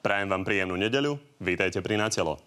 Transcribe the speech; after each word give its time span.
Prajem 0.00 0.32
vám 0.32 0.48
príjemnú 0.48 0.80
nedeľu. 0.80 1.20
Vítajte 1.44 1.84
pri 1.84 2.00
Natelo. 2.00 2.40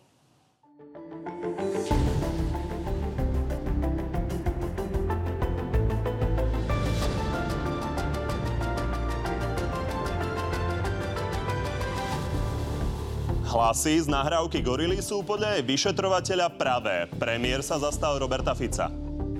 Hlasy 13.53 14.01
z 14.01 14.09
nahrávky 14.09 14.65
Gorily 14.65 14.97
sú 14.97 15.21
podľa 15.21 15.61
jej 15.61 15.63
vyšetrovateľa 15.69 16.57
pravé. 16.57 17.05
Premiér 17.21 17.61
sa 17.61 17.77
zastal 17.77 18.17
Roberta 18.17 18.57
Fica. 18.57 18.89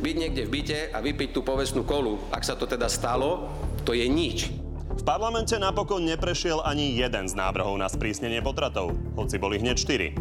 Byť 0.05 0.15
niekde 0.21 0.45
v 0.45 0.53
byte 0.53 0.79
a 0.93 1.01
vypiť 1.01 1.33
tú 1.33 1.41
povestnú 1.41 1.81
kolu, 1.81 2.21
ak 2.29 2.45
sa 2.45 2.53
to 2.53 2.69
teda 2.69 2.85
stalo, 2.93 3.49
to 3.81 3.97
je 3.97 4.05
nič. 4.05 4.62
V 4.93 5.01
parlamente 5.01 5.57
napokon 5.57 6.05
neprešiel 6.05 6.61
ani 6.61 6.93
jeden 6.93 7.25
z 7.25 7.33
návrhov 7.33 7.73
na 7.81 7.89
sprísnenie 7.89 8.45
potratov, 8.45 8.93
hoci 9.17 9.41
boli 9.41 9.57
hneď 9.57 9.77
štyri. 9.77 10.13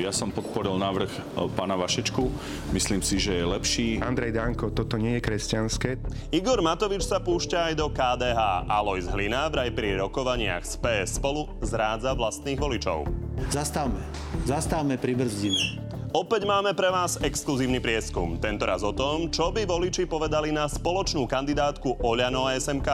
Ja 0.00 0.16
som 0.16 0.32
podporil 0.32 0.80
návrh 0.80 1.12
e, 1.12 1.20
pána 1.52 1.76
Vašečku. 1.76 2.32
Myslím 2.72 3.04
si, 3.04 3.20
že 3.20 3.36
je 3.36 3.44
lepší. 3.44 3.86
Andrej 4.00 4.32
Danko, 4.32 4.72
toto 4.72 4.96
nie 4.96 5.20
je 5.20 5.22
kresťanské. 5.28 6.00
Igor 6.32 6.64
Matovič 6.64 7.04
sa 7.04 7.20
púšťa 7.20 7.68
aj 7.68 7.74
do 7.76 7.92
KDH. 7.92 8.64
Alois 8.64 9.04
Hlina 9.04 9.52
vraj 9.52 9.68
pri 9.68 10.00
rokovaniach 10.00 10.64
s 10.64 10.80
PS 10.80 11.20
spolu 11.20 11.52
zrádza 11.60 12.16
vlastných 12.16 12.56
voličov. 12.56 13.04
Zastavme. 13.52 14.00
Zastavme, 14.48 14.96
pribrzdíme. 14.96 15.90
Opäť 16.10 16.42
máme 16.42 16.74
pre 16.74 16.90
vás 16.90 17.22
exkluzívny 17.22 17.78
prieskum. 17.78 18.34
Tentoraz 18.34 18.82
o 18.82 18.90
tom, 18.90 19.30
čo 19.30 19.54
by 19.54 19.62
voliči 19.62 20.10
povedali 20.10 20.50
na 20.50 20.66
spoločnú 20.66 21.22
kandidátku 21.28 22.02
Oľano 22.02 22.50
a 22.50 22.58
SMK. 22.58 22.88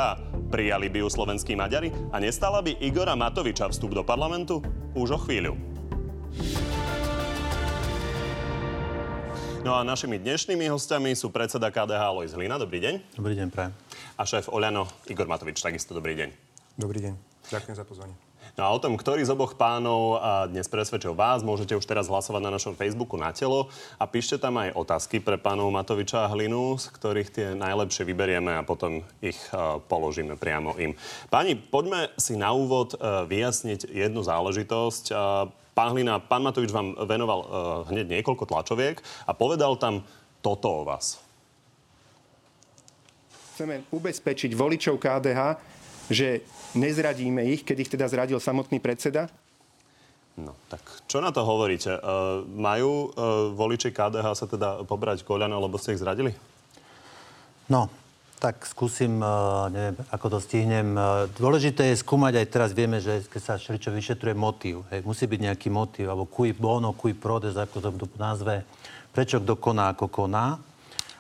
Prijali 0.47 0.87
by 0.87 1.03
ju 1.03 1.09
slovenskí 1.11 1.59
Maďari 1.59 1.91
a 2.15 2.23
nestala 2.23 2.63
by 2.63 2.79
Igora 2.79 3.19
Matoviča 3.19 3.67
vstup 3.71 3.99
do 3.99 4.07
parlamentu? 4.07 4.63
Už 4.95 5.15
o 5.15 5.19
chvíľu. 5.19 5.59
No 9.67 9.75
a 9.75 9.83
našimi 9.83 10.23
dnešnými 10.23 10.71
hostiami 10.71 11.19
sú 11.19 11.35
predseda 11.35 11.67
KDH 11.75 11.99
Alois 11.99 12.31
Hlina. 12.31 12.55
Dobrý 12.55 12.79
deň. 12.79 13.19
Dobrý 13.19 13.35
deň, 13.35 13.51
prajem. 13.51 13.75
A 14.15 14.23
šéf 14.23 14.47
Oľano 14.47 14.87
Igor 15.11 15.27
Matovič. 15.27 15.59
Takisto 15.59 15.91
dobrý 15.91 16.15
deň. 16.15 16.31
Dobrý 16.79 17.03
deň. 17.03 17.15
Ďakujem 17.51 17.75
za 17.75 17.83
pozvanie. 17.83 18.26
No 18.57 18.65
a 18.65 18.73
o 18.73 18.81
tom, 18.81 18.97
ktorý 18.97 19.21
z 19.21 19.37
oboch 19.37 19.53
pánov 19.61 20.17
dnes 20.49 20.65
presvedčil 20.65 21.13
vás, 21.13 21.45
môžete 21.45 21.77
už 21.77 21.85
teraz 21.85 22.09
hlasovať 22.09 22.41
na 22.41 22.49
našom 22.57 22.73
Facebooku 22.73 23.21
na 23.21 23.29
telo 23.29 23.69
a 24.01 24.09
píšte 24.09 24.41
tam 24.41 24.57
aj 24.57 24.73
otázky 24.73 25.21
pre 25.21 25.37
pánov 25.37 25.69
Matoviča 25.69 26.25
a 26.25 26.33
Hlinu, 26.33 26.81
z 26.81 26.89
ktorých 26.89 27.29
tie 27.29 27.47
najlepšie 27.53 28.09
vyberieme 28.09 28.57
a 28.57 28.65
potom 28.65 29.05
ich 29.21 29.37
položíme 29.93 30.41
priamo 30.41 30.73
im. 30.81 30.97
Páni, 31.29 31.53
poďme 31.53 32.09
si 32.17 32.41
na 32.41 32.57
úvod 32.57 32.97
vyjasniť 33.29 33.93
jednu 33.93 34.25
záležitosť. 34.25 35.13
Pán 35.77 35.93
Hlina, 35.93 36.17
pán 36.25 36.41
Matovič 36.41 36.73
vám 36.73 36.97
venoval 37.05 37.41
hneď 37.93 38.09
niekoľko 38.09 38.49
tlačoviek 38.49 39.05
a 39.29 39.37
povedal 39.37 39.77
tam 39.77 40.01
toto 40.41 40.81
o 40.81 40.89
vás. 40.89 41.21
Chceme 43.53 43.85
ubezpečiť 43.93 44.57
voličov 44.57 44.97
KDH, 44.97 45.41
že 46.09 46.41
nezradíme 46.75 47.47
ich, 47.47 47.63
keď 47.63 47.77
ich 47.85 47.93
teda 47.93 48.11
zradil 48.11 48.43
samotný 48.43 48.83
predseda? 48.83 49.31
No, 50.37 50.53
tak 50.69 50.83
čo 51.09 51.23
na 51.23 51.33
to 51.33 51.47
hovoríte? 51.47 51.97
Uh, 51.97 52.45
majú 52.45 53.09
uh, 53.09 53.55
voliči 53.57 53.95
KDH 53.95 54.27
sa 54.37 54.47
teda 54.49 54.85
pobrať 54.85 55.25
koľano, 55.25 55.57
lebo 55.57 55.81
ste 55.81 55.97
ich 55.97 56.03
zradili? 56.03 56.35
No, 57.67 57.89
tak 58.37 58.69
skúsim, 58.69 59.17
eh, 59.19 59.27
neviem, 59.73 59.97
ako 60.13 60.37
to 60.37 60.39
stihnem. 60.45 60.93
Eh, 60.93 61.03
dôležité 61.41 61.91
je 61.93 62.03
skúmať, 62.05 62.45
aj 62.45 62.47
teraz 62.53 62.71
vieme, 62.77 63.01
že 63.01 63.25
keď 63.25 63.43
sa 63.43 63.55
šričo 63.57 63.89
vyšetruje 63.91 64.37
motív. 64.37 64.85
Hej, 64.93 65.09
musí 65.09 65.25
byť 65.25 65.41
nejaký 65.41 65.69
motív, 65.73 66.13
alebo 66.13 66.29
cui 66.29 66.53
bono, 66.53 66.93
cui 66.93 67.17
prodes, 67.17 67.57
ako 67.57 67.77
to 67.81 67.91
nazve. 68.21 68.63
Prečo 69.17 69.41
kto 69.41 69.57
koná, 69.57 69.97
ako 69.97 70.13
koná. 70.13 70.61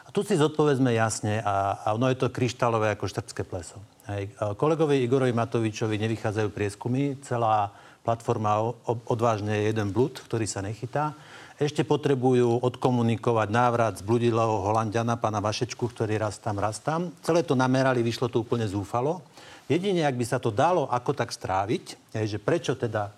A 0.04 0.08
tu 0.12 0.20
si 0.20 0.36
zodpovedzme 0.36 0.92
jasne 0.92 1.40
a, 1.40 1.80
a 1.80 1.86
ono 1.96 2.12
je 2.12 2.20
to 2.20 2.28
kryštálové 2.28 2.92
ako 2.92 3.08
štrtské 3.08 3.42
pleso. 3.48 3.80
Hej. 4.06 4.30
Eh, 4.30 4.54
kolegovi 4.54 5.02
Igorovi 5.02 5.34
Matovičovi 5.34 5.98
nevychádzajú 5.98 6.48
prieskumy. 6.54 7.18
Celá 7.26 7.74
platforma 8.06 8.62
odvážne 9.10 9.58
je 9.58 9.74
jeden 9.74 9.90
blud, 9.90 10.14
ktorý 10.22 10.46
sa 10.46 10.62
nechytá 10.62 11.18
ešte 11.56 11.88
potrebujú 11.88 12.60
odkomunikovať 12.60 13.48
návrat 13.48 13.96
z 13.96 14.04
bludilého 14.04 14.60
Holandiana, 14.60 15.16
pána 15.16 15.40
Vašečku, 15.40 15.88
ktorý 15.88 16.20
raz 16.20 16.36
tam, 16.36 16.60
raz 16.60 16.84
tam. 16.84 17.08
Celé 17.24 17.40
to 17.40 17.56
namerali, 17.56 18.04
vyšlo 18.04 18.28
to 18.28 18.44
úplne 18.44 18.68
zúfalo. 18.68 19.24
Jedine, 19.64 20.04
ak 20.04 20.20
by 20.20 20.24
sa 20.28 20.36
to 20.36 20.52
dalo 20.52 20.84
ako 20.92 21.16
tak 21.16 21.32
stráviť, 21.32 22.12
je, 22.12 22.36
že 22.36 22.38
prečo 22.38 22.76
teda 22.76 23.08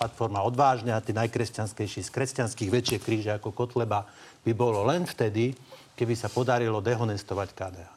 platforma 0.00 0.40
odvážne 0.40 0.96
a 0.96 1.04
tí 1.04 1.12
najkresťanskejší 1.12 2.00
z 2.00 2.10
kresťanských 2.10 2.72
väčšie 2.72 2.98
kríže 3.00 3.32
ako 3.36 3.52
Kotleba 3.52 4.08
by 4.40 4.52
bolo 4.56 4.80
len 4.88 5.04
vtedy, 5.04 5.52
keby 6.00 6.16
sa 6.16 6.32
podarilo 6.32 6.80
dehonestovať 6.80 7.48
KDH. 7.52 7.95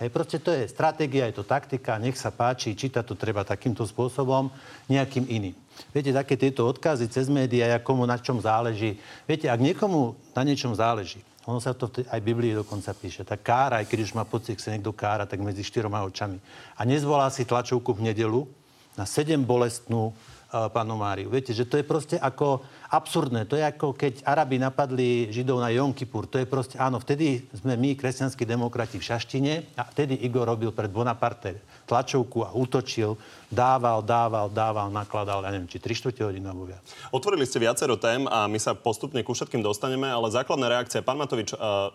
Hej, 0.00 0.08
proste 0.08 0.40
to 0.40 0.48
je 0.48 0.64
stratégia, 0.64 1.28
je 1.28 1.36
to 1.36 1.44
taktika, 1.44 2.00
nech 2.00 2.16
sa 2.16 2.32
páči, 2.32 2.72
čítať 2.72 3.04
to 3.04 3.14
treba 3.20 3.44
takýmto 3.44 3.84
spôsobom, 3.84 4.48
nejakým 4.88 5.28
iným. 5.28 5.52
Viete, 5.92 6.16
také 6.16 6.40
tieto 6.40 6.64
odkazy 6.64 7.04
cez 7.12 7.28
médiá, 7.28 7.76
komu 7.84 8.08
na 8.08 8.16
čom 8.16 8.40
záleží. 8.40 8.96
Viete, 9.28 9.52
ak 9.52 9.60
niekomu 9.60 10.16
na 10.32 10.42
niečom 10.44 10.72
záleží, 10.72 11.20
ono 11.44 11.60
sa 11.60 11.76
to 11.76 11.92
aj 11.92 12.20
v 12.20 12.28
Biblii 12.32 12.56
dokonca 12.56 12.96
píše. 12.96 13.28
Tak 13.28 13.44
kára, 13.44 13.84
aj 13.84 13.92
keď 13.92 14.08
už 14.08 14.12
má 14.16 14.24
pocit, 14.24 14.56
že 14.56 14.68
sa 14.68 14.72
niekto 14.72 14.96
kára, 14.96 15.28
tak 15.28 15.40
medzi 15.44 15.60
štyroma 15.60 16.04
očami. 16.08 16.40
A 16.76 16.84
nezvolá 16.88 17.28
si 17.28 17.44
tlačovku 17.44 17.92
v 17.96 18.12
nedelu 18.12 18.44
na 18.96 19.04
sedem 19.04 19.44
bolestnú 19.44 20.16
uh, 20.50 20.68
panu 20.68 20.98
Máriu. 20.98 21.30
Viete, 21.30 21.54
že 21.54 21.66
to 21.66 21.78
je 21.78 21.86
proste 21.86 22.18
ako 22.18 22.62
absurdné. 22.90 23.46
To 23.46 23.54
je 23.54 23.64
ako 23.64 23.94
keď 23.94 24.26
Arabi 24.26 24.58
napadli 24.58 25.30
Židov 25.30 25.62
na 25.62 25.70
Jom 25.70 25.94
Kippur. 25.94 26.26
To 26.26 26.36
je 26.36 26.46
proste, 26.46 26.76
áno, 26.76 26.98
vtedy 26.98 27.46
sme 27.54 27.78
my, 27.78 27.94
kresťanskí 27.94 28.42
demokrati, 28.42 28.98
v 28.98 29.06
Šaštine 29.06 29.54
a 29.78 29.86
vtedy 29.86 30.18
Igor 30.26 30.50
robil 30.50 30.74
pred 30.74 30.90
Bonaparte 30.90 31.62
tlačovku 31.90 32.46
a 32.46 32.54
útočil, 32.54 33.18
dával, 33.50 34.02
dával, 34.06 34.46
dával, 34.46 34.94
nakladal, 34.94 35.42
ja 35.42 35.50
neviem, 35.50 35.66
či 35.66 35.82
3 35.82 35.98
čtvrte 35.98 36.22
hodiny 36.22 36.46
alebo 36.46 36.70
viac. 36.70 36.86
Otvorili 37.10 37.42
ste 37.42 37.58
viacero 37.58 37.98
tém 37.98 38.30
a 38.30 38.46
my 38.46 38.58
sa 38.62 38.78
postupne 38.78 39.18
ku 39.26 39.34
všetkým 39.34 39.58
dostaneme, 39.58 40.06
ale 40.06 40.30
základná 40.30 40.70
reakcia, 40.70 41.02
pán 41.02 41.18
Matovič, 41.18 41.50
uh, 41.58 41.90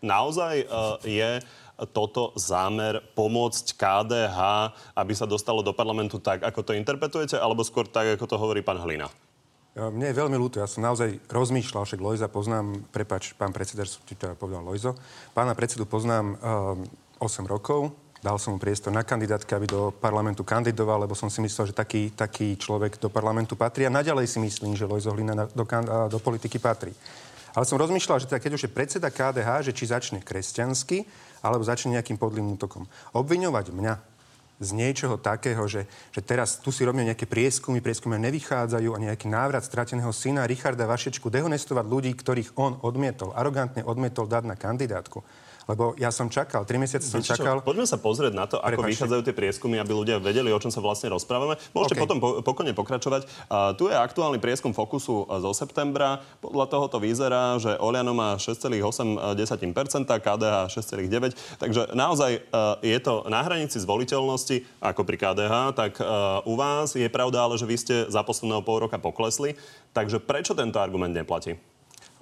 naozaj 0.00 0.64
uh, 0.64 0.96
je 1.04 1.44
toto 1.92 2.32
zámer 2.40 3.04
pomôcť 3.12 3.76
KDH, 3.76 4.38
aby 4.96 5.12
sa 5.12 5.28
dostalo 5.28 5.60
do 5.60 5.76
parlamentu 5.76 6.16
tak, 6.16 6.40
ako 6.40 6.64
to 6.64 6.72
interpretujete, 6.72 7.36
alebo 7.36 7.60
skôr 7.60 7.84
tak, 7.84 8.16
ako 8.16 8.24
to 8.24 8.40
hovorí 8.40 8.64
pán 8.64 8.80
Hlina? 8.80 9.12
Mne 9.76 10.08
je 10.08 10.16
veľmi 10.16 10.40
ľúto, 10.40 10.56
ja 10.56 10.64
som 10.64 10.80
naozaj 10.80 11.20
rozmýšľal, 11.28 11.84
však 11.84 12.00
Lojza 12.00 12.32
poznám, 12.32 12.80
prepač, 12.88 13.36
pán 13.36 13.52
predseda, 13.52 13.84
ti 13.84 14.16
to 14.16 14.32
povedal 14.40 14.64
Lojzo, 14.64 14.96
pána 15.36 15.52
predsedu 15.52 15.84
poznám 15.84 16.40
um, 16.40 16.80
8 17.20 17.44
rokov, 17.44 17.92
Dal 18.26 18.42
som 18.42 18.56
mu 18.56 18.58
priestor 18.58 18.90
na 18.90 19.06
kandidátke, 19.06 19.54
aby 19.54 19.70
do 19.70 19.92
parlamentu 19.92 20.42
kandidoval, 20.42 21.06
lebo 21.06 21.14
som 21.14 21.30
si 21.30 21.38
myslel, 21.44 21.70
že 21.70 21.74
taký, 21.76 22.10
taký 22.10 22.58
človek 22.58 22.98
do 22.98 23.06
parlamentu 23.06 23.54
patrí. 23.54 23.86
A 23.86 23.92
naďalej 23.92 24.26
si 24.26 24.42
myslím, 24.42 24.74
že 24.74 24.88
Lojzo 24.88 25.14
Hlina 25.14 25.46
do, 25.46 25.64
do 26.10 26.18
politiky 26.18 26.58
patrí. 26.58 26.90
Ale 27.56 27.64
som 27.64 27.80
rozmýšľal, 27.80 28.20
že 28.20 28.28
teda, 28.28 28.42
keď 28.44 28.52
už 28.52 28.64
je 28.68 28.74
predseda 28.76 29.08
KDH, 29.08 29.72
že 29.72 29.72
či 29.72 29.88
začne 29.88 30.20
kresťansky, 30.20 31.08
alebo 31.40 31.64
začne 31.64 31.96
nejakým 31.96 32.20
podlým 32.20 32.52
útokom. 32.52 32.84
Obviňovať 33.16 33.72
mňa 33.72 33.94
z 34.60 34.70
niečoho 34.76 35.16
takého, 35.16 35.64
že, 35.64 35.88
že 36.12 36.20
teraz 36.20 36.60
tu 36.60 36.68
si 36.68 36.84
robíme 36.84 37.08
nejaké 37.08 37.24
prieskumy, 37.24 37.80
prieskumy 37.80 38.20
nevychádzajú 38.20 38.88
a 38.92 39.02
nejaký 39.08 39.28
návrat 39.28 39.64
strateného 39.64 40.12
syna 40.12 40.48
Richarda 40.48 40.84
Vašečku 40.84 41.28
dehonestovať 41.32 41.84
ľudí, 41.84 42.12
ktorých 42.12 42.56
on 42.60 42.80
odmietol, 42.80 43.36
arogantne 43.36 43.84
odmietol 43.84 44.28
dať 44.28 44.44
na 44.48 44.56
kandidátku 44.56 45.24
lebo 45.66 45.98
ja 45.98 46.14
som 46.14 46.30
čakal, 46.30 46.62
tri 46.62 46.78
mesiace 46.78 47.10
som 47.10 47.18
Víte 47.18 47.34
čakal. 47.34 47.58
Čo, 47.58 47.66
poďme 47.66 47.90
sa 47.90 47.98
pozrieť 47.98 48.32
na 48.38 48.46
to, 48.46 48.62
ako 48.62 48.86
Prepačte. 48.86 48.90
vychádzajú 48.94 49.22
tie 49.26 49.34
prieskumy, 49.34 49.76
aby 49.82 49.92
ľudia 49.98 50.22
vedeli, 50.22 50.54
o 50.54 50.58
čom 50.62 50.70
sa 50.70 50.78
vlastne 50.78 51.10
rozprávame. 51.10 51.58
Môžete 51.74 51.98
okay. 51.98 52.02
potom 52.06 52.18
po, 52.22 52.38
pokojne 52.46 52.70
pokračovať. 52.70 53.26
Uh, 53.50 53.74
tu 53.74 53.90
je 53.90 53.96
aktuálny 53.98 54.38
prieskum 54.38 54.70
Fokusu 54.70 55.26
zo 55.26 55.50
septembra. 55.58 56.22
Podľa 56.38 56.66
toho 56.70 56.86
to 56.86 56.98
vyzerá, 57.02 57.58
že 57.58 57.74
Oliano 57.82 58.14
má 58.14 58.38
6,8%, 58.38 58.78
KDH 60.06 60.54
6,9%. 60.70 61.58
Takže 61.58 61.90
naozaj 61.98 62.46
uh, 62.54 62.78
je 62.78 62.98
to 63.02 63.26
na 63.26 63.42
hranici 63.42 63.82
zvoliteľnosti, 63.82 64.62
ako 64.78 65.02
pri 65.02 65.16
KDH, 65.18 65.54
tak 65.74 65.98
uh, 65.98 66.46
u 66.46 66.54
vás 66.54 66.94
je 66.94 67.10
pravda, 67.10 67.42
ale 67.42 67.58
že 67.58 67.66
vy 67.66 67.74
ste 67.74 67.96
za 68.06 68.22
posledného 68.22 68.62
pol 68.62 68.86
roka 68.86 69.02
poklesli. 69.02 69.58
Takže 69.90 70.22
prečo 70.22 70.54
tento 70.54 70.78
argument 70.78 71.10
neplatí? 71.10 71.58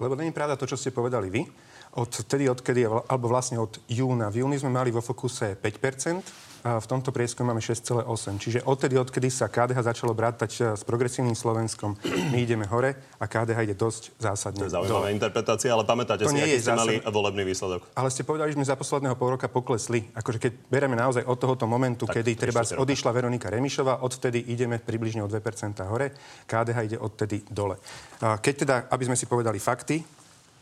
Lebo 0.01 0.17
není 0.17 0.33
pravda 0.33 0.57
to, 0.57 0.65
čo 0.67 0.75
ste 0.75 0.89
povedali 0.91 1.29
vy. 1.29 1.45
Od 1.95 2.11
tedy, 2.27 2.51
odkedy, 2.51 2.83
alebo 2.85 3.31
vlastne 3.31 3.55
od 3.55 3.79
júna. 3.87 4.27
V 4.27 4.43
júni 4.43 4.59
sme 4.59 4.75
mali 4.75 4.91
vo 4.91 4.99
fokuse 4.99 5.55
5%, 5.55 6.45
a 6.65 6.81
v 6.81 6.87
tomto 6.89 7.13
prieskume 7.13 7.53
máme 7.53 7.61
6,8. 7.61 8.09
Čiže 8.41 8.59
odtedy, 8.65 8.97
odkedy 8.97 9.29
sa 9.29 9.45
KDH 9.45 9.85
začalo 9.85 10.17
brátať 10.17 10.51
e, 10.57 10.61
s 10.73 10.81
progresívnym 10.81 11.37
Slovenskom, 11.37 11.93
my 12.33 12.41
ideme 12.41 12.65
hore 12.65 12.97
a 13.21 13.29
KDH 13.29 13.69
ide 13.69 13.75
dosť 13.77 14.17
zásadne. 14.17 14.65
To 14.65 14.67
je 14.67 14.73
zaujímavá 14.73 15.05
dole. 15.05 15.13
interpretácia, 15.13 15.69
ale 15.69 15.85
pamätáte 15.85 16.25
to 16.25 16.33
si, 16.33 16.41
aký 16.41 16.57
ste 16.57 16.73
mali 16.73 16.97
volebný 17.05 17.45
výsledok. 17.45 17.85
Ale 17.93 18.09
ste 18.09 18.25
povedali, 18.25 18.49
že 18.49 18.57
sme 18.57 18.65
za 18.65 18.73
posledného 18.73 19.13
pol 19.13 19.37
roka 19.37 19.45
poklesli. 19.45 20.09
Akože 20.17 20.41
keď 20.41 20.51
bereme 20.65 20.97
naozaj 20.97 21.21
od 21.29 21.37
tohoto 21.37 21.69
momentu, 21.69 22.09
tak, 22.09 22.25
kedy 22.25 22.49
treba 22.49 22.65
odišla 22.65 23.13
Veronika 23.13 23.53
Remišová, 23.53 24.01
odvtedy 24.01 24.49
ideme 24.49 24.81
približne 24.81 25.21
o 25.21 25.29
2% 25.29 25.85
hore, 25.85 26.17
KDH 26.49 26.77
ide 26.81 26.97
odtedy 26.97 27.45
dole. 27.45 27.77
Keď 28.17 28.53
teda, 28.65 28.75
aby 28.89 29.05
sme 29.05 29.13
si 29.13 29.29
povedali 29.29 29.61
fakty, 29.61 30.01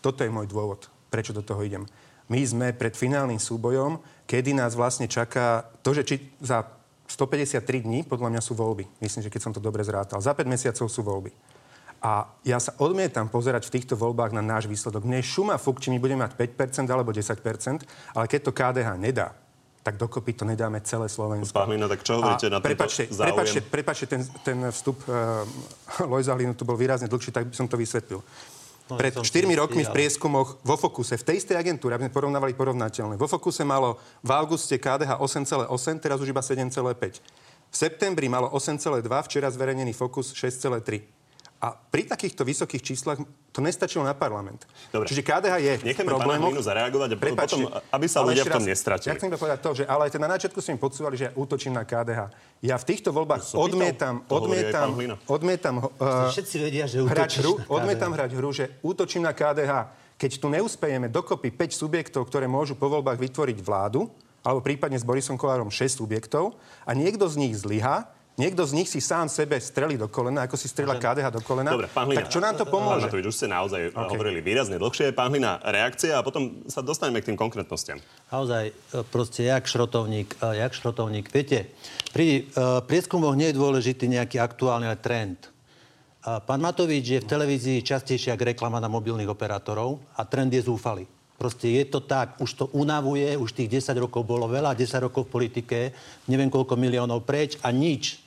toto 0.03 0.19
je 0.19 0.27
môj 0.27 0.51
dôvod, 0.51 0.91
prečo 1.13 1.29
do 1.29 1.45
toho 1.45 1.61
idem. 1.61 1.85
My 2.33 2.41
sme 2.41 2.73
pred 2.73 2.97
finálnym 2.97 3.37
súbojom, 3.37 4.01
kedy 4.25 4.57
nás 4.57 4.73
vlastne 4.73 5.05
čaká 5.05 5.69
to, 5.85 5.93
že 5.93 6.01
či 6.01 6.15
za 6.41 6.65
153 7.05 7.61
dní, 7.85 8.01
podľa 8.01 8.33
mňa 8.33 8.41
sú 8.41 8.57
voľby. 8.57 8.89
Myslím, 8.97 9.21
že 9.21 9.29
keď 9.29 9.41
som 9.45 9.53
to 9.53 9.61
dobre 9.61 9.85
zrátal. 9.85 10.17
Za 10.17 10.33
5 10.33 10.49
mesiacov 10.49 10.89
sú 10.89 11.05
voľby. 11.05 11.29
A 12.03 12.27
ja 12.43 12.59
sa 12.59 12.75
odmietam 12.83 13.31
pozerať 13.31 13.69
v 13.69 13.79
týchto 13.79 13.95
voľbách 13.95 14.35
na 14.35 14.43
náš 14.43 14.67
výsledok. 14.67 15.07
Mne 15.07 15.23
šuma 15.23 15.55
fuk, 15.55 15.79
či 15.79 15.87
my 15.93 16.01
budeme 16.01 16.25
mať 16.25 16.35
5% 16.35 16.89
alebo 16.91 17.15
10%, 17.15 17.31
ale 18.17 18.25
keď 18.27 18.39
to 18.43 18.51
KDH 18.51 18.89
nedá, 18.99 19.31
tak 19.83 19.99
dokopy 19.99 20.31
to 20.31 20.43
nedáme 20.47 20.79
celé 20.83 21.11
Slovensko. 21.11 21.51
Pán 21.51 21.67
Hlina, 21.67 21.91
tak 21.91 22.07
čo 22.07 22.19
hovoríte 22.19 22.47
na 22.47 22.63
prepačte, 22.63 23.11
záujem? 23.11 23.35
Prepačte, 23.35 23.59
prepačte 23.67 24.05
ten, 24.07 24.21
ten 24.43 24.57
vstup 24.71 25.03
uh, 25.11 25.43
Lojza 26.11 26.35
Hlinu 26.39 26.55
tu 26.55 26.63
bol 26.63 26.79
výrazne 26.79 27.11
dlhší, 27.11 27.35
tak 27.35 27.51
by 27.51 27.55
som 27.55 27.67
to 27.67 27.75
vysvetlil. 27.75 28.23
Pred 28.97 29.23
4 29.23 29.61
rokmi 29.61 29.83
v 29.83 29.91
prieskumoch 29.91 30.61
vo 30.61 30.75
Fokuse, 30.75 31.15
v 31.17 31.25
tej 31.25 31.35
istej 31.41 31.57
agentúre, 31.57 31.95
aby 31.95 32.07
sme 32.07 32.13
porovnávali 32.13 32.53
porovnateľné, 32.53 33.15
vo 33.15 33.27
Fokuse 33.29 33.63
malo 33.63 33.97
v 34.21 34.29
auguste 34.33 34.75
KDH 34.75 35.17
8,8, 35.19 35.69
teraz 36.03 36.17
už 36.19 36.29
iba 36.29 36.41
7,5. 36.41 37.23
V 37.73 37.75
septembri 37.75 38.29
malo 38.29 38.53
8,2, 38.53 39.01
včera 39.25 39.49
zverejnený 39.49 39.97
Fokus 39.97 40.35
6,3. 40.37 41.22
A 41.63 41.71
pri 41.71 42.03
takýchto 42.03 42.43
vysokých 42.43 42.83
číslach 42.83 43.23
to 43.55 43.63
nestačilo 43.63 44.03
na 44.03 44.11
parlament. 44.11 44.67
Dobre. 44.91 45.07
Čiže 45.07 45.23
KDH 45.23 45.53
je 45.63 45.73
Necháme 45.95 46.11
problémoch. 46.11 46.51
pána 46.51 46.59
zareagovať 46.59 47.09
a 47.09 47.15
Prepačte, 47.15 47.63
potom, 47.63 47.79
aby 47.87 48.05
sa 48.11 48.19
ľudia 48.19 48.43
v 48.43 48.51
tom 48.51 48.65
nestratili. 48.67 49.07
Ja 49.07 49.15
chcem 49.15 49.31
to 49.31 49.39
povedať 49.39 49.59
to, 49.63 49.71
že 49.71 49.83
ale 49.87 50.11
aj 50.11 50.19
na 50.19 50.29
začiatku 50.35 50.59
si 50.59 50.75
mi 50.75 50.79
podsúvali, 50.83 51.15
že 51.15 51.23
ja 51.29 51.31
útočím 51.31 51.71
na 51.71 51.87
KDH. 51.87 52.19
Ja 52.67 52.75
v 52.75 52.83
týchto 52.83 53.15
voľbách 53.15 53.47
to 53.47 53.55
odmietam, 53.55 54.27
odmietam, 54.27 54.89
odmietam, 55.23 55.73
uh, 55.87 56.27
Všetci 56.35 56.55
vedia, 56.59 56.83
že 56.83 56.99
hrať 56.99 57.39
hru, 57.39 57.55
odmietam 57.71 58.11
hrať 58.11 58.31
hru, 58.35 58.49
že 58.51 58.67
útočím 58.83 59.23
na 59.23 59.31
KDH. 59.31 59.87
Keď 60.19 60.31
tu 60.43 60.51
neúspejeme 60.51 61.07
dokopy 61.07 61.47
5 61.47 61.79
subjektov, 61.79 62.27
ktoré 62.27 62.43
môžu 62.43 62.75
po 62.75 62.91
voľbách 62.91 63.23
vytvoriť 63.23 63.63
vládu, 63.63 64.11
alebo 64.43 64.59
prípadne 64.59 64.99
s 64.99 65.07
Borisom 65.07 65.39
Kolárom 65.39 65.71
6 65.71 66.03
subjektov, 66.03 66.59
a 66.83 66.91
niekto 66.91 67.23
z 67.31 67.39
nich 67.39 67.55
zlyha, 67.55 68.11
Niekto 68.33 68.65
z 68.65 68.73
nich 68.73 68.89
si 68.89 68.97
sám 68.97 69.29
sebe 69.29 69.61
strelí 69.61 69.93
do 69.93 70.09
kolena, 70.09 70.49
ako 70.49 70.57
si 70.57 70.65
strela 70.65 70.97
KDH 70.97 71.37
do 71.37 71.41
kolena. 71.45 71.69
Dobre, 71.69 71.85
pán 71.85 72.09
Hlina, 72.09 72.25
tak 72.25 72.33
čo 72.33 72.41
nám 72.41 72.57
to 72.57 72.65
pomôže? 72.65 73.05
Pán 73.05 73.13
Matovič, 73.13 73.25
už 73.29 73.35
ste 73.37 73.45
naozaj 73.45 73.93
okay. 73.93 74.09
hovorili 74.09 74.41
výrazne 74.41 74.81
dlhšie. 74.81 75.13
Pán 75.13 75.29
Hlina, 75.29 75.61
reakcia 75.61 76.17
a 76.17 76.25
potom 76.25 76.65
sa 76.65 76.81
dostaneme 76.81 77.21
k 77.21 77.29
tým 77.29 77.37
konkrétnostiam. 77.37 78.01
Naozaj, 78.33 78.73
e, 78.73 79.05
proste, 79.05 79.45
jak 79.45 79.69
šrotovník, 79.69 80.33
e, 80.41 80.65
jak 80.65 80.73
šrotovník. 80.73 81.29
Viete, 81.29 81.77
pri 82.09 82.49
uh, 82.57 82.81
prieskumoch 82.81 83.37
nie 83.37 83.53
je 83.53 83.57
dôležitý 83.57 84.09
nejaký 84.09 84.41
aktuálny 84.41 84.89
trend. 84.97 85.49
Uh, 86.25 86.41
pán 86.41 86.57
Matovič 86.57 87.05
je 87.05 87.19
v 87.21 87.29
televízii 87.29 87.85
častejšie 87.85 88.33
ako 88.33 88.49
reklama 88.49 88.81
na 88.81 88.89
mobilných 88.89 89.29
operátorov 89.29 90.01
a 90.17 90.25
trend 90.25 90.53
je 90.53 90.65
zúfalý. 90.65 91.05
Proste 91.37 91.69
je 91.69 91.85
to 91.89 92.05
tak, 92.05 92.37
už 92.37 92.49
to 92.53 92.65
unavuje, 92.77 93.33
už 93.33 93.53
tých 93.53 93.81
10 93.81 93.97
rokov 93.97 94.25
bolo 94.25 94.45
veľa, 94.45 94.77
10 94.77 95.05
rokov 95.09 95.27
v 95.27 95.33
politike, 95.33 95.77
neviem 96.29 96.47
koľko 96.47 96.77
miliónov 96.77 97.25
preč 97.25 97.57
a 97.65 97.73
nič 97.73 98.22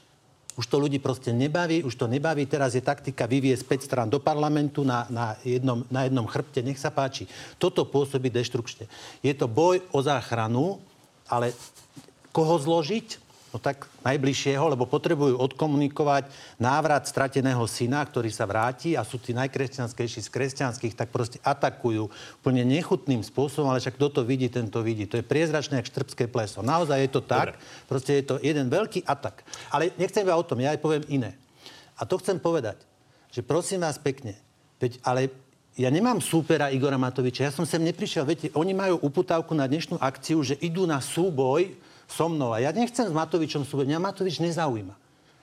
už 0.57 0.65
to 0.65 0.81
ľudí 0.81 0.97
proste 0.97 1.37
nebaví, 1.37 1.85
už 1.85 1.95
to 2.01 2.09
nebaví. 2.09 2.49
Teraz 2.49 2.73
je 2.73 2.81
taktika 2.81 3.29
vyviesť 3.29 3.85
5 3.85 3.87
strán 3.87 4.09
do 4.09 4.17
parlamentu 4.17 4.89
na, 4.89 5.05
na, 5.13 5.37
jednom, 5.45 5.85
na 5.93 6.09
jednom 6.09 6.25
chrbte. 6.25 6.65
Nech 6.65 6.81
sa 6.81 6.89
páči. 6.89 7.29
Toto 7.61 7.85
pôsobí 7.85 8.33
deštrukčne. 8.33 8.89
Je 9.21 9.37
to 9.37 9.53
boj 9.53 9.85
o 9.93 10.01
záchranu, 10.01 10.81
ale 11.29 11.53
koho 12.33 12.57
zložiť? 12.57 13.26
No 13.57 13.65
tak 13.65 13.89
najbližšieho, 14.05 14.77
lebo 14.77 14.85
potrebujú 14.85 15.41
odkomunikovať 15.41 16.29
návrat 16.61 17.09
strateného 17.09 17.65
syna, 17.65 18.05
ktorý 18.05 18.29
sa 18.29 18.45
vráti 18.45 18.93
a 18.93 19.01
sú 19.01 19.17
tí 19.17 19.33
najkresťanskejší 19.33 20.21
z 20.21 20.29
kresťanských, 20.29 20.93
tak 20.93 21.09
proste 21.09 21.41
atakujú 21.41 22.05
úplne 22.45 22.69
nechutným 22.69 23.25
spôsobom, 23.25 23.73
ale 23.73 23.81
však 23.81 23.97
kto 23.97 24.21
to 24.21 24.23
vidí, 24.29 24.53
ten 24.53 24.69
to 24.69 24.85
vidí. 24.85 25.09
To 25.09 25.17
je 25.17 25.25
priezračné, 25.25 25.81
jak 25.81 25.89
štrbské 25.89 26.29
pleso. 26.29 26.61
Naozaj 26.61 27.09
je 27.09 27.11
to 27.17 27.25
tak, 27.25 27.57
Dobre. 27.57 27.89
proste 27.89 28.13
je 28.21 28.25
to 28.29 28.37
jeden 28.45 28.69
veľký 28.69 29.09
atak. 29.09 29.41
Ale 29.73 29.89
nechcem 29.97 30.21
iba 30.21 30.37
o 30.37 30.45
tom, 30.45 30.61
ja 30.61 30.77
aj 30.77 30.81
poviem 30.85 31.09
iné. 31.09 31.33
A 31.97 32.05
to 32.05 32.21
chcem 32.21 32.37
povedať, 32.37 32.77
že 33.33 33.41
prosím 33.41 33.89
vás 33.89 33.97
pekne, 33.97 34.37
veď, 34.77 35.01
ale 35.01 35.33
ja 35.81 35.89
nemám 35.89 36.21
súpera 36.21 36.69
Igora 36.69 37.01
Matoviča, 37.01 37.49
ja 37.49 37.57
som 37.57 37.65
sem 37.65 37.81
neprišiel, 37.81 38.29
viete, 38.29 38.53
oni 38.53 38.77
majú 38.77 39.01
uputávku 39.01 39.57
na 39.57 39.65
dnešnú 39.65 39.97
akciu, 39.97 40.45
že 40.45 40.61
idú 40.61 40.85
na 40.85 41.01
súboj 41.01 41.86
so 42.07 42.31
mnou. 42.31 42.55
A 42.55 42.63
ja 42.63 42.71
nechcem 42.71 43.07
s 43.07 43.15
Matovičom 43.15 43.67
súboj. 43.67 43.87
Mňa 43.87 44.01
Matovič 44.01 44.39
nezaujíma. 44.39 44.95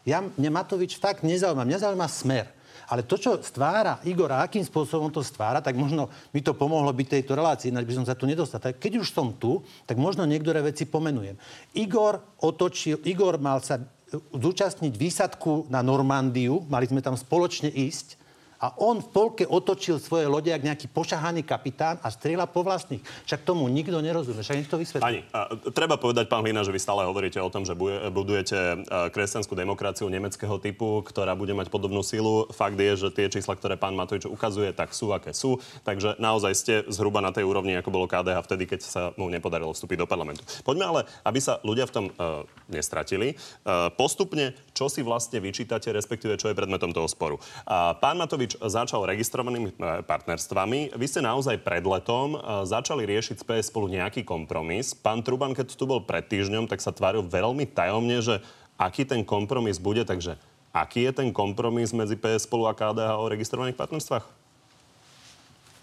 Ja, 0.03 0.19
mňa 0.23 0.51
Matovič 0.51 0.99
fakt 0.99 1.23
nezaujíma. 1.23 1.67
Mňa 1.67 1.79
zaujíma 1.87 2.07
smer. 2.07 2.47
Ale 2.91 3.07
to, 3.07 3.15
čo 3.15 3.39
stvára 3.39 4.03
Igor 4.03 4.27
a 4.35 4.43
akým 4.43 4.63
spôsobom 4.63 5.07
to 5.07 5.23
stvára, 5.23 5.63
tak 5.63 5.79
možno 5.79 6.11
by 6.35 6.39
to 6.43 6.51
pomohlo 6.51 6.91
byť 6.91 7.07
tejto 7.07 7.31
relácii, 7.31 7.71
ináč 7.71 7.87
by 7.87 7.95
som 8.03 8.05
sa 8.07 8.15
tu 8.17 8.27
nedostal. 8.27 8.59
Tak 8.59 8.75
keď 8.77 8.99
už 8.99 9.07
som 9.07 9.31
tu, 9.31 9.63
tak 9.87 9.95
možno 9.95 10.27
niektoré 10.27 10.59
veci 10.59 10.83
pomenujem. 10.83 11.39
Igor 11.79 12.19
otočil, 12.43 12.99
Igor 13.07 13.39
mal 13.39 13.63
sa 13.63 13.79
zúčastniť 14.13 14.93
výsadku 14.93 15.71
na 15.71 15.79
Normandiu, 15.79 16.67
mali 16.67 16.85
sme 16.85 17.01
tam 17.01 17.15
spoločne 17.15 17.71
ísť 17.71 18.19
a 18.63 18.71
on 18.79 19.03
v 19.03 19.09
polke 19.11 19.43
otočil 19.43 19.99
svoje 19.99 20.23
lode 20.23 20.47
jak 20.47 20.63
nejaký 20.63 20.87
pošahaný 20.87 21.43
kapitán 21.43 21.99
a 21.99 22.07
strieľa 22.07 22.47
po 22.47 22.63
vlastných. 22.63 23.03
Však 23.27 23.43
tomu 23.43 23.67
nikto 23.67 23.99
nerozumie. 23.99 24.39
Však 24.39 24.71
to 24.71 24.79
vysvetlí. 24.79 25.03
Pani, 25.03 25.21
a, 25.35 25.51
treba 25.75 25.99
povedať, 25.99 26.31
pán 26.31 26.47
Hlina, 26.47 26.63
že 26.63 26.71
vy 26.71 26.79
stále 26.79 27.03
hovoríte 27.03 27.43
o 27.43 27.51
tom, 27.51 27.67
že 27.67 27.75
budujete 28.07 28.87
kresťanskú 29.11 29.51
demokraciu 29.51 30.07
nemeckého 30.07 30.55
typu, 30.63 31.03
ktorá 31.03 31.35
bude 31.35 31.51
mať 31.51 31.67
podobnú 31.67 31.99
silu. 32.07 32.47
Fakt 32.55 32.79
je, 32.79 32.95
že 32.95 33.11
tie 33.11 33.27
čísla, 33.27 33.59
ktoré 33.59 33.75
pán 33.75 33.99
Matovič 33.99 34.31
ukazuje, 34.31 34.71
tak 34.71 34.95
sú, 34.95 35.11
aké 35.11 35.35
sú. 35.35 35.59
Takže 35.83 36.15
naozaj 36.23 36.53
ste 36.55 36.73
zhruba 36.87 37.19
na 37.19 37.35
tej 37.35 37.43
úrovni, 37.43 37.75
ako 37.75 37.91
bolo 37.91 38.07
KDH 38.07 38.47
vtedy, 38.47 38.63
keď 38.63 38.79
sa 38.79 39.01
mu 39.19 39.27
nepodarilo 39.27 39.75
vstúpiť 39.75 39.99
do 39.99 40.07
parlamentu. 40.07 40.47
Poďme 40.63 40.85
ale, 40.87 41.01
aby 41.27 41.39
sa 41.43 41.59
ľudia 41.67 41.83
v 41.83 41.91
tom 41.91 42.05
uh, 42.15 42.47
nestratili. 42.71 43.35
Uh, 43.67 43.91
postupne, 43.91 44.55
čo 44.71 44.87
si 44.87 45.03
vlastne 45.03 45.43
vyčítate, 45.43 45.91
respektíve 45.91 46.39
čo 46.39 46.47
je 46.47 46.55
predmetom 46.55 46.95
toho 46.95 47.11
sporu. 47.11 47.35
Uh, 47.67 47.91
pán 47.99 48.15
Matovič 48.15 48.52
začal 48.59 49.07
registrovanými 49.07 49.73
e, 49.73 50.03
partnerstvami. 50.05 50.93
Vy 50.93 51.05
ste 51.09 51.25
naozaj 51.25 51.61
pred 51.61 51.81
letom 51.81 52.35
e, 52.35 52.39
začali 52.67 53.07
riešiť 53.07 53.35
s 53.39 53.45
PS 53.45 53.69
spolu 53.73 53.89
nejaký 53.89 54.21
kompromis. 54.21 54.93
Pán 54.93 55.25
Truban, 55.25 55.57
keď 55.57 55.73
tu 55.73 55.89
bol 55.89 56.03
pred 56.03 56.25
týždňom, 56.25 56.69
tak 56.69 56.83
sa 56.83 56.93
tváril 56.93 57.25
veľmi 57.25 57.69
tajomne, 57.69 58.19
že 58.21 58.43
aký 58.77 59.07
ten 59.07 59.23
kompromis 59.23 59.79
bude, 59.79 60.03
takže 60.03 60.37
aký 60.73 61.05
je 61.07 61.13
ten 61.13 61.29
kompromis 61.29 61.93
medzi 61.93 62.17
PS 62.17 62.49
spolu 62.49 62.65
a 62.65 62.73
KDH 62.73 63.21
o 63.21 63.25
registrovaných 63.29 63.77
partnerstvách? 63.77 64.25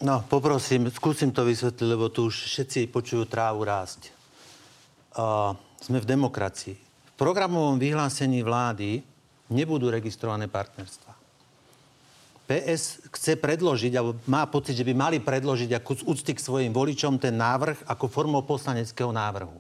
No, 0.00 0.24
poprosím, 0.24 0.88
skúsim 0.88 1.28
to 1.28 1.44
vysvetliť, 1.44 1.84
lebo 1.84 2.08
tu 2.08 2.32
už 2.32 2.48
všetci 2.48 2.88
počujú 2.88 3.28
trávu 3.28 3.68
rásť. 3.68 4.08
Uh, 5.12 5.52
sme 5.76 6.00
v 6.00 6.08
demokracii. 6.08 6.76
V 6.80 7.12
programovom 7.20 7.76
vyhlásení 7.76 8.40
vlády 8.40 9.04
nebudú 9.52 9.92
registrované 9.92 10.48
partnerstva. 10.48 11.09
PS 12.50 13.06
chce 13.14 13.38
predložiť, 13.38 13.94
alebo 13.94 14.18
má 14.26 14.42
pocit, 14.50 14.74
že 14.74 14.82
by 14.82 14.90
mali 14.90 15.18
predložiť 15.22 15.70
ako 15.78 15.90
z 15.94 16.02
úcty 16.02 16.32
k 16.34 16.42
svojim 16.42 16.74
voličom 16.74 17.14
ten 17.22 17.38
návrh 17.38 17.86
ako 17.86 18.10
formou 18.10 18.42
poslaneckého 18.42 19.14
návrhu. 19.14 19.54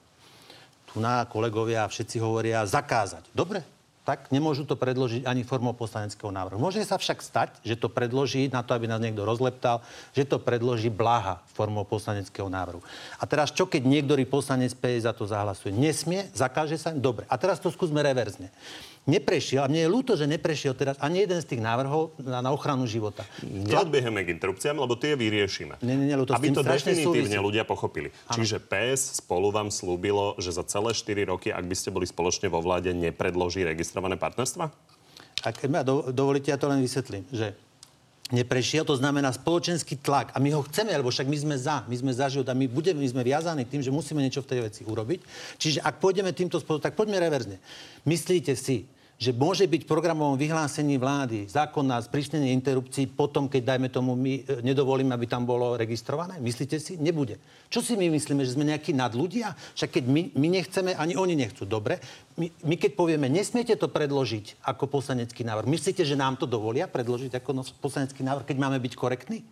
Tu 0.90 0.98
na 0.98 1.22
kolegovia 1.22 1.86
všetci 1.86 2.18
hovoria 2.18 2.66
zakázať. 2.66 3.30
Dobre, 3.30 3.62
tak 4.02 4.34
nemôžu 4.34 4.66
to 4.66 4.74
predložiť 4.74 5.22
ani 5.22 5.46
formou 5.46 5.70
poslaneckého 5.70 6.34
návrhu. 6.34 6.58
Môže 6.58 6.82
sa 6.82 6.98
však 6.98 7.22
stať, 7.22 7.50
že 7.62 7.78
to 7.78 7.86
predloží 7.86 8.50
na 8.50 8.66
to, 8.66 8.74
aby 8.74 8.90
nás 8.90 8.98
niekto 8.98 9.22
rozleptal, 9.22 9.86
že 10.10 10.26
to 10.26 10.42
predloží 10.42 10.90
blaha 10.90 11.38
formou 11.54 11.86
poslaneckého 11.86 12.50
návrhu. 12.50 12.82
A 13.22 13.24
teraz 13.30 13.54
čo, 13.54 13.70
keď 13.70 13.86
niektorý 13.86 14.26
poslanec 14.26 14.74
PS 14.74 15.06
za 15.06 15.14
to 15.14 15.30
zahlasuje? 15.30 15.70
Nesmie? 15.70 16.26
Zakáže 16.34 16.74
sa? 16.74 16.90
Dobre. 16.90 17.22
A 17.30 17.38
teraz 17.38 17.62
to 17.62 17.70
skúsme 17.70 18.02
reverzne 18.02 18.50
neprešiel, 19.08 19.64
a 19.64 19.68
mne 19.70 19.86
je 19.86 19.90
ľúto, 19.90 20.12
že 20.16 20.28
neprešiel 20.28 20.76
teraz 20.76 21.00
ani 21.00 21.24
jeden 21.24 21.40
z 21.40 21.46
tých 21.56 21.62
návrhov 21.64 22.16
na, 22.20 22.44
na 22.44 22.50
ochranu 22.52 22.84
života. 22.84 23.24
Neodbiehame 23.44 24.24
k 24.24 24.36
interrupciám, 24.36 24.76
lebo 24.76 24.96
tie 24.96 25.16
vyriešime. 25.16 25.80
Nie, 25.80 25.96
nie, 25.96 26.12
nie, 26.12 26.16
to 26.20 26.36
Aby 26.36 26.52
to 26.52 26.64
definitívne 26.66 27.36
súvisí. 27.36 27.46
ľudia 27.48 27.64
pochopili. 27.64 28.12
Ano. 28.28 28.36
Čiže 28.40 28.60
PS 28.60 29.24
spolu 29.24 29.48
vám 29.48 29.72
slúbilo, 29.72 30.36
že 30.36 30.52
za 30.52 30.64
celé 30.66 30.92
4 30.92 31.32
roky, 31.32 31.48
ak 31.48 31.64
by 31.64 31.76
ste 31.76 31.88
boli 31.88 32.04
spoločne 32.04 32.52
vo 32.52 32.60
vláde, 32.60 32.92
nepredloží 32.92 33.64
registrované 33.64 34.20
partnerstva? 34.20 34.68
Ak 35.40 35.56
ma 35.72 35.80
do, 35.80 36.12
dovolíte, 36.12 36.52
ja 36.52 36.60
to 36.60 36.68
len 36.68 36.84
vysvetlím, 36.84 37.24
že 37.32 37.56
neprešiel, 38.30 38.86
to 38.86 38.94
znamená 38.96 39.34
spoločenský 39.34 39.98
tlak. 39.98 40.30
A 40.34 40.38
my 40.38 40.54
ho 40.54 40.62
chceme, 40.66 40.94
lebo 40.94 41.10
však 41.10 41.26
my 41.26 41.38
sme 41.38 41.56
za, 41.58 41.82
my 41.86 41.96
sme 41.98 42.12
za 42.14 42.30
život 42.30 42.46
a 42.50 42.54
my, 42.54 42.70
budeme, 42.70 43.02
my 43.02 43.08
sme 43.10 43.22
viazaní 43.26 43.66
tým, 43.66 43.82
že 43.82 43.94
musíme 43.94 44.22
niečo 44.22 44.42
v 44.42 44.50
tej 44.50 44.60
veci 44.66 44.82
urobiť. 44.86 45.20
Čiže 45.58 45.78
ak 45.82 45.98
pôjdeme 45.98 46.30
týmto 46.30 46.62
spôsobom, 46.62 46.82
tak 46.82 46.94
poďme 46.94 47.18
reverzne. 47.18 47.58
Myslíte 48.06 48.54
si, 48.54 48.86
že 49.20 49.36
môže 49.36 49.68
byť 49.68 49.84
programovom 49.84 50.40
vyhlásení 50.40 50.96
vlády 50.96 51.44
zákon 51.44 51.84
na 51.84 52.00
sprísnenie 52.00 52.56
interrupcií 52.56 53.04
potom, 53.04 53.52
keď, 53.52 53.76
dajme 53.76 53.92
tomu, 53.92 54.16
my 54.16 54.40
e, 54.40 54.64
nedovolíme, 54.64 55.12
aby 55.12 55.28
tam 55.28 55.44
bolo 55.44 55.76
registrované? 55.76 56.40
Myslíte 56.40 56.80
si? 56.80 56.96
Nebude. 56.96 57.36
Čo 57.68 57.84
si 57.84 58.00
my 58.00 58.08
myslíme, 58.08 58.40
že 58.48 58.56
sme 58.56 58.64
nejakí 58.64 58.96
nadľudia? 58.96 59.52
Však 59.76 60.00
keď 60.00 60.04
my, 60.08 60.22
my 60.40 60.48
nechceme, 60.56 60.96
ani 60.96 61.20
oni 61.20 61.36
nechcú. 61.36 61.68
Dobre, 61.68 62.00
my, 62.40 62.48
my 62.64 62.74
keď 62.80 62.96
povieme, 62.96 63.28
nesmiete 63.28 63.76
to 63.76 63.92
predložiť 63.92 64.64
ako 64.64 64.88
poslanecký 64.88 65.44
návrh, 65.44 65.68
myslíte, 65.68 66.00
že 66.00 66.16
nám 66.16 66.40
to 66.40 66.48
dovolia 66.48 66.88
predložiť 66.88 67.36
ako 67.44 67.76
poslanecký 67.76 68.24
návrh, 68.24 68.48
keď 68.48 68.56
máme 68.56 68.80
byť 68.80 68.96
korektní? 68.96 69.44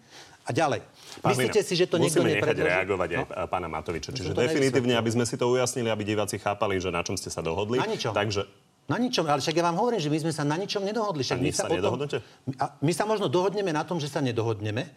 A 0.48 0.56
ďalej. 0.56 0.80
Pán 1.20 1.36
Myslíte 1.36 1.60
si, 1.60 1.76
že 1.76 1.84
to 1.84 2.00
niekto 2.00 2.24
Musíme 2.24 2.40
nechať 2.40 2.56
reagovať 2.56 3.08
aj 3.12 3.18
No. 3.20 3.52
pána 3.52 3.68
Matoviča. 3.68 4.16
Čiže 4.16 4.32
to 4.32 4.40
definitívne, 4.40 4.96
aby 4.96 5.12
sme 5.12 5.28
si 5.28 5.36
to 5.36 5.44
ujasnili, 5.44 5.92
aby 5.92 6.08
diváci 6.08 6.40
chápali, 6.40 6.80
že 6.80 6.88
na 6.88 7.04
čom 7.04 7.20
ste 7.20 7.28
sa 7.28 7.44
dohodli. 7.44 7.76
Na 7.76 7.84
ničom. 7.84 8.16
Takže 8.16 8.48
Na 8.88 8.96
ničom, 8.96 9.28
ale 9.28 9.44
však 9.44 9.52
ja 9.52 9.64
vám 9.68 9.76
hovorím, 9.76 10.00
že 10.00 10.08
my 10.08 10.18
sme 10.24 10.32
sa 10.32 10.48
na 10.48 10.56
ničom 10.56 10.80
nedohodli. 10.80 11.20
Však 11.20 11.36
A 11.36 11.44
my 11.44 11.52
sa 11.52 11.68
tom- 11.68 11.76
nedohodnete? 11.76 12.16
A 12.56 12.72
my 12.80 12.92
sa 12.96 13.04
možno 13.04 13.28
dohodneme 13.28 13.68
na 13.68 13.84
tom, 13.84 14.00
že 14.00 14.08
sa 14.08 14.24
nedohodneme, 14.24 14.88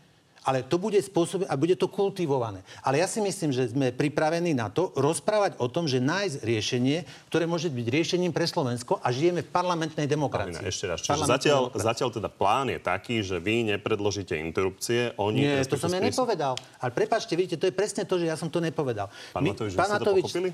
ale 0.47 0.65
to 0.65 0.81
bude 0.81 0.97
spôsob 0.97 1.45
a 1.45 1.53
bude 1.53 1.75
to 1.77 1.85
kultivované. 1.85 2.65
Ale 2.81 2.97
ja 2.97 3.05
si 3.05 3.21
myslím, 3.21 3.51
že 3.53 3.69
sme 3.69 3.93
pripravení 3.93 4.55
na 4.55 4.71
to 4.71 4.89
rozprávať 4.97 5.59
o 5.61 5.67
tom, 5.69 5.85
že 5.91 5.99
nájsť 6.01 6.39
riešenie, 6.39 6.97
ktoré 7.29 7.45
môže 7.45 7.67
byť 7.67 7.85
riešením 7.91 8.31
pre 8.33 8.47
Slovensko 8.47 8.97
a 9.03 9.11
žijeme 9.11 9.43
v 9.43 9.49
parlamentnej 9.51 10.07
demokracii. 10.07 10.63
Pavlina, 10.63 10.71
ešte 10.71 10.85
raz. 10.87 10.97
Čiže 11.03 11.27
zatiaľ, 11.27 11.61
zatiaľ 11.75 12.09
teda 12.15 12.29
plán 12.31 12.71
je 12.73 12.79
taký, 12.79 13.21
že 13.21 13.37
vy 13.37 13.75
nepredložíte 13.75 14.33
interrupcie, 14.39 15.13
oni... 15.19 15.45
Nie, 15.45 15.67
to 15.67 15.77
som 15.77 15.91
ja 15.91 15.99
nepovedal. 16.01 16.55
Ale 16.79 16.89
prepačte, 16.95 17.35
vidíte, 17.37 17.59
to 17.61 17.67
je 17.69 17.75
presne 17.75 18.07
to, 18.07 18.17
že 18.17 18.31
ja 18.31 18.39
som 18.39 18.47
to 18.47 18.63
nepovedal. 18.63 19.11
Pán 19.35 19.45
Matovič, 19.45 19.75
vy 19.75 19.83
ste 19.83 19.99
to 19.99 20.15
pochopili? 20.15 20.49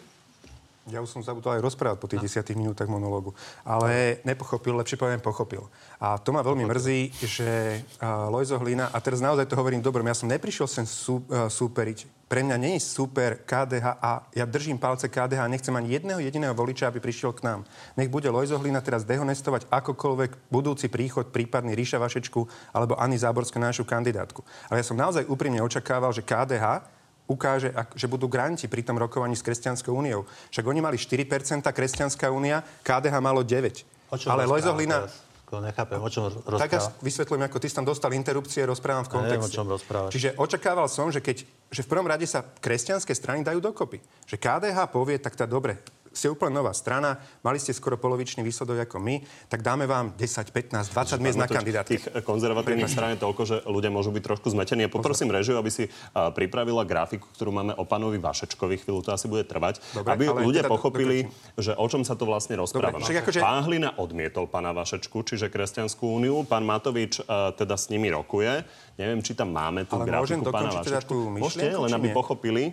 Ja 0.87 1.03
už 1.03 1.11
som 1.11 1.19
zabudol 1.19 1.59
aj 1.59 1.65
rozprávať 1.67 1.97
po 1.99 2.07
tých 2.07 2.23
No. 2.23 2.27
10 2.31 2.55
minútach 2.55 2.87
monológu. 2.87 3.35
Ale 3.67 4.23
nepochopil, 4.23 4.71
lepšie 4.79 4.95
poviem 4.95 5.19
pochopil. 5.19 5.67
A 5.99 6.15
to 6.15 6.31
ma 6.31 6.39
veľmi 6.39 6.63
mrzí, 6.63 7.11
že 7.19 7.83
uh, 7.99 8.31
Lojzo 8.31 8.55
Hlina, 8.55 8.87
a 8.87 8.97
teraz 9.03 9.19
naozaj 9.19 9.51
to 9.51 9.59
hovorím 9.59 9.83
dobrom, 9.83 10.07
ja 10.07 10.15
som 10.15 10.31
neprišiel 10.31 10.63
sem 10.63 10.87
sú, 10.87 11.23
uh, 11.27 11.51
súperiť. 11.51 12.07
Pre 12.27 12.43
mňa 12.43 12.59
nie 12.59 12.75
je 12.75 12.83
super 12.83 13.39
KDH 13.47 14.03
a 14.03 14.27
ja 14.35 14.43
držím 14.43 14.75
palce 14.75 15.07
KDH 15.07 15.47
a 15.47 15.51
nechcem 15.51 15.71
ani 15.71 15.95
jedného 15.95 16.19
jediného 16.19 16.51
voliča, 16.51 16.91
aby 16.91 16.99
prišiel 16.99 17.31
k 17.31 17.47
nám. 17.47 17.59
Nech 17.95 18.11
bude 18.11 18.27
Lojzo 18.27 18.59
Hlina 18.59 18.83
teraz 18.83 19.07
dehonestovať 19.07 19.71
akokoľvek 19.71 20.51
budúci 20.51 20.91
príchod, 20.91 21.31
prípadný 21.31 21.71
Ríša 21.71 21.99
Vašečku 22.03 22.43
alebo 22.75 22.99
Ani 22.99 23.15
Záborská 23.15 23.63
našu 23.63 23.87
kandidátku. 23.87 24.43
Ale 24.67 24.83
ja 24.83 24.85
som 24.87 24.99
naozaj 24.99 25.23
úprimne 25.27 25.63
očakával, 25.63 26.11
že 26.11 26.19
KDH 26.19 26.96
ukáže, 27.27 27.75
že 27.93 28.07
budú 28.07 28.31
granti 28.31 28.65
pri 28.65 28.81
tom 28.81 28.95
rokovaní 28.95 29.35
s 29.35 29.43
Kresťanskou 29.43 29.91
úniou. 29.91 30.23
Však 30.49 30.65
oni 30.65 30.79
mali 30.79 30.97
4%, 30.97 31.61
Kresťanská 31.61 32.31
únia, 32.31 32.63
KDH 32.81 33.15
malo 33.19 33.43
9. 33.43 33.83
O 34.09 34.15
čom 34.17 34.31
Ale 34.31 34.47
Lojzo 34.47 34.73
Hlina... 34.73 35.05
Nechápem, 35.47 35.95
o 36.03 36.11
čom 36.11 36.27
rozpráva. 36.27 36.59
Tak 36.59 36.71
ja 36.75 36.91
vysvetľujem, 36.99 37.43
ako 37.47 37.57
ty 37.63 37.71
tam 37.71 37.87
dostal 37.87 38.11
interrupcie, 38.11 38.67
rozprávam 38.67 39.07
v 39.07 39.15
Ja 39.15 39.15
neviem, 39.15 39.39
kontexte. 39.39 39.47
o 39.47 39.55
čom 39.55 39.67
rozprávaš. 39.71 40.11
Čiže 40.11 40.29
očakával 40.35 40.91
som, 40.91 41.07
že 41.07 41.23
keď 41.23 41.47
že 41.67 41.83
v 41.83 41.91
prvom 41.91 42.07
rade 42.07 42.23
sa 42.23 42.43
kresťanské 42.43 43.11
strany 43.11 43.43
dajú 43.43 43.59
dokopy. 43.59 43.99
Že 44.27 44.35
KDH 44.39 44.77
povie, 44.87 45.19
tak 45.19 45.35
tá 45.35 45.43
dobre, 45.43 45.79
ste 46.17 46.33
úplne 46.33 46.57
nová 46.57 46.73
strana, 46.73 47.21
mali 47.45 47.61
ste 47.61 47.77
skoro 47.77 47.95
polovičný 48.01 48.41
výsledok 48.41 48.89
ako 48.89 48.97
my, 48.97 49.21
tak 49.47 49.61
dáme 49.61 49.85
vám 49.85 50.17
10, 50.17 50.49
15, 50.49 50.89
20 50.91 51.21
miest 51.21 51.37
na 51.37 51.45
kandidátke. 51.45 52.01
Tých 52.01 52.09
konzervatívnych 52.25 52.89
strán 52.89 53.13
je 53.13 53.21
toľko, 53.21 53.41
že 53.45 53.55
ľudia 53.69 53.93
môžu 53.93 54.09
byť 54.09 54.23
trošku 54.25 54.49
zmetení. 54.49 54.85
Ja 54.85 54.91
poprosím 54.91 55.29
režiu, 55.29 55.61
aby 55.61 55.69
si 55.69 55.85
a, 56.17 56.33
pripravila 56.33 56.81
grafiku, 56.81 57.29
ktorú 57.37 57.53
máme 57.53 57.73
o 57.77 57.85
pánovi 57.85 58.17
Vašečkovi. 58.17 58.81
Chvíľu 58.81 59.05
to 59.05 59.13
asi 59.13 59.29
bude 59.29 59.45
trvať. 59.45 59.77
Dobre, 59.93 60.09
aby 60.17 60.23
ľudia 60.33 60.65
teda 60.65 60.73
pochopili, 60.73 61.29
že 61.53 61.77
o 61.77 61.85
čom 61.85 62.01
sa 62.01 62.17
to 62.17 62.25
vlastne 62.25 62.57
rozpráva. 62.57 62.97
Dobre, 62.97 63.05
však 63.05 63.17
akože- 63.21 63.41
Pán 63.45 63.61
Hlina 63.69 63.93
odmietol 64.01 64.49
pána 64.49 64.73
Vašečku, 64.73 65.21
čiže 65.21 65.53
Kresťanskú 65.53 66.09
úniu. 66.09 66.41
Pán 66.49 66.65
Matovič 66.65 67.21
a, 67.29 67.53
teda 67.53 67.77
s 67.77 67.93
nimi 67.93 68.09
rokuje. 68.09 68.65
Neviem, 68.97 69.21
či 69.21 69.37
tam 69.37 69.53
máme 69.53 69.85
tú 69.85 70.01
Ale 70.01 70.09
grafiku 70.09 70.49
pána 70.49 70.81
teda 70.81 71.03
Vašečku. 71.05 71.11
tú 71.13 71.17
Môžete, 71.29 71.69
myšlienku, 71.69 71.81
len 71.85 71.91
či 71.93 71.97
aby 72.01 72.07
pochopili 72.09 72.63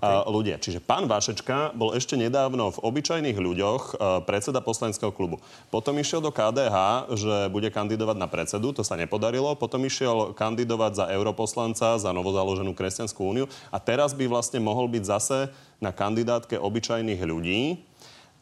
okay. 0.00 0.30
ľudia. 0.30 0.56
Čiže 0.58 0.82
pán 0.82 1.06
Vašečka 1.06 1.74
bol 1.76 1.94
ešte 1.94 2.18
nedávno 2.18 2.74
v 2.74 2.82
obyčajných 2.82 3.38
ľuďoch 3.38 3.82
uh, 3.94 4.20
predseda 4.26 4.58
poslaneckého 4.64 5.14
klubu. 5.14 5.38
Potom 5.70 5.96
išiel 6.00 6.22
do 6.22 6.34
KDH, 6.34 7.08
že 7.14 7.34
bude 7.50 7.68
kandidovať 7.70 8.16
na 8.18 8.28
predsedu, 8.30 8.74
to 8.74 8.82
sa 8.82 8.98
nepodarilo. 8.98 9.54
Potom 9.54 9.82
išiel 9.86 10.34
kandidovať 10.34 10.92
za 10.98 11.04
europoslanca, 11.12 12.00
za 12.00 12.10
novozaloženú 12.10 12.74
kresťanskú 12.74 13.20
úniu. 13.22 13.46
A 13.70 13.78
teraz 13.78 14.12
by 14.12 14.26
vlastne 14.26 14.58
mohol 14.58 14.90
byť 14.90 15.02
zase 15.04 15.38
na 15.78 15.92
kandidátke 15.92 16.56
obyčajných 16.56 17.20
ľudí. 17.22 17.60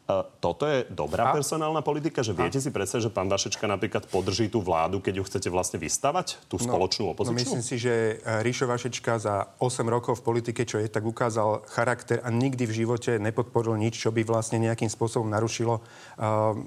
Uh, 0.03 0.27
toto 0.43 0.67
je 0.67 0.83
dobrá 0.91 1.31
A? 1.31 1.39
personálna 1.39 1.79
politika, 1.79 2.27
že 2.27 2.35
viete 2.35 2.59
si 2.59 2.75
predstaviť, 2.75 3.07
že 3.07 3.15
pán 3.15 3.31
Vašečka 3.31 3.71
napríklad 3.71 4.11
podrží 4.11 4.51
tú 4.51 4.59
vládu, 4.59 4.99
keď 4.99 5.23
ju 5.23 5.25
chcete 5.31 5.47
vlastne 5.47 5.79
vystavať, 5.79 6.43
tú 6.51 6.59
spoločnú 6.59 7.07
No 7.07 7.15
opozičnú? 7.15 7.39
myslím 7.39 7.63
si, 7.63 7.79
že 7.79 8.19
eh, 8.19 8.43
Ríšo 8.43 8.67
Vašečka 8.67 9.23
za 9.23 9.55
8 9.63 9.87
rokov 9.87 10.19
v 10.19 10.27
politike, 10.27 10.67
čo 10.67 10.83
je, 10.83 10.91
tak 10.91 11.07
ukázal 11.07 11.63
charakter 11.71 12.19
a 12.19 12.35
nikdy 12.35 12.67
v 12.67 12.83
živote 12.83 13.23
nepodporil 13.23 13.79
nič, 13.79 13.95
čo 13.95 14.11
by 14.11 14.27
vlastne 14.27 14.59
nejakým 14.59 14.91
spôsobom 14.91 15.31
narušilo 15.31 15.79
uh, 15.79 16.59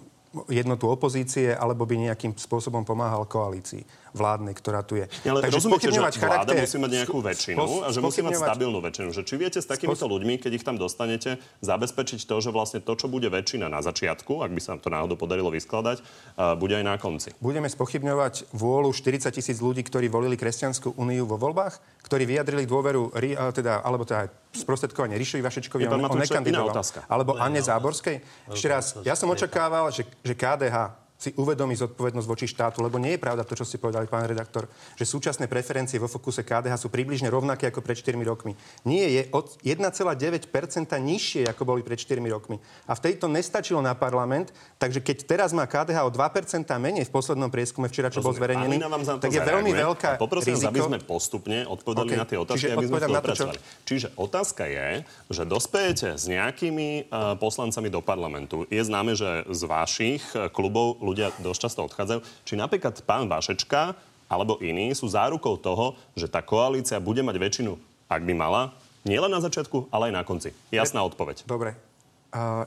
jednotu 0.48 0.88
opozície 0.88 1.51
alebo 1.51 1.84
by 1.84 2.08
nejakým 2.12 2.39
spôsobom 2.39 2.88
pomáhal 2.88 3.27
koalícii 3.27 3.84
vládnej, 4.16 4.56
ktorá 4.56 4.82
tu 4.82 4.96
je. 4.96 5.06
Ale 5.28 5.44
Takže 5.44 5.56
rozumiete, 5.60 5.92
že 5.92 6.00
vláda 6.00 6.16
charakter- 6.16 6.64
musí 6.64 6.78
mať 6.80 6.92
nejakú 7.04 7.20
spo- 7.20 7.28
väčšinu 7.28 7.60
a 7.84 7.88
že 7.92 8.00
musí 8.00 8.22
mať 8.24 8.34
stabilnú 8.40 8.80
väčšinu. 8.80 9.10
Že 9.12 9.22
či 9.28 9.36
viete 9.36 9.60
s 9.60 9.68
takýmito 9.68 10.08
ľuďmi, 10.08 10.40
keď 10.40 10.52
ich 10.56 10.64
tam 10.64 10.80
dostanete, 10.80 11.38
zabezpečiť 11.60 12.24
to, 12.24 12.36
že 12.40 12.50
vlastne 12.56 12.80
to, 12.80 12.96
čo 12.96 13.12
bude 13.12 13.28
väčšina 13.28 13.68
na 13.68 13.84
začiatku, 13.84 14.40
ak 14.40 14.52
by 14.56 14.62
sa 14.64 14.70
nám 14.76 14.82
to 14.82 14.90
náhodou 14.90 15.20
podarilo 15.20 15.52
vyskladať, 15.52 16.00
uh, 16.02 16.56
bude 16.56 16.74
aj 16.80 16.86
na 16.88 16.96
konci. 16.96 17.36
Budeme 17.44 17.68
spochybňovať 17.68 18.56
vôľu 18.56 18.96
40 18.96 19.36
tisíc 19.36 19.60
ľudí, 19.60 19.84
ktorí 19.84 20.08
volili 20.08 20.40
Kresťanskú 20.40 20.96
úniu 20.96 21.28
vo 21.28 21.36
voľbách, 21.36 22.08
ktorí 22.08 22.24
vyjadrili 22.24 22.64
dôveru, 22.64 23.12
a 23.36 23.52
teda, 23.52 23.84
alebo 23.84 24.08
teda 24.08 24.32
sprostredkovanie 24.56 25.20
Ríšovi 25.20 25.44
Vašečkovi, 25.44 25.84
Je, 25.84 25.90
on, 25.92 26.08
on 26.08 26.20
nekandidoval. 26.22 26.72
Alebo 27.12 27.36
Anne 27.36 27.60
Záborskej. 27.60 28.24
Ešte 28.48 28.68
raz, 28.72 28.86
ja 29.04 29.18
som 29.20 29.28
očakával, 29.28 29.92
že, 29.92 30.08
že 30.24 30.34
KDH 30.34 31.05
si 31.25 31.34
uvedomí 31.34 31.74
zodpovednosť 31.74 32.27
voči 32.29 32.46
štátu, 32.46 32.86
lebo 32.86 33.01
nie 33.01 33.17
je 33.17 33.24
pravda 33.25 33.41
to, 33.41 33.58
čo 33.58 33.65
ste 33.65 33.82
povedali, 33.82 34.05
pán 34.05 34.29
redaktor, 34.29 34.70
že 34.94 35.10
súčasné 35.10 35.50
preferencie 35.50 35.98
vo 35.98 36.05
fokuse 36.05 36.46
KDH 36.46 36.86
sú 36.86 36.94
približne 36.94 37.34
rovnaké 37.34 37.74
ako 37.74 37.82
pred 37.82 37.98
4 37.98 38.13
rokmi. 38.22 38.53
Nie 38.86 39.10
je 39.10 39.22
od 39.34 39.58
1,9% 39.65 40.46
nižšie, 40.94 41.50
ako 41.50 41.62
boli 41.65 41.82
pred 41.82 41.98
4 41.98 42.22
rokmi. 42.29 42.62
A 42.86 42.94
v 42.94 43.01
tejto 43.10 43.25
nestačilo 43.25 43.82
na 43.82 43.98
parlament, 43.98 44.53
takže 44.77 45.01
keď 45.01 45.17
teraz 45.25 45.50
má 45.50 45.65
KDH 45.65 46.05
o 46.05 46.12
2% 46.13 46.70
menej 46.77 47.10
v 47.10 47.12
poslednom 47.12 47.50
prieskume 47.50 47.89
včera, 47.89 48.13
čo 48.13 48.22
bol 48.22 48.38
Rozumiem. 48.38 48.70
zverejnený, 48.70 48.75
za 49.01 49.13
to 49.17 49.25
tak 49.25 49.34
je 49.34 49.41
veľmi 49.41 49.72
veľká 49.74 50.12
A 50.15 50.22
Poprosím 50.22 50.53
riziko. 50.53 50.70
aby 50.70 50.82
sme 50.86 51.00
postupne 51.01 51.65
odpovedali 51.65 52.13
OK. 52.13 52.22
na 52.22 52.25
tie 52.29 52.38
otázky, 52.38 52.62
Čiže 52.62 52.74
aby 52.77 52.86
sme 52.86 53.00
to 53.01 53.10
dopracovali. 53.10 53.58
Čiže 53.86 54.08
otázka 54.13 54.63
je, 54.70 54.89
že 55.34 55.44
dospejete 55.48 56.08
s 56.20 56.25
nejakými 56.29 57.10
uh, 57.10 57.34
poslancami 57.39 57.89
do 57.89 58.01
parlamentu. 58.05 58.70
Je 58.70 58.82
známe, 58.84 59.17
že 59.17 59.48
z 59.50 59.62
vašich 59.65 60.24
uh, 60.36 60.51
klubov 60.51 61.00
ľudia 61.16 61.32
dosť 61.40 61.60
často 61.64 61.80
odchádzajú. 61.88 62.20
Či 62.44 62.54
napríklad 62.60 63.00
pán 63.08 63.32
Vašečka 63.32 63.96
alebo 64.28 64.60
iní 64.60 64.92
sú 64.92 65.08
zárukou 65.08 65.56
toho, 65.56 65.96
že 66.12 66.28
tá 66.28 66.44
koalícia 66.44 67.00
bude 67.00 67.24
mať 67.24 67.40
väčšinu, 67.40 67.80
ak 68.12 68.22
by 68.28 68.34
mala, 68.36 68.76
nielen 69.08 69.32
na 69.32 69.40
začiatku, 69.40 69.88
ale 69.96 70.12
aj 70.12 70.14
na 70.20 70.24
konci. 70.28 70.50
Jasná 70.76 71.08
odpoveď. 71.08 71.48
Dobre. 71.48 71.80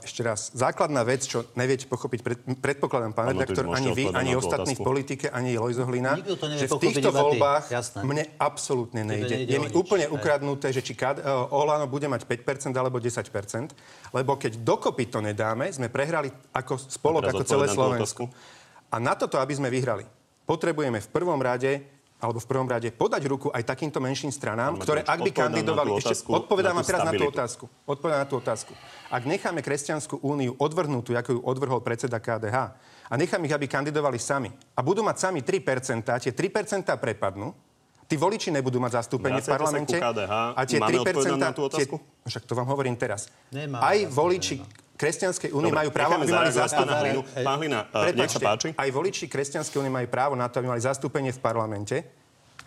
Ešte 0.01 0.25
raz, 0.25 0.49
základná 0.57 1.05
vec, 1.05 1.29
čo 1.29 1.45
neviete 1.53 1.85
pochopiť, 1.85 2.21
pred, 2.25 2.41
predpokladám, 2.57 3.13
pán 3.13 3.37
redaktor, 3.37 3.69
ani 3.69 3.93
vy, 3.93 4.09
ani 4.09 4.33
ostatní 4.33 4.73
v 4.73 4.81
politike, 4.81 5.29
ani 5.29 5.61
Lojzo 5.61 5.85
Hlina, 5.85 6.17
že 6.57 6.73
v 6.73 6.81
týchto 6.81 7.13
voľbách 7.13 7.69
Jasné. 7.69 8.01
mne 8.01 8.25
absolútne 8.41 9.05
nejde. 9.05 9.45
nejde 9.45 9.53
Je 9.53 9.59
mi 9.61 9.69
nič. 9.69 9.77
úplne 9.77 10.09
ukradnuté, 10.09 10.73
že 10.73 10.81
či 10.81 10.97
KD, 10.97 11.21
uh, 11.21 11.53
Olano 11.53 11.85
bude 11.85 12.09
mať 12.09 12.25
5% 12.25 12.73
alebo 12.81 12.97
10%, 12.97 14.17
lebo 14.17 14.41
keď 14.41 14.57
dokopy 14.57 15.05
to 15.13 15.21
nedáme, 15.21 15.69
sme 15.69 15.93
prehrali 15.93 16.33
ako 16.57 16.81
spolok, 16.89 17.29
ako 17.29 17.45
celé 17.45 17.69
Slovensko. 17.69 18.25
A 18.89 18.97
na 18.97 19.13
toto, 19.21 19.37
aby 19.37 19.53
sme 19.53 19.69
vyhrali, 19.69 20.09
potrebujeme 20.49 20.97
v 20.97 21.09
prvom 21.13 21.37
rade 21.37 21.98
alebo 22.19 22.43
v 22.43 22.47
prvom 22.51 22.67
rade 22.67 22.91
podať 22.91 23.23
ruku 23.31 23.47
aj 23.55 23.63
takýmto 23.63 24.03
menším 24.03 24.35
stranám, 24.35 24.75
Pán 24.75 24.83
ktoré 24.83 25.01
ak 25.07 25.19
by 25.23 25.31
kandidovali... 25.31 25.91
Ešte 26.03 26.27
odpovedám 26.27 26.75
vám 26.75 26.87
teraz 26.87 27.01
na 27.07 27.15
tú 27.15 27.23
stabilitu. 27.23 27.35
otázku. 27.39 27.65
Odpovedám 27.87 28.19
na 28.19 28.29
tú 28.29 28.37
otázku. 28.43 28.73
Ak 29.07 29.23
necháme 29.23 29.63
Kresťanskú 29.63 30.19
úniu 30.27 30.59
odvrhnutú, 30.59 31.15
ako 31.15 31.31
ju 31.39 31.41
odvrhol 31.47 31.79
predseda 31.79 32.19
KDH, 32.19 32.57
a 33.09 33.15
nechám 33.15 33.41
ich, 33.47 33.55
aby 33.55 33.71
kandidovali 33.71 34.19
sami, 34.19 34.51
a 34.51 34.81
budú 34.83 35.01
mať 35.07 35.17
sami 35.31 35.41
3%, 35.47 36.05
tie 36.05 36.33
3% 36.35 36.91
prepadnú, 36.99 37.55
tí 38.11 38.19
voliči 38.19 38.51
nebudú 38.51 38.83
mať 38.83 38.99
zastúpenie 38.99 39.39
v 39.39 39.49
parlamente. 39.49 39.97
KDH. 39.97 40.33
A 40.59 40.61
tie 40.67 40.79
Máme 40.83 40.99
3%... 40.99 41.01
odpovedať 41.07 41.39
na 41.39 41.51
tú 41.55 41.63
tie, 41.71 41.87
otázku? 41.87 41.97
však 42.27 42.43
to 42.45 42.53
vám 42.59 42.67
hovorím 42.67 42.97
teraz. 42.99 43.31
Nemá, 43.55 43.79
aj 43.85 44.11
voliči 44.11 44.59
Kresťanskej 44.99 45.55
únie 45.55 45.71
majú 45.71 45.95
právo, 45.95 46.19
aby 46.19 46.27
mali 46.27 46.51
zastúpenie. 46.51 47.23
Pán 47.47 47.57
Hlina, 47.63 47.87
nech 48.19 48.35
sa 48.35 48.43
páči. 48.43 48.75
Aj 48.75 48.91
voliči 48.91 49.31
kresťanskej 49.31 49.79
únie 49.79 49.95
majú 49.95 50.11
právo 50.11 50.35
na 50.35 50.51
to, 50.51 50.59
aby 50.59 50.75
mali 50.75 50.83
zastúpenie 50.83 51.31
v 51.31 51.39
parlamente. 51.39 52.18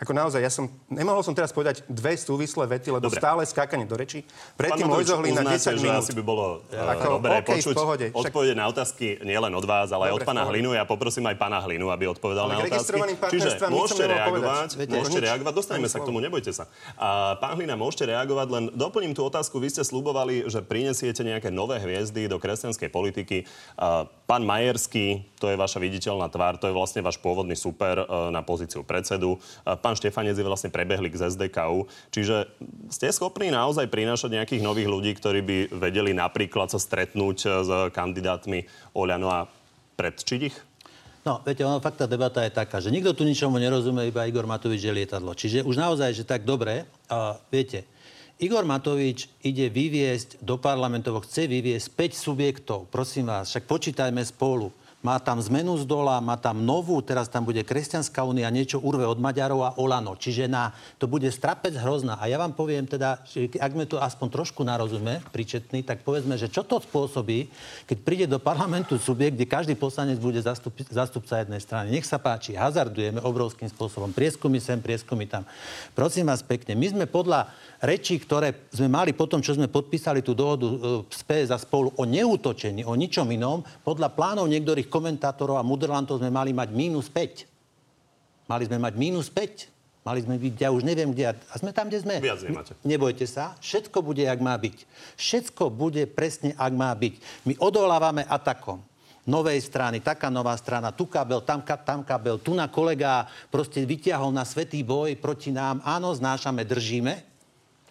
Ako 0.02 0.18
naozaj, 0.18 0.42
ja 0.42 0.50
som, 0.50 0.66
nemohol 0.90 1.22
som 1.22 1.38
teraz 1.38 1.54
povedať 1.54 1.86
dve 1.86 2.18
súvislé 2.18 2.66
vety, 2.66 2.90
lebo 2.90 3.06
Dobre. 3.06 3.22
stále 3.22 3.46
skákanie 3.46 3.86
do 3.86 3.94
reči. 3.94 4.26
Predtým 4.58 4.90
Pán 4.90 4.98
Matovič, 4.98 5.14
Lojzo 5.14 5.16
Hlina 5.22 5.42
uznáte, 5.46 5.62
10 5.62 5.78
že 5.78 5.86
minút. 5.86 6.02
asi 6.02 6.14
by 6.18 6.24
bolo 6.26 6.46
Ako, 6.74 7.06
uh, 7.06 7.14
dobré 7.22 7.38
OK, 7.38 7.46
v 7.46 7.50
počuť 7.54 7.76
pohode. 7.78 8.06
Však- 8.10 8.18
odpovede 8.18 8.54
na 8.58 8.66
otázky 8.66 9.22
nielen 9.22 9.54
od 9.54 9.62
vás, 9.62 9.94
ale 9.94 10.10
aj 10.10 10.14
od 10.18 10.22
pána. 10.26 10.50
Hlinu. 10.50 10.74
Ja 10.74 10.90
poprosím 10.90 11.30
aj 11.30 11.38
pána 11.38 11.62
Hlinu, 11.62 11.94
aby 11.94 12.10
odpovedal 12.10 12.50
Ale 12.50 12.54
na 12.58 12.58
otázky. 12.66 12.98
Čiže 13.30 13.50
môžete 13.70 14.04
reagovať. 14.10 14.70
Viete, 14.74 14.94
môžete 14.98 15.20
nič. 15.22 15.28
reagovať, 15.30 15.54
dostaneme 15.54 15.86
sa 15.86 15.98
k 16.02 16.06
tomu, 16.10 16.18
nebojte 16.18 16.50
sa. 16.50 16.66
A 16.98 17.38
pán 17.38 17.62
Hlina, 17.62 17.78
môžete 17.78 18.10
reagovať, 18.10 18.48
len 18.50 18.64
doplním 18.74 19.14
tú 19.14 19.22
otázku. 19.22 19.62
Vy 19.62 19.70
ste 19.70 19.86
slubovali, 19.86 20.50
že 20.50 20.66
prinesiete 20.66 21.22
nejaké 21.22 21.54
nové 21.54 21.78
hviezdy 21.78 22.26
do 22.26 22.42
kresťanskej 22.42 22.90
politiky. 22.90 23.46
A 23.78 24.10
Pán 24.26 24.48
Majerský, 24.48 25.28
to 25.38 25.52
je 25.52 25.60
vaša 25.60 25.84
viditeľná 25.84 26.32
tvár, 26.32 26.56
to 26.56 26.72
je 26.72 26.74
vlastne 26.74 27.04
váš 27.04 27.20
pôvodný 27.20 27.52
super 27.52 28.00
e, 28.00 28.06
na 28.32 28.40
pozíciu 28.40 28.80
predsedu. 28.80 29.36
A 29.68 29.76
Pán 29.76 29.91
Štefanec 29.94 30.36
je 30.38 30.46
vlastne 30.46 30.74
prebehli 30.74 31.12
z 31.12 31.32
SDKU. 31.32 31.88
Čiže 32.10 32.50
ste 32.92 33.12
schopní 33.12 33.52
naozaj 33.52 33.92
prinášať 33.92 34.42
nejakých 34.42 34.66
nových 34.66 34.90
ľudí, 34.90 35.12
ktorí 35.16 35.40
by 35.44 35.58
vedeli 35.76 36.12
napríklad 36.16 36.72
sa 36.72 36.80
stretnúť 36.80 37.38
e, 37.44 37.48
s 37.62 37.70
kandidátmi 37.92 38.66
Oľano 38.96 39.28
a 39.30 39.40
predčiť 40.00 40.42
ich? 40.42 40.58
No, 41.22 41.38
viete, 41.46 41.62
ono, 41.62 41.78
fakt 41.78 42.02
tá 42.02 42.10
debata 42.10 42.42
je 42.42 42.50
taká, 42.50 42.82
že 42.82 42.90
nikto 42.90 43.14
tu 43.14 43.22
ničomu 43.22 43.62
nerozumie, 43.62 44.10
iba 44.10 44.26
Igor 44.26 44.50
Matovič 44.50 44.82
je 44.82 44.90
lietadlo. 44.90 45.38
Čiže 45.38 45.62
už 45.62 45.78
naozaj, 45.78 46.18
že 46.18 46.26
tak 46.26 46.42
dobre, 46.50 46.90
a 47.14 47.38
viete, 47.54 47.86
Igor 48.42 48.66
Matovič 48.66 49.30
ide 49.46 49.70
vyviesť 49.70 50.42
do 50.42 50.58
parlamentov, 50.58 51.22
chce 51.30 51.46
vyviesť 51.46 51.94
5 51.94 52.26
subjektov. 52.26 52.90
Prosím 52.90 53.30
vás, 53.30 53.54
však 53.54 53.70
počítajme 53.70 54.18
spolu. 54.26 54.74
Má 55.02 55.18
tam 55.18 55.42
zmenu 55.42 55.82
z 55.82 55.90
dola, 55.90 56.22
má 56.22 56.38
tam 56.38 56.62
novú, 56.62 57.02
teraz 57.02 57.26
tam 57.26 57.42
bude 57.42 57.66
Kresťanská 57.66 58.22
únia, 58.22 58.54
niečo 58.54 58.78
urve 58.78 59.02
od 59.02 59.18
Maďarov 59.18 59.62
a 59.66 59.74
Olano. 59.82 60.14
Čiže 60.14 60.46
na, 60.46 60.78
to 61.02 61.10
bude 61.10 61.26
strapec 61.34 61.74
hrozná. 61.74 62.22
A 62.22 62.30
ja 62.30 62.38
vám 62.38 62.54
poviem 62.54 62.86
teda, 62.86 63.18
ak 63.58 63.72
sme 63.74 63.90
to 63.90 63.98
aspoň 63.98 64.30
trošku 64.30 64.62
narozumie, 64.62 65.18
príčetný, 65.34 65.82
tak 65.82 66.06
povedzme, 66.06 66.38
že 66.38 66.54
čo 66.54 66.62
to 66.62 66.78
spôsobí, 66.78 67.50
keď 67.90 67.98
príde 68.06 68.26
do 68.30 68.38
parlamentu 68.38 69.02
subjekt, 69.02 69.42
kde 69.42 69.50
každý 69.50 69.74
poslanec 69.74 70.22
bude 70.22 70.38
zastup, 70.38 70.78
zastupca 70.86 71.42
jednej 71.42 71.66
strany. 71.66 71.90
Nech 71.90 72.06
sa 72.06 72.22
páči, 72.22 72.54
hazardujeme 72.54 73.26
obrovským 73.26 73.74
spôsobom. 73.74 74.14
Prieskumy 74.14 74.62
sem, 74.62 74.78
prieskumy 74.78 75.26
tam. 75.26 75.50
Prosím 75.98 76.30
vás 76.30 76.46
pekne, 76.46 76.78
my 76.78 76.88
sme 76.94 77.06
podľa 77.10 77.50
rečí, 77.82 78.22
ktoré 78.22 78.70
sme 78.70 78.86
mali 78.86 79.18
potom, 79.18 79.42
čo 79.42 79.58
sme 79.58 79.66
podpísali 79.66 80.22
tú 80.22 80.38
dohodu 80.38 80.70
e, 80.70 80.78
z 81.10 81.22
PS 81.26 81.50
a 81.50 81.58
spolu 81.58 81.90
o 81.98 82.06
neútočení, 82.06 82.86
o 82.86 82.94
ničom 82.94 83.26
inom, 83.34 83.66
podľa 83.82 84.14
plánov 84.14 84.46
niektorých 84.46 84.91
komentátorov 84.92 85.56
a 85.56 85.64
mudrlantov 85.64 86.20
sme 86.20 86.28
mali 86.28 86.52
mať 86.52 86.70
mínus 86.76 87.08
5. 87.08 87.48
Mali 88.52 88.64
sme 88.68 88.78
mať 88.84 88.94
mínus 89.00 89.32
5. 89.32 89.72
Mali 90.02 90.20
sme 90.26 90.36
byť, 90.42 90.54
ja 90.58 90.74
už 90.74 90.82
neviem 90.82 91.14
kde, 91.14 91.30
a 91.30 91.56
sme 91.56 91.70
tam, 91.72 91.86
kde 91.86 92.02
sme. 92.02 92.18
Viac 92.18 92.42
nemáte. 92.42 92.74
Nebojte 92.82 93.30
sa, 93.30 93.54
všetko 93.62 94.02
bude, 94.02 94.26
jak 94.26 94.42
má 94.42 94.58
byť. 94.58 94.78
Všetko 95.14 95.70
bude 95.70 96.10
presne, 96.10 96.58
ak 96.58 96.74
má 96.74 96.90
byť. 96.90 97.46
My 97.46 97.54
odolávame 97.62 98.26
atakom 98.26 98.82
novej 99.30 99.62
strany, 99.62 100.02
taká 100.02 100.34
nová 100.34 100.58
strana, 100.58 100.90
tu 100.90 101.06
kabel, 101.06 101.46
tam, 101.46 101.62
tam 101.62 102.02
kabel, 102.02 102.42
tu 102.42 102.58
na 102.58 102.66
kolega 102.66 103.30
proste 103.54 103.86
vyťahol 103.86 104.34
na 104.34 104.42
svetý 104.42 104.82
boj 104.82 105.14
proti 105.22 105.54
nám. 105.54 105.78
Áno, 105.86 106.10
znášame, 106.10 106.66
držíme, 106.66 107.22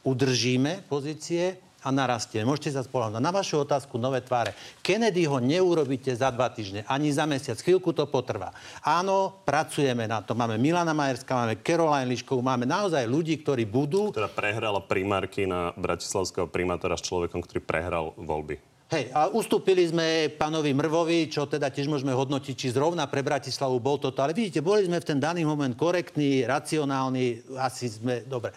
udržíme 0.03 0.91
pozície 0.91 1.63
a 1.81 1.89
narastieme. 1.89 2.45
Môžete 2.45 2.77
sa 2.77 2.85
spolahnuť. 2.85 3.21
Na 3.21 3.33
vašu 3.33 3.65
otázku 3.65 3.97
nové 3.97 4.21
tváre. 4.21 4.53
Kennedy 4.85 5.25
ho 5.25 5.41
neurobíte 5.41 6.13
za 6.13 6.29
dva 6.29 6.53
týždne, 6.53 6.85
ani 6.85 7.09
za 7.09 7.25
mesiac. 7.25 7.57
Chvíľku 7.57 7.97
to 7.97 8.05
potrvá. 8.09 8.53
Áno, 8.85 9.41
pracujeme 9.45 10.05
na 10.05 10.21
to. 10.21 10.37
Máme 10.37 10.61
Milana 10.61 10.93
Majerská, 10.93 11.33
máme 11.47 11.61
Caroline 11.65 12.09
Liškovú, 12.09 12.45
máme 12.45 12.69
naozaj 12.69 13.09
ľudí, 13.09 13.41
ktorí 13.41 13.65
budú 13.65 14.13
Teda 14.13 14.29
prehrala 14.29 14.85
primárky 14.85 15.49
na 15.49 15.73
bratislavského 15.77 16.49
primátora 16.49 17.01
s 17.01 17.05
človekom, 17.09 17.41
ktorý 17.41 17.61
prehral 17.65 18.13
voľby. 18.21 18.61
Hej, 18.91 19.15
a 19.15 19.31
ustúpili 19.31 19.87
sme 19.87 20.35
pánovi 20.35 20.75
Mrvovi, 20.75 21.31
čo 21.31 21.47
teda 21.47 21.71
tiež 21.71 21.87
môžeme 21.87 22.11
hodnotiť, 22.11 22.55
či 22.59 22.75
zrovna 22.75 23.07
pre 23.07 23.23
Bratislavu 23.23 23.79
bol 23.79 24.03
toto. 24.03 24.19
Ale 24.19 24.35
vidíte, 24.35 24.67
boli 24.67 24.83
sme 24.83 24.99
v 24.99 25.07
ten 25.15 25.23
daný 25.23 25.47
moment 25.47 25.71
korektní, 25.79 26.43
racionálni, 26.43 27.55
asi 27.55 27.87
sme... 27.87 28.27
Dobre. 28.27 28.51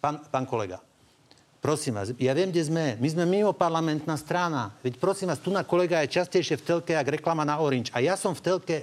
Pán, 0.00 0.24
pán 0.32 0.48
kolega, 0.48 0.80
prosím 1.64 1.96
vás, 1.96 2.12
ja 2.20 2.36
viem, 2.36 2.52
kde 2.52 2.60
sme. 2.60 2.84
My 3.00 3.08
sme 3.08 3.24
mimo 3.24 3.56
parlamentná 3.56 4.20
strana. 4.20 4.76
Veď 4.84 5.00
prosím 5.00 5.32
vás, 5.32 5.40
tu 5.40 5.48
na 5.48 5.64
kolega 5.64 6.04
je 6.04 6.20
častejšie 6.20 6.60
v 6.60 6.66
telke, 6.68 6.92
ak 6.92 7.16
reklama 7.16 7.40
na 7.40 7.56
Orange. 7.56 7.88
A 7.96 8.04
ja 8.04 8.20
som 8.20 8.36
v 8.36 8.44
telke 8.44 8.76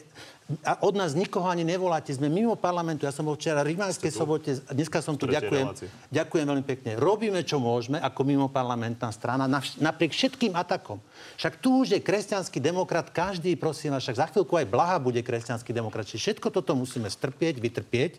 a 0.65 0.81
od 0.83 0.93
nás 0.97 1.15
nikoho 1.15 1.47
ani 1.47 1.61
nevoláte. 1.61 2.11
Sme 2.11 2.27
mimo 2.27 2.57
parlamentu. 2.57 3.07
Ja 3.07 3.13
som 3.13 3.27
bol 3.27 3.37
včera 3.37 3.61
v 3.61 3.75
Rimavskej 3.75 4.11
sobote. 4.11 4.57
Dneska 4.71 4.99
som 4.99 5.15
tu. 5.15 5.29
Ďakujem. 5.29 5.65
relácii. 5.67 5.87
Ďakujem 6.11 6.45
veľmi 6.47 6.65
pekne. 6.65 6.91
Robíme, 6.97 7.41
čo 7.45 7.61
môžeme, 7.61 8.01
ako 8.01 8.21
mimo 8.25 8.47
parlamentná 8.49 9.11
strana, 9.13 9.45
napriek 9.79 10.11
všetkým 10.11 10.57
atakom. 10.57 10.97
Však 11.37 11.61
tu 11.61 11.85
už 11.85 11.95
je 11.95 11.99
kresťanský 12.01 12.59
demokrat, 12.59 13.13
každý, 13.13 13.53
prosím 13.55 13.95
vás, 13.95 14.03
však 14.03 14.17
za 14.17 14.27
chvíľku 14.33 14.53
aj 14.57 14.67
Blaha 14.67 14.97
bude 14.97 15.21
kresťanský 15.21 15.71
demokrat. 15.71 16.09
Čiže 16.09 16.37
všetko 16.37 16.47
toto 16.51 16.73
musíme 16.73 17.07
strpieť, 17.07 17.61
vytrpieť. 17.61 18.11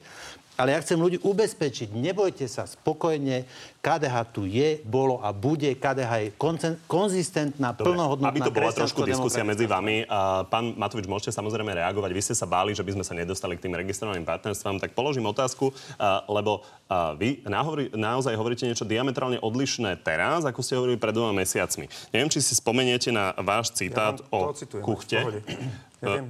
Ale 0.53 0.77
ja 0.77 0.85
chcem 0.85 1.01
ľudí 1.01 1.17
ubezpečiť, 1.25 1.97
nebojte 1.97 2.45
sa, 2.45 2.69
spokojne, 2.69 3.49
KDH 3.81 4.17
tu 4.37 4.45
je, 4.45 4.85
bolo 4.85 5.17
a 5.25 5.33
bude. 5.33 5.73
KDH 5.75 6.13
je 6.29 6.31
koncen- 6.37 6.77
konzistentná, 6.85 7.73
Dobre, 7.73 7.97
plnohodnotná 7.97 8.31
aby 8.31 8.41
to 8.45 8.53
bola 8.53 8.71
trošku 8.71 9.01
diskusia 9.03 9.49
medzi 9.49 9.65
vami. 9.65 10.05
A 10.05 10.45
pán 10.45 10.77
Matovič, 10.77 11.09
môžete 11.09 11.33
samozrejme 11.33 11.73
reagovať. 11.73 12.11
Vy 12.13 12.22
ste 12.23 12.39
sa 12.39 12.47
báli, 12.47 12.73
že 12.73 12.87
by 12.87 12.95
sme 12.95 13.05
sa 13.05 13.19
nedostali 13.19 13.59
k 13.59 13.67
tým 13.69 13.75
registrovaným 13.75 14.23
partnerstvám, 14.23 14.79
tak 14.79 14.95
položím 14.95 15.27
otázku, 15.27 15.75
a, 15.99 16.23
lebo 16.31 16.63
a, 16.87 17.19
vy 17.19 17.43
naozaj 17.93 18.39
hovoríte 18.39 18.65
niečo 18.65 18.87
diametrálne 18.87 19.43
odlišné 19.43 20.01
teraz, 20.07 20.47
ako 20.47 20.63
ste 20.63 20.79
hovorili 20.79 20.97
pred 20.97 21.13
dvoma 21.13 21.35
mesiacmi. 21.35 21.91
Neviem, 22.15 22.31
či 22.31 22.39
si 22.39 22.55
spomeniete 22.55 23.11
na 23.11 23.35
váš 23.43 23.75
citát 23.75 24.23
to 24.23 24.31
o 24.31 24.55
ocitujem, 24.55 24.85
kuchte. 24.87 25.19
Ja 25.19 25.27
E, 26.03 26.11
viem. 26.19 26.27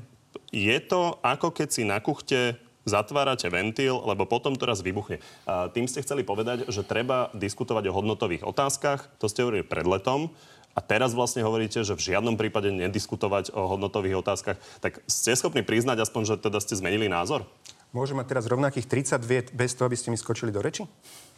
Je 0.53 0.77
to 0.85 1.17
ako 1.25 1.49
keď 1.53 1.69
si 1.73 1.83
na 1.89 1.97
kuchte 1.99 2.61
zatvárate 2.85 3.47
ventil, 3.47 4.03
lebo 4.03 4.27
potom 4.27 4.59
to 4.59 4.67
raz 4.67 4.83
vybuchne. 4.83 5.23
A 5.47 5.71
tým 5.71 5.87
ste 5.87 6.03
chceli 6.03 6.27
povedať, 6.27 6.67
že 6.69 6.83
treba 6.83 7.31
diskutovať 7.33 7.89
o 7.89 7.95
hodnotových 7.95 8.43
otázkach. 8.43 9.07
To 9.23 9.31
ste 9.31 9.47
hovorili 9.47 9.65
pred 9.65 9.87
letom. 9.87 10.35
A 10.73 10.81
teraz 10.81 11.13
vlastne 11.13 11.45
hovoríte, 11.45 11.85
že 11.85 11.93
v 11.93 12.13
žiadnom 12.13 12.41
prípade 12.41 12.73
nediskutovať 12.73 13.53
o 13.53 13.69
hodnotových 13.69 14.25
otázkach. 14.25 14.57
Tak 14.81 15.05
ste 15.05 15.37
schopní 15.37 15.61
priznať 15.61 16.09
aspoň, 16.09 16.23
že 16.25 16.35
teda 16.41 16.59
ste 16.65 16.81
zmenili 16.81 17.13
názor? 17.13 17.45
Môžem 17.93 18.17
mať 18.17 18.33
teraz 18.33 18.49
rovnakých 18.49 18.89
30 18.89 19.21
viet 19.21 19.47
bez 19.53 19.77
toho, 19.77 19.85
aby 19.85 20.01
ste 20.01 20.09
mi 20.09 20.17
skočili 20.17 20.49
do 20.49 20.65
reči? 20.65 20.89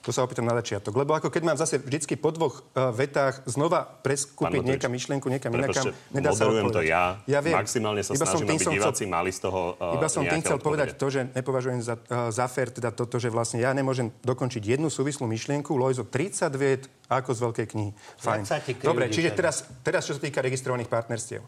To 0.07 0.15
sa 0.15 0.23
opýtam 0.23 0.47
na 0.47 0.55
začiatok. 0.55 0.95
Lebo 0.95 1.17
ako 1.17 1.33
keď 1.33 1.43
mám 1.43 1.59
zase 1.59 1.83
vždycky 1.83 2.15
po 2.15 2.31
dvoch 2.31 2.63
uh, 2.63 2.95
vetách 2.95 3.43
znova 3.49 3.83
preskúpiť 3.83 4.63
niekam 4.63 4.93
myšlienku, 4.93 5.27
niekam 5.27 5.51
inakam, 5.51 5.91
nedá 6.15 6.31
sa 6.31 6.47
moderujem 6.47 6.71
to 6.71 6.79
odpovedať. 6.79 6.93
ja. 6.93 7.05
ja 7.25 7.41
viem. 7.41 7.57
Maximálne 7.59 8.03
sa 8.05 8.13
Iba 8.15 8.27
snažím, 8.29 8.47
aby 8.55 8.65
diváci 8.71 9.03
chcel- 9.03 9.11
mali 9.11 9.31
z 9.33 9.41
toho 9.49 9.61
uh, 9.81 9.97
Iba 9.99 10.07
som 10.07 10.23
tým 10.23 10.45
chcel 10.45 10.61
odpovede. 10.61 10.63
povedať 10.63 10.89
to, 11.01 11.07
že 11.09 11.21
nepovažujem 11.33 11.81
za, 11.83 11.97
uh, 11.97 12.31
za 12.31 12.47
fér 12.47 12.69
teda 12.71 12.95
toto, 12.95 13.17
že 13.17 13.33
vlastne 13.33 13.59
ja 13.59 13.73
nemôžem 13.75 14.13
dokončiť 14.23 14.63
jednu 14.79 14.93
súvislú 14.93 15.25
myšlienku. 15.25 15.73
Lojzo 15.75 16.07
30 16.07 16.53
viet 16.55 16.87
ako 17.09 17.35
z 17.35 17.41
veľkej 17.51 17.67
knihy. 17.73 17.91
Fajn. 18.21 18.43
Dobre, 18.85 19.09
čiže 19.09 19.33
teraz, 19.35 19.65
teraz 19.81 20.05
čo 20.05 20.15
sa 20.15 20.21
týka 20.21 20.39
registrovaných 20.45 20.87
partnerstiev. 20.87 21.43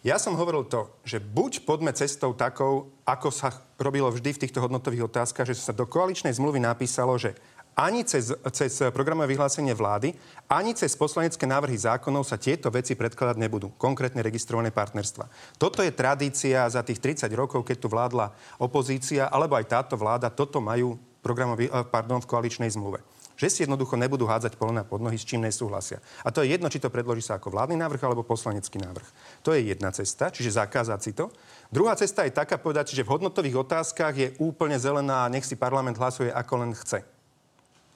Ja 0.00 0.16
som 0.16 0.32
hovoril 0.32 0.64
to, 0.64 0.88
že 1.04 1.20
buď 1.20 1.68
poďme 1.68 1.92
cestou 1.92 2.32
takou, 2.32 2.88
ako 3.04 3.28
sa 3.28 3.52
robilo 3.76 4.08
vždy 4.08 4.32
v 4.32 4.40
týchto 4.48 4.64
hodnotových 4.64 5.12
otázkach, 5.12 5.44
že 5.44 5.60
sa 5.60 5.76
do 5.76 5.84
koaličnej 5.84 6.32
zmluvy 6.32 6.56
napísalo, 6.56 7.20
že 7.20 7.36
ani 7.76 8.00
cez, 8.08 8.32
cez 8.32 8.80
programové 8.96 9.36
vyhlásenie 9.36 9.76
vlády, 9.76 10.16
ani 10.48 10.72
cez 10.72 10.96
poslanecké 10.96 11.44
návrhy 11.44 11.76
zákonov 11.76 12.24
sa 12.24 12.40
tieto 12.40 12.72
veci 12.72 12.96
predkladať 12.96 13.36
nebudú. 13.36 13.76
Konkrétne 13.76 14.24
registrované 14.24 14.72
partnerstva. 14.72 15.28
Toto 15.60 15.84
je 15.84 15.92
tradícia 15.92 16.64
za 16.64 16.80
tých 16.80 17.20
30 17.20 17.28
rokov, 17.36 17.60
keď 17.68 17.76
tu 17.76 17.92
vládla 17.92 18.32
opozícia, 18.56 19.28
alebo 19.28 19.60
aj 19.60 19.68
táto 19.68 20.00
vláda, 20.00 20.32
toto 20.32 20.64
majú 20.64 20.96
eh, 20.96 21.68
pardon, 21.92 22.24
v 22.24 22.30
koaličnej 22.30 22.72
zmluve 22.72 23.04
že 23.40 23.48
si 23.48 23.64
jednoducho 23.64 23.96
nebudú 23.96 24.28
hádzať 24.28 24.60
polena 24.60 24.84
pod 24.84 25.00
nohy, 25.00 25.16
s 25.16 25.24
čím 25.24 25.40
nesúhlasia. 25.40 26.04
A 26.20 26.28
to 26.28 26.44
je 26.44 26.52
jedno, 26.52 26.68
či 26.68 26.76
to 26.76 26.92
predloží 26.92 27.24
sa 27.24 27.40
ako 27.40 27.56
vládny 27.56 27.80
návrh 27.80 28.04
alebo 28.04 28.20
poslanecký 28.20 28.76
návrh. 28.76 29.08
To 29.40 29.56
je 29.56 29.64
jedna 29.72 29.88
cesta, 29.96 30.28
čiže 30.28 30.60
zakázať 30.60 31.00
si 31.00 31.16
to. 31.16 31.32
Druhá 31.72 31.96
cesta 31.96 32.28
je 32.28 32.36
taká 32.36 32.60
povedať, 32.60 32.92
že 32.92 33.00
v 33.00 33.16
hodnotových 33.16 33.64
otázkach 33.64 34.12
je 34.12 34.36
úplne 34.36 34.76
zelená 34.76 35.24
a 35.24 35.32
nech 35.32 35.48
si 35.48 35.56
parlament 35.56 35.96
hlasuje 35.96 36.28
ako 36.28 36.52
len 36.60 36.76
chce. 36.76 37.00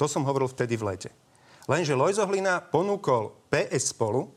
To 0.01 0.09
som 0.09 0.25
hovoril 0.25 0.49
vtedy 0.49 0.81
v 0.81 0.97
lete. 0.97 1.11
Lenže 1.69 1.93
Lojzo 1.93 2.25
Hlina 2.25 2.65
ponúkol 2.65 3.37
PS 3.53 3.93
spolu, 3.93 4.33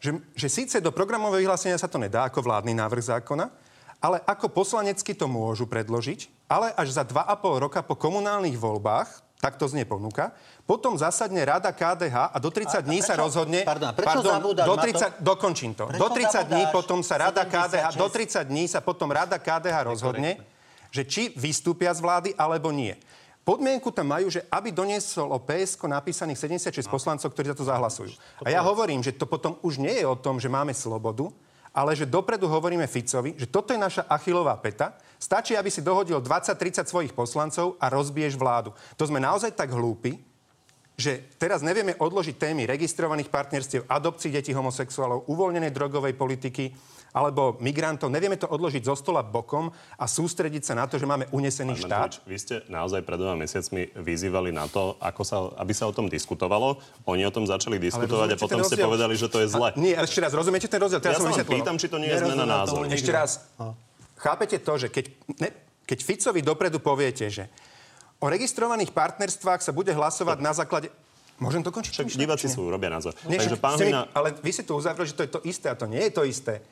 že, 0.00 0.16
že 0.32 0.48
síce 0.48 0.80
do 0.80 0.96
programového 0.96 1.44
vyhlásenia 1.44 1.76
sa 1.76 1.92
to 1.92 2.00
nedá 2.00 2.24
ako 2.24 2.40
vládny 2.40 2.72
návrh 2.72 3.04
zákona, 3.04 3.52
ale 4.02 4.18
ako 4.26 4.50
poslanecky 4.50 5.14
to 5.14 5.30
môžu 5.30 5.68
predložiť, 5.68 6.26
ale 6.50 6.74
až 6.74 6.90
za 6.90 7.04
2,5 7.06 7.62
roka 7.68 7.84
po 7.84 7.94
komunálnych 7.94 8.58
voľbách, 8.58 9.22
tak 9.42 9.58
to 9.58 9.66
znie 9.66 9.82
ponuka, 9.82 10.30
potom 10.70 10.94
zasadne 10.94 11.42
Rada 11.42 11.74
KDH 11.74 12.30
a 12.30 12.36
do 12.38 12.46
30 12.46 12.70
A- 12.70 12.78
a 12.78 12.86
dní 12.86 13.02
sa 13.02 13.18
prečo- 13.18 13.26
rozhodne... 13.26 13.60
pardon, 13.66 13.90
prečo 13.90 14.22
zabúdaš 14.22 14.66
do 14.70 14.74
na 14.78 14.78
to? 14.78 14.86
30, 14.86 15.18
dokončím 15.18 15.72
to. 15.74 15.82
Prečo 15.90 15.98
do 15.98 16.08
30 16.14 16.46
dní 16.46 16.62
potom 16.70 17.02
sa 17.02 17.14
Rada 17.18 17.42
KDH, 17.42 17.98
do 17.98 18.06
76. 18.06 18.46
30 18.46 18.50
dní 18.54 18.64
sa 18.70 18.78
potom 18.78 19.10
Rada 19.10 19.42
KDH 19.42 19.76
rozhodne, 19.82 20.38
že 20.94 21.02
či 21.02 21.34
vystúpia 21.34 21.90
z 21.90 21.98
vlády 21.98 22.30
alebo 22.38 22.70
nie. 22.70 22.94
Podmienku 23.42 23.90
tam 23.90 24.14
majú, 24.14 24.30
že 24.30 24.46
aby 24.46 24.70
donieslo 24.70 25.34
PSK 25.42 25.90
napísaných 25.90 26.38
76 26.38 26.86
poslancov, 26.86 27.26
ktorí 27.34 27.50
za 27.50 27.58
to 27.58 27.66
zahlasujú. 27.66 28.14
A 28.46 28.54
ja 28.54 28.62
hovorím, 28.62 29.02
že 29.02 29.10
to 29.10 29.26
potom 29.26 29.58
už 29.66 29.82
nie 29.82 29.98
je 29.98 30.06
o 30.06 30.14
tom, 30.14 30.38
že 30.38 30.46
máme 30.46 30.70
slobodu, 30.70 31.26
ale 31.72 31.96
že 31.96 32.04
dopredu 32.04 32.44
hovoríme 32.48 32.84
Ficovi, 32.84 33.32
že 33.36 33.48
toto 33.48 33.72
je 33.72 33.80
naša 33.80 34.04
achilová 34.08 34.52
peta. 34.60 34.92
Stačí, 35.16 35.56
aby 35.56 35.72
si 35.72 35.80
dohodil 35.80 36.20
20-30 36.20 36.84
svojich 36.84 37.12
poslancov 37.16 37.80
a 37.80 37.88
rozbiješ 37.88 38.36
vládu. 38.36 38.76
To 39.00 39.08
sme 39.08 39.18
naozaj 39.18 39.56
tak 39.56 39.72
hlúpi, 39.72 40.20
že 40.92 41.32
teraz 41.40 41.64
nevieme 41.64 41.96
odložiť 41.96 42.36
témy 42.36 42.68
registrovaných 42.68 43.32
partnerstiev, 43.32 43.88
adopcií 43.88 44.28
detí 44.28 44.52
homosexuálov, 44.52 45.24
uvoľnenej 45.24 45.72
drogovej 45.72 46.12
politiky, 46.12 46.76
alebo 47.12 47.60
migrantov. 47.60 48.08
Nevieme 48.08 48.40
to 48.40 48.48
odložiť 48.48 48.88
zo 48.88 48.96
stola 48.96 49.20
bokom 49.20 49.68
a 50.00 50.04
sústrediť 50.08 50.64
sa 50.64 50.74
na 50.74 50.88
to, 50.88 50.96
že 50.96 51.04
máme 51.04 51.28
unesený 51.28 51.76
Pán 51.76 51.84
štát. 51.84 52.10
Matovič, 52.16 52.28
vy 52.28 52.36
ste 52.40 52.54
naozaj 52.72 53.04
pred 53.04 53.20
dvoma 53.20 53.36
mesiacmi 53.44 53.92
vyzývali 53.92 54.50
na 54.50 54.64
to, 54.64 54.96
ako 54.96 55.22
sa, 55.22 55.36
aby 55.60 55.72
sa 55.76 55.84
o 55.84 55.92
tom 55.92 56.08
diskutovalo. 56.08 56.80
Oni 57.04 57.22
o 57.28 57.32
tom 57.32 57.44
začali 57.44 57.76
diskutovať 57.76 58.34
a 58.34 58.36
potom 58.40 58.64
ste 58.64 58.80
povedali, 58.80 59.12
že 59.14 59.28
to 59.28 59.44
je 59.44 59.52
zle. 59.52 59.70
A, 59.70 59.76
nie, 59.76 59.92
ešte 59.92 60.24
raz, 60.24 60.32
rozumiete 60.32 60.66
ten 60.72 60.80
rozdiel? 60.80 61.04
Teraz 61.04 61.20
ja 61.20 61.36
sa 61.36 61.44
pýtam, 61.44 61.76
či 61.76 61.92
to 61.92 62.00
nie 62.00 62.08
je 62.08 62.24
zmena 62.24 62.48
názoru. 62.48 62.88
Ešte 62.88 63.12
raz, 63.12 63.44
chápete 64.16 64.56
to, 64.56 64.72
že 64.80 64.88
keď, 64.88 65.04
ne, 65.36 65.48
keď 65.84 65.98
Ficovi 66.00 66.40
dopredu 66.40 66.80
poviete, 66.80 67.28
že 67.28 67.44
o 68.24 68.26
registrovaných 68.32 68.96
partnerstvách 68.96 69.60
sa 69.60 69.72
bude 69.76 69.92
hlasovať 69.92 70.40
to... 70.40 70.44
na 70.44 70.54
základe 70.56 70.88
Môžem 71.42 71.66
to 71.66 71.74
končiť? 71.74 71.90
Však 71.90 72.14
diváci 72.14 72.46
sú, 72.46 72.70
robia 72.70 72.86
názor. 72.86 73.18
Nie, 73.26 73.42
Takže 73.42 73.58
pán 73.58 73.74
Hlina... 73.74 74.06
Ale 74.14 74.30
vy 74.38 74.52
si 74.54 74.62
tu 74.62 74.78
uzavreli, 74.78 75.10
že 75.10 75.18
to 75.18 75.26
je 75.26 75.30
to 75.32 75.40
isté 75.42 75.66
a 75.66 75.74
to 75.74 75.90
nie 75.90 75.98
je 76.06 76.12
to 76.14 76.22
isté. 76.22 76.62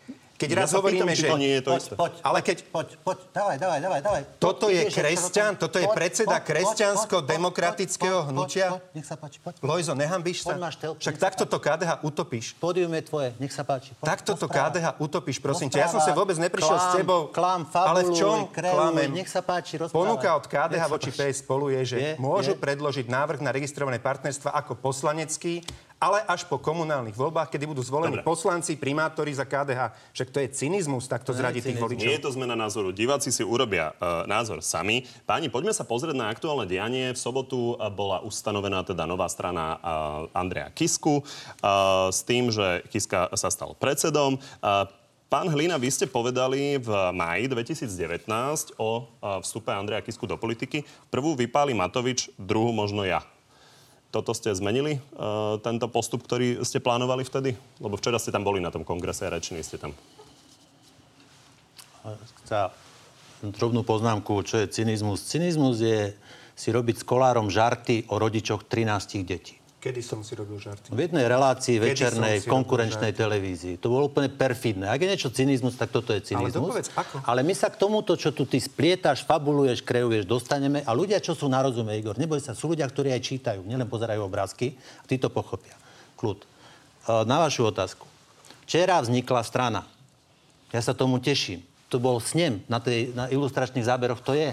Keď 0.40 0.50
raz 0.57 0.72
hovoríme, 0.72 1.12
že... 1.12 1.29
To 1.29 1.37
nie 1.37 1.61
je 1.61 1.62
to 1.62 1.76
poď, 1.76 1.81
isté. 1.85 1.94
Poď, 2.00 2.12
ale 2.24 2.38
keď... 2.40 2.57
Poď, 2.72 2.88
poď, 3.05 3.18
dávaj, 3.29 3.57
dávaj, 3.61 3.81
dávaj, 3.85 4.00
dávaj. 4.00 4.22
Toto 4.40 4.72
je 4.72 4.88
kresťan, 4.88 5.53
toto 5.61 5.76
je 5.76 5.85
predseda 5.92 6.40
kresťansko-demokratického 6.40 8.33
hnutia. 8.33 8.81
Nech 8.96 9.05
sa 9.05 9.20
páči, 9.20 9.37
poď. 9.44 9.61
Lojzo, 9.61 9.92
nehambíš 9.92 10.48
sa? 10.48 10.57
Však 10.96 11.20
takto 11.20 11.44
to 11.44 11.61
KDH 11.61 12.00
utopíš. 12.00 12.57
Pódium 12.57 12.88
je 12.96 13.03
tvoje, 13.05 13.29
nech 13.37 13.53
sa 13.53 13.68
páči. 13.68 13.92
Takto 14.00 14.33
to 14.33 14.48
KDH 14.48 14.96
utopíš, 14.96 15.44
prosím 15.44 15.68
ťa. 15.68 15.76
Ja 15.85 15.92
som 15.92 16.00
sa 16.00 16.16
vôbec 16.16 16.40
neprišiel 16.40 16.79
s 16.81 16.88
tebou. 16.96 17.29
Klam, 17.29 17.68
ale 17.76 18.09
v 18.09 18.16
čom 18.16 18.48
klamem? 18.48 19.12
Nech 19.12 19.29
sa 19.29 19.44
páči, 19.44 19.76
rozprávaj. 19.76 19.92
Ponuka 19.92 20.40
od 20.40 20.48
KDH 20.48 20.83
voči 20.88 21.12
PS 21.12 21.44
spolu 21.44 21.68
je, 21.68 21.81
že 21.85 21.96
môžu 22.16 22.57
predložiť 22.57 23.12
návrh 23.12 23.44
na 23.44 23.53
registrované 23.53 24.00
partnerstva 24.00 24.57
ako 24.57 24.81
poslanecký 24.81 25.61
ale 26.00 26.24
až 26.24 26.48
po 26.48 26.56
komunálnych 26.56 27.12
voľbách, 27.12 27.52
kedy 27.52 27.68
budú 27.68 27.84
zvolení 27.84 28.16
Dobre. 28.16 28.24
poslanci, 28.24 28.80
primátori 28.80 29.36
za 29.36 29.44
KDH. 29.44 29.92
Však 30.16 30.28
to 30.32 30.38
je 30.40 30.48
cynizmus 30.48 31.04
takto 31.04 31.36
zradiť 31.36 31.70
tých 31.70 31.78
voličov. 31.78 32.08
Nie 32.08 32.16
je 32.16 32.24
to 32.24 32.32
zmena 32.32 32.56
názoru. 32.56 32.88
Diváci 32.88 33.28
si 33.28 33.44
urobia 33.44 33.92
uh, 34.00 34.24
názor 34.24 34.64
sami. 34.64 35.04
Páni, 35.28 35.52
poďme 35.52 35.76
sa 35.76 35.84
pozrieť 35.84 36.16
na 36.16 36.32
aktuálne 36.32 36.64
dianie. 36.64 37.12
V 37.12 37.20
sobotu 37.20 37.76
uh, 37.76 37.92
bola 37.92 38.24
ustanovená 38.24 38.80
teda 38.80 39.04
nová 39.04 39.28
strana 39.28 39.76
uh, 39.76 39.80
Andrea 40.32 40.72
Kisku 40.72 41.20
uh, 41.20 42.08
s 42.08 42.24
tým, 42.24 42.48
že 42.48 42.80
Kiska 42.88 43.28
sa 43.36 43.52
stal 43.52 43.76
predsedom. 43.76 44.40
Uh, 44.64 44.88
Pán 45.30 45.46
Hlina, 45.46 45.78
vy 45.78 45.86
ste 45.94 46.10
povedali 46.10 46.74
v 46.82 46.90
máji 47.14 47.46
2019 47.46 48.26
o 48.82 49.06
vstupe 49.46 49.70
Andreja 49.70 50.02
Kisku 50.02 50.26
do 50.26 50.34
politiky. 50.34 50.82
Prvú 51.06 51.38
vypáli 51.38 51.70
Matovič, 51.70 52.34
druhú 52.34 52.74
možno 52.74 53.06
ja. 53.06 53.22
Toto 54.11 54.35
ste 54.35 54.51
zmenili, 54.51 54.99
uh, 54.99 55.62
tento 55.62 55.87
postup, 55.87 56.27
ktorý 56.27 56.66
ste 56.66 56.83
plánovali 56.83 57.23
vtedy? 57.23 57.55
Lebo 57.79 57.94
včera 57.94 58.18
ste 58.18 58.35
tam 58.35 58.42
boli 58.42 58.59
na 58.59 58.75
tom 58.75 58.83
kongrese 58.83 59.31
a 59.31 59.35
rečení 59.35 59.62
ste 59.62 59.79
tam. 59.79 59.94
Chca 62.42 62.75
drobnú 63.40 63.87
poznámku, 63.87 64.42
čo 64.42 64.61
je 64.61 64.66
cynizmus. 64.66 65.23
Cynizmus 65.25 65.79
je 65.79 66.12
si 66.61 66.68
robiť 66.68 67.01
s 67.01 67.05
kolárom 67.09 67.49
žarty 67.49 68.11
o 68.12 68.20
rodičoch 68.20 68.68
13 68.68 69.25
detí. 69.25 69.60
Kedy 69.80 70.04
som 70.04 70.20
si 70.20 70.36
robil 70.36 70.60
žarty? 70.60 70.92
V 70.92 71.08
jednej 71.08 71.24
relácii 71.24 71.80
Kedy 71.80 71.84
večernej 71.88 72.36
konkurenčnej 72.44 73.16
televízii. 73.16 73.80
To 73.80 73.88
bolo 73.88 74.12
úplne 74.12 74.28
perfidné. 74.28 74.92
Ak 74.92 75.00
je 75.00 75.08
niečo 75.08 75.32
cynizmus, 75.32 75.72
tak 75.80 75.88
toto 75.88 76.12
je 76.12 76.20
cynizmus. 76.20 76.52
Ale, 76.52 76.84
povedz, 76.84 76.88
ako? 76.92 77.24
Ale 77.24 77.40
my 77.40 77.56
sa 77.56 77.72
k 77.72 77.80
tomuto, 77.80 78.12
čo 78.12 78.28
tu 78.28 78.44
ty 78.44 78.60
splietaš, 78.60 79.24
fabuluješ, 79.24 79.80
kreuješ, 79.80 80.28
dostaneme. 80.28 80.84
A 80.84 80.92
ľudia, 80.92 81.16
čo 81.24 81.32
sú 81.32 81.48
na 81.48 81.64
rozume, 81.64 81.96
Igor, 81.96 82.20
neboj 82.20 82.44
sa, 82.44 82.52
sú 82.52 82.76
ľudia, 82.76 82.84
ktorí 82.84 83.08
aj 83.08 83.24
čítajú, 83.24 83.64
nielen 83.64 83.88
pozerajú 83.88 84.20
obrázky, 84.20 84.76
a 85.00 85.08
tí 85.08 85.16
to 85.16 85.32
pochopia. 85.32 85.72
Kľud. 86.20 86.44
E, 86.44 86.46
na 87.24 87.40
vašu 87.40 87.64
otázku. 87.64 88.04
Včera 88.68 89.00
vznikla 89.00 89.40
strana. 89.48 89.88
Ja 90.76 90.84
sa 90.84 90.92
tomu 90.92 91.24
teším. 91.24 91.64
To 91.88 91.96
bol 91.96 92.20
snem 92.20 92.60
na, 92.68 92.84
tej, 92.84 93.16
na 93.16 93.32
ilustračných 93.32 93.88
záberoch. 93.88 94.20
To 94.28 94.36
je. 94.36 94.52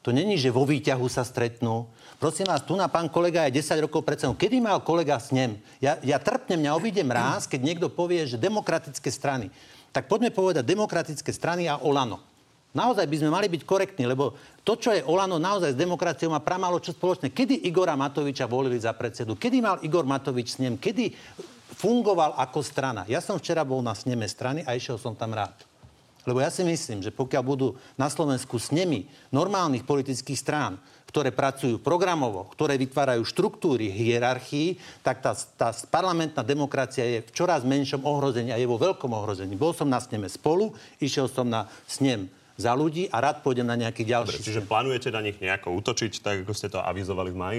To 0.00 0.16
není, 0.16 0.40
že 0.40 0.48
vo 0.48 0.64
výťahu 0.64 1.06
sa 1.12 1.28
stretnú, 1.28 1.92
Prosím 2.16 2.48
vás, 2.48 2.64
tu 2.64 2.72
na 2.72 2.88
pán 2.88 3.12
kolega 3.12 3.44
je 3.44 3.60
10 3.60 3.84
rokov 3.84 4.00
pred 4.00 4.16
sebou. 4.16 4.32
Kedy 4.32 4.56
mal 4.56 4.80
kolega 4.80 5.20
snem? 5.20 5.60
Ja, 5.84 6.00
ja 6.00 6.16
trpnem, 6.16 6.64
mňa 6.64 6.72
obídem 6.72 7.04
raz, 7.12 7.44
keď 7.44 7.60
niekto 7.60 7.86
povie, 7.92 8.24
že 8.24 8.40
demokratické 8.40 9.12
strany. 9.12 9.52
Tak 9.92 10.08
poďme 10.08 10.32
povedať 10.32 10.64
demokratické 10.64 11.28
strany 11.28 11.68
a 11.68 11.76
Olano. 11.84 12.24
Naozaj 12.72 13.04
by 13.04 13.16
sme 13.20 13.30
mali 13.32 13.52
byť 13.52 13.62
korektní, 13.68 14.08
lebo 14.08 14.32
to, 14.64 14.80
čo 14.80 14.96
je 14.96 15.04
Olano 15.04 15.36
naozaj 15.36 15.76
s 15.76 15.80
demokraciou, 15.80 16.32
má 16.32 16.40
pramálo 16.40 16.80
čo 16.80 16.96
spoločné. 16.96 17.36
Kedy 17.36 17.68
Igora 17.68 17.96
Matoviča 17.96 18.48
volili 18.48 18.80
za 18.80 18.96
predsedu? 18.96 19.36
Kedy 19.36 19.56
mal 19.60 19.76
Igor 19.84 20.08
Matovič 20.08 20.56
snem? 20.56 20.80
Kedy 20.80 21.12
fungoval 21.76 22.36
ako 22.40 22.64
strana? 22.64 23.04
Ja 23.08 23.20
som 23.20 23.36
včera 23.36 23.60
bol 23.60 23.84
na 23.84 23.92
sneme 23.92 24.24
strany 24.24 24.64
a 24.64 24.72
išiel 24.72 24.96
som 24.96 25.12
tam 25.12 25.36
rád. 25.36 25.56
Lebo 26.26 26.42
ja 26.42 26.50
si 26.50 26.66
myslím, 26.66 27.04
že 27.06 27.14
pokiaľ 27.14 27.42
budú 27.44 27.68
na 27.94 28.10
Slovensku 28.10 28.58
snemy 28.58 29.06
normálnych 29.30 29.86
politických 29.86 30.40
strán, 30.40 30.80
ktoré 31.06 31.30
pracujú 31.30 31.78
programovo, 31.80 32.50
ktoré 32.52 32.76
vytvárajú 32.76 33.22
štruktúry 33.24 33.88
hierarchii, 33.88 34.76
tak 35.00 35.22
tá, 35.22 35.32
tá 35.32 35.70
parlamentná 35.88 36.42
demokracia 36.42 37.06
je 37.06 37.18
v 37.24 37.30
čoraz 37.32 37.62
menšom 37.62 38.02
ohrození 38.02 38.50
a 38.52 38.60
je 38.60 38.68
vo 38.68 38.76
veľkom 38.76 39.10
ohrození. 39.14 39.54
Bol 39.54 39.72
som 39.72 39.86
na 39.86 40.02
sneme 40.02 40.26
spolu, 40.26 40.74
išiel 40.98 41.30
som 41.30 41.46
na 41.46 41.70
snem 41.86 42.28
za 42.58 42.72
ľudí 42.72 43.06
a 43.12 43.20
rád 43.22 43.44
pôjdem 43.44 43.68
na 43.68 43.76
nejaký 43.76 44.02
ďalší. 44.02 44.40
Dobre, 44.40 44.46
čiže 44.48 44.64
plánujete 44.64 45.08
na 45.12 45.20
nich 45.22 45.38
nejako 45.38 45.76
útočiť, 45.80 46.12
tak 46.20 46.36
ako 46.44 46.52
ste 46.56 46.68
to 46.72 46.80
avizovali 46.82 47.30
v 47.32 47.38
maji? 47.38 47.58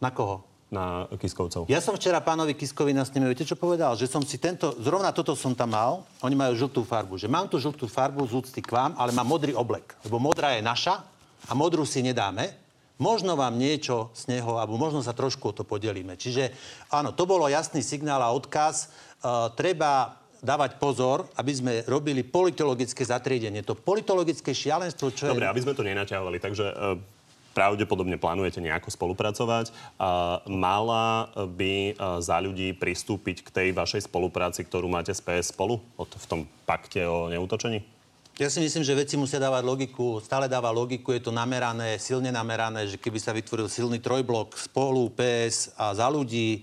Na 0.00 0.10
koho? 0.10 0.56
na 0.66 1.06
Kiskovcov. 1.14 1.70
Ja 1.70 1.78
som 1.78 1.94
včera 1.94 2.18
pánovi 2.18 2.58
Kiskovi 2.58 2.90
na 2.90 3.06
sneme, 3.06 3.30
viete 3.30 3.46
čo 3.46 3.54
povedal? 3.54 3.94
Že 3.94 4.06
som 4.10 4.22
si 4.26 4.34
tento, 4.34 4.74
zrovna 4.82 5.14
toto 5.14 5.38
som 5.38 5.54
tam 5.54 5.78
mal, 5.78 6.02
oni 6.26 6.34
majú 6.34 6.58
žltú 6.58 6.82
farbu, 6.82 7.14
že 7.14 7.30
mám 7.30 7.46
tu 7.46 7.62
žltú 7.62 7.86
farbu 7.86 8.26
z 8.26 8.34
úcty 8.34 8.58
k 8.58 8.74
vám, 8.74 8.98
ale 8.98 9.14
mám 9.14 9.30
modrý 9.30 9.54
oblek, 9.54 9.94
lebo 10.02 10.18
modrá 10.18 10.58
je 10.58 10.66
naša 10.66 11.06
a 11.46 11.52
modrú 11.54 11.86
si 11.86 12.02
nedáme. 12.02 12.65
Možno 12.96 13.36
vám 13.36 13.60
niečo 13.60 14.08
z 14.16 14.32
neho, 14.32 14.56
alebo 14.56 14.80
možno 14.80 15.04
sa 15.04 15.12
trošku 15.12 15.52
o 15.52 15.56
to 15.56 15.68
podelíme. 15.68 16.16
Čiže 16.16 16.52
áno, 16.88 17.12
to 17.12 17.28
bolo 17.28 17.44
jasný 17.44 17.84
signál 17.84 18.24
a 18.24 18.32
odkaz. 18.32 18.88
Uh, 19.20 19.52
treba 19.52 20.16
dávať 20.40 20.80
pozor, 20.80 21.28
aby 21.36 21.52
sme 21.52 21.72
robili 21.84 22.24
politologické 22.24 23.04
zatriedenie. 23.04 23.64
To 23.64 23.76
politologické 23.76 24.56
šialenstvo, 24.56 25.12
čo 25.12 25.28
Dobre, 25.28 25.44
je... 25.44 25.52
aby 25.52 25.62
sme 25.64 25.76
to 25.76 25.84
nenaťahovali. 25.84 26.38
Takže 26.40 26.66
uh 26.72 27.16
pravdepodobne 27.56 28.20
plánujete 28.20 28.60
nejako 28.60 28.92
spolupracovať. 28.92 29.72
Uh, 29.72 30.44
mala 30.44 31.32
by 31.32 31.96
uh, 31.96 32.20
za 32.20 32.36
ľudí 32.36 32.76
pristúpiť 32.76 33.40
k 33.40 33.48
tej 33.48 33.68
vašej 33.72 34.04
spolupráci, 34.04 34.68
ktorú 34.68 34.92
máte 34.92 35.16
s 35.16 35.24
PS 35.24 35.56
spolu 35.56 35.80
v 35.96 36.26
tom 36.28 36.44
pakte 36.68 37.08
o 37.08 37.32
neútočení? 37.32 37.95
Ja 38.36 38.52
si 38.52 38.60
myslím, 38.60 38.84
že 38.84 38.92
veci 38.92 39.16
musia 39.16 39.40
dávať 39.40 39.64
logiku, 39.64 40.20
stále 40.20 40.44
dáva 40.44 40.68
logiku, 40.68 41.08
je 41.16 41.24
to 41.24 41.32
namerané, 41.32 41.96
silne 41.96 42.28
namerané, 42.28 42.84
že 42.84 43.00
keby 43.00 43.16
sa 43.16 43.32
vytvoril 43.32 43.64
silný 43.64 43.96
trojblok 43.96 44.60
spolu, 44.60 45.08
PS 45.08 45.72
a 45.72 45.96
za 45.96 46.04
ľudí, 46.12 46.60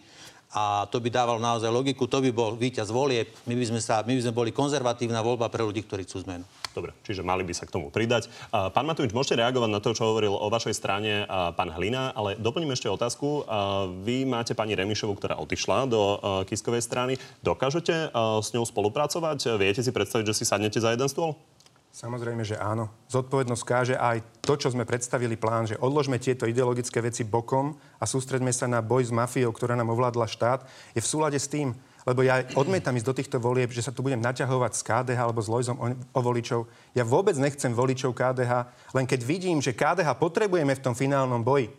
a 0.54 0.86
to 0.86 1.02
by 1.02 1.10
dávalo 1.10 1.42
naozaj 1.42 1.74
logiku, 1.74 2.06
to 2.06 2.22
by 2.22 2.30
bol 2.30 2.54
víťaz 2.54 2.94
volieb. 2.94 3.26
My 3.50 3.58
by 3.58 3.66
sme, 3.66 3.82
sa, 3.82 4.06
my 4.06 4.14
by 4.14 4.22
sme 4.22 4.38
boli 4.38 4.54
konzervatívna 4.54 5.26
voľba 5.26 5.50
pre 5.50 5.66
ľudí, 5.66 5.82
ktorí 5.82 6.06
chcú 6.06 6.22
zmenu. 6.30 6.46
Dobre, 6.78 6.94
čiže 7.02 7.26
mali 7.26 7.42
by 7.42 7.58
sa 7.58 7.66
k 7.66 7.74
tomu 7.74 7.90
pridať. 7.90 8.30
Pán 8.54 8.86
Matovič, 8.86 9.10
môžete 9.10 9.42
reagovať 9.42 9.70
na 9.74 9.82
to, 9.82 9.98
čo 9.98 10.14
hovoril 10.14 10.38
o 10.38 10.54
vašej 10.54 10.78
strane 10.78 11.26
pán 11.58 11.74
Hlina, 11.74 12.14
ale 12.14 12.38
doplním 12.38 12.78
ešte 12.78 12.86
otázku. 12.86 13.50
Vy 14.06 14.30
máte 14.30 14.54
pani 14.54 14.78
Remišovu, 14.78 15.18
ktorá 15.18 15.42
odišla 15.42 15.90
do 15.90 16.22
Kiskovej 16.46 16.86
strany. 16.86 17.18
Dokážete 17.42 18.14
s 18.14 18.54
ňou 18.54 18.62
spolupracovať? 18.62 19.58
Viete 19.58 19.82
si 19.82 19.90
predstaviť, 19.90 20.30
že 20.30 20.38
si 20.38 20.46
sadnete 20.46 20.78
za 20.78 20.94
jeden 20.94 21.10
stôl? 21.10 21.34
Samozrejme, 21.94 22.42
že 22.42 22.58
áno. 22.58 22.90
Zodpovednosť 23.06 23.64
káže 23.70 23.94
aj 23.94 24.26
to, 24.42 24.58
čo 24.58 24.74
sme 24.74 24.82
predstavili 24.82 25.38
plán, 25.38 25.70
že 25.70 25.78
odložme 25.78 26.18
tieto 26.18 26.50
ideologické 26.50 26.98
veci 27.06 27.22
bokom 27.22 27.78
a 28.02 28.10
sústredme 28.10 28.50
sa 28.50 28.66
na 28.66 28.82
boj 28.82 29.06
s 29.06 29.12
mafiou, 29.14 29.54
ktorá 29.54 29.78
nám 29.78 29.94
ovládla 29.94 30.26
štát, 30.26 30.66
je 30.98 31.06
v 31.06 31.06
súlade 31.06 31.38
s 31.38 31.46
tým, 31.46 31.70
lebo 32.10 32.26
ja 32.26 32.42
odmietam 32.58 32.98
ísť 32.98 33.06
do 33.06 33.14
týchto 33.14 33.38
volieb, 33.38 33.70
že 33.70 33.86
sa 33.86 33.94
tu 33.94 34.02
budem 34.02 34.18
naťahovať 34.18 34.74
s 34.74 34.82
KDH 34.82 35.20
alebo 35.22 35.46
s 35.46 35.54
Lojzom 35.54 35.78
o, 35.78 35.86
o 35.94 36.20
voličov. 36.26 36.66
Ja 36.98 37.06
vôbec 37.06 37.38
nechcem 37.38 37.70
voličov 37.70 38.18
KDH, 38.18 38.74
len 38.98 39.06
keď 39.06 39.22
vidím, 39.22 39.62
že 39.62 39.78
KDH 39.78 40.18
potrebujeme 40.18 40.74
v 40.74 40.84
tom 40.84 40.98
finálnom 40.98 41.46
boji 41.46 41.70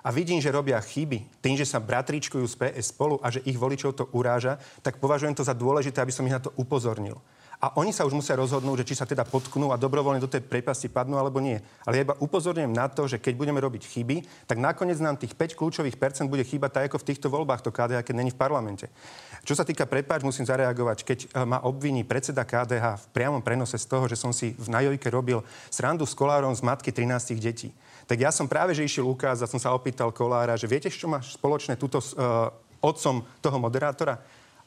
a 0.00 0.08
vidím, 0.08 0.40
že 0.40 0.48
robia 0.48 0.80
chyby 0.80 1.44
tým, 1.44 1.60
že 1.60 1.68
sa 1.68 1.84
bratričkujú 1.84 2.48
z 2.48 2.56
PS 2.56 2.96
spolu 2.96 3.20
a 3.20 3.28
že 3.28 3.44
ich 3.44 3.60
voličov 3.60 3.92
to 3.92 4.08
uráža, 4.16 4.56
tak 4.80 4.96
považujem 4.96 5.36
to 5.36 5.44
za 5.44 5.52
dôležité, 5.52 6.00
aby 6.00 6.16
som 6.16 6.24
ich 6.24 6.32
na 6.32 6.40
to 6.40 6.48
upozornil. 6.56 7.20
A 7.60 7.76
oni 7.76 7.92
sa 7.92 8.08
už 8.08 8.16
musia 8.16 8.40
rozhodnúť, 8.40 8.80
že 8.82 8.88
či 8.88 8.94
sa 8.96 9.04
teda 9.04 9.20
potknú 9.28 9.68
a 9.68 9.76
dobrovoľne 9.76 10.16
do 10.16 10.32
tej 10.32 10.40
prepasti 10.40 10.88
padnú 10.88 11.20
alebo 11.20 11.44
nie. 11.44 11.60
Ale 11.84 12.00
ja 12.00 12.04
iba 12.08 12.16
upozorňujem 12.16 12.72
na 12.72 12.88
to, 12.88 13.04
že 13.04 13.20
keď 13.20 13.36
budeme 13.36 13.60
robiť 13.60 13.84
chyby, 13.84 14.48
tak 14.48 14.56
nakoniec 14.56 14.96
nám 14.96 15.20
tých 15.20 15.36
5 15.36 15.60
kľúčových 15.60 16.00
percent 16.00 16.32
bude 16.32 16.40
chýbať 16.40 16.80
tak 16.80 16.84
ako 16.88 17.04
v 17.04 17.08
týchto 17.12 17.28
voľbách 17.28 17.60
to 17.60 17.68
KDH, 17.68 18.00
keď 18.00 18.14
není 18.16 18.32
v 18.32 18.40
parlamente. 18.40 18.88
Čo 19.44 19.60
sa 19.60 19.68
týka 19.68 19.84
prepáč, 19.84 20.24
musím 20.24 20.48
zareagovať. 20.48 21.04
Keď 21.04 21.18
e, 21.20 21.44
ma 21.44 21.60
obviní 21.60 22.00
predseda 22.00 22.48
KDH 22.48 22.96
v 22.96 23.06
priamom 23.12 23.44
prenose 23.44 23.76
z 23.76 23.84
toho, 23.84 24.08
že 24.08 24.16
som 24.16 24.32
si 24.32 24.56
v 24.56 24.68
Najojke 24.72 25.12
robil 25.12 25.44
srandu 25.68 26.08
s 26.08 26.16
kolárom 26.16 26.56
z 26.56 26.64
matky 26.64 26.88
13 26.96 27.36
detí, 27.36 27.76
tak 28.08 28.24
ja 28.24 28.32
som 28.32 28.48
práve, 28.48 28.72
že 28.72 28.88
išiel 28.88 29.04
ukázať, 29.04 29.52
som 29.52 29.60
sa 29.60 29.76
opýtal 29.76 30.08
kolára, 30.16 30.56
že 30.56 30.64
viete, 30.64 30.88
čo 30.88 31.12
máš 31.12 31.36
spoločné 31.36 31.76
túto 31.76 32.00
uh, 32.00 32.50
otcom 32.82 33.22
toho 33.38 33.56
moderátora? 33.60 34.18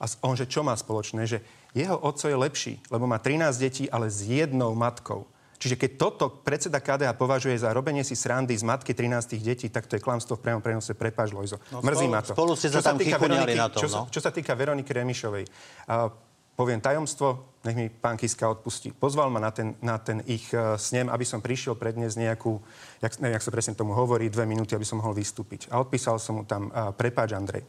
A 0.02 0.06
on, 0.26 0.36
že 0.38 0.50
čo 0.50 0.66
má 0.66 0.74
spoločné? 0.74 1.26
Že 1.26 1.40
jeho 1.74 1.98
otco 1.98 2.26
je 2.30 2.38
lepší, 2.38 2.74
lebo 2.94 3.10
má 3.10 3.18
13 3.18 3.58
detí, 3.58 3.86
ale 3.90 4.10
s 4.10 4.26
jednou 4.26 4.78
matkou. 4.78 5.26
Čiže 5.64 5.80
keď 5.80 5.92
toto 5.96 6.28
predseda 6.28 6.84
KDH 6.84 7.16
považuje 7.16 7.56
za 7.56 7.72
robenie 7.72 8.04
si 8.04 8.20
srandy 8.20 8.52
z 8.52 8.68
matky 8.68 8.92
13 8.92 9.40
detí, 9.40 9.72
tak 9.72 9.88
to 9.88 9.96
je 9.96 10.04
klamstvo 10.04 10.36
v 10.36 10.44
priamom 10.44 10.60
prenose. 10.60 10.92
Prepač, 10.92 11.32
Lojzo. 11.32 11.56
No, 11.72 11.80
Mrzí 11.80 12.04
spolu, 12.04 12.12
ma 12.12 12.20
to. 12.20 12.36
Spolu 12.36 12.54
ste 12.60 12.68
sa 12.68 12.84
tam 12.84 13.00
Veroniky, 13.00 13.56
na 13.56 13.72
tom, 13.72 13.80
čo, 13.80 13.88
no? 13.88 14.12
čo 14.12 14.20
sa 14.20 14.36
týka 14.36 14.60
Veroniky 14.60 14.92
Remišovej, 14.92 15.48
uh, 15.48 16.12
poviem 16.60 16.84
tajomstvo, 16.84 17.56
nech 17.64 17.80
mi 17.80 17.88
pán 17.88 18.20
Kiska 18.20 18.44
odpustí. 18.52 18.92
Pozval 18.92 19.32
ma 19.32 19.40
na 19.40 19.56
ten, 19.56 19.80
na 19.80 19.96
ten 20.04 20.20
ich 20.28 20.52
uh, 20.52 20.76
snem, 20.76 21.08
aby 21.08 21.24
som 21.24 21.40
prišiel 21.40 21.80
predniesť 21.80 22.20
nejakú, 22.20 22.60
jak, 23.00 23.24
neviem, 23.24 23.40
jak 23.40 23.48
sa 23.48 23.56
presne 23.56 23.72
tomu 23.72 23.96
hovorí, 23.96 24.28
dve 24.28 24.44
minúty, 24.44 24.76
aby 24.76 24.84
som 24.84 25.00
mohol 25.00 25.16
vystúpiť. 25.16 25.72
A 25.72 25.80
odpísal 25.80 26.20
som 26.20 26.38
mu 26.38 26.44
tam, 26.44 26.76
uh, 26.76 26.92
prepáč 26.92 27.40
Andrej. 27.40 27.64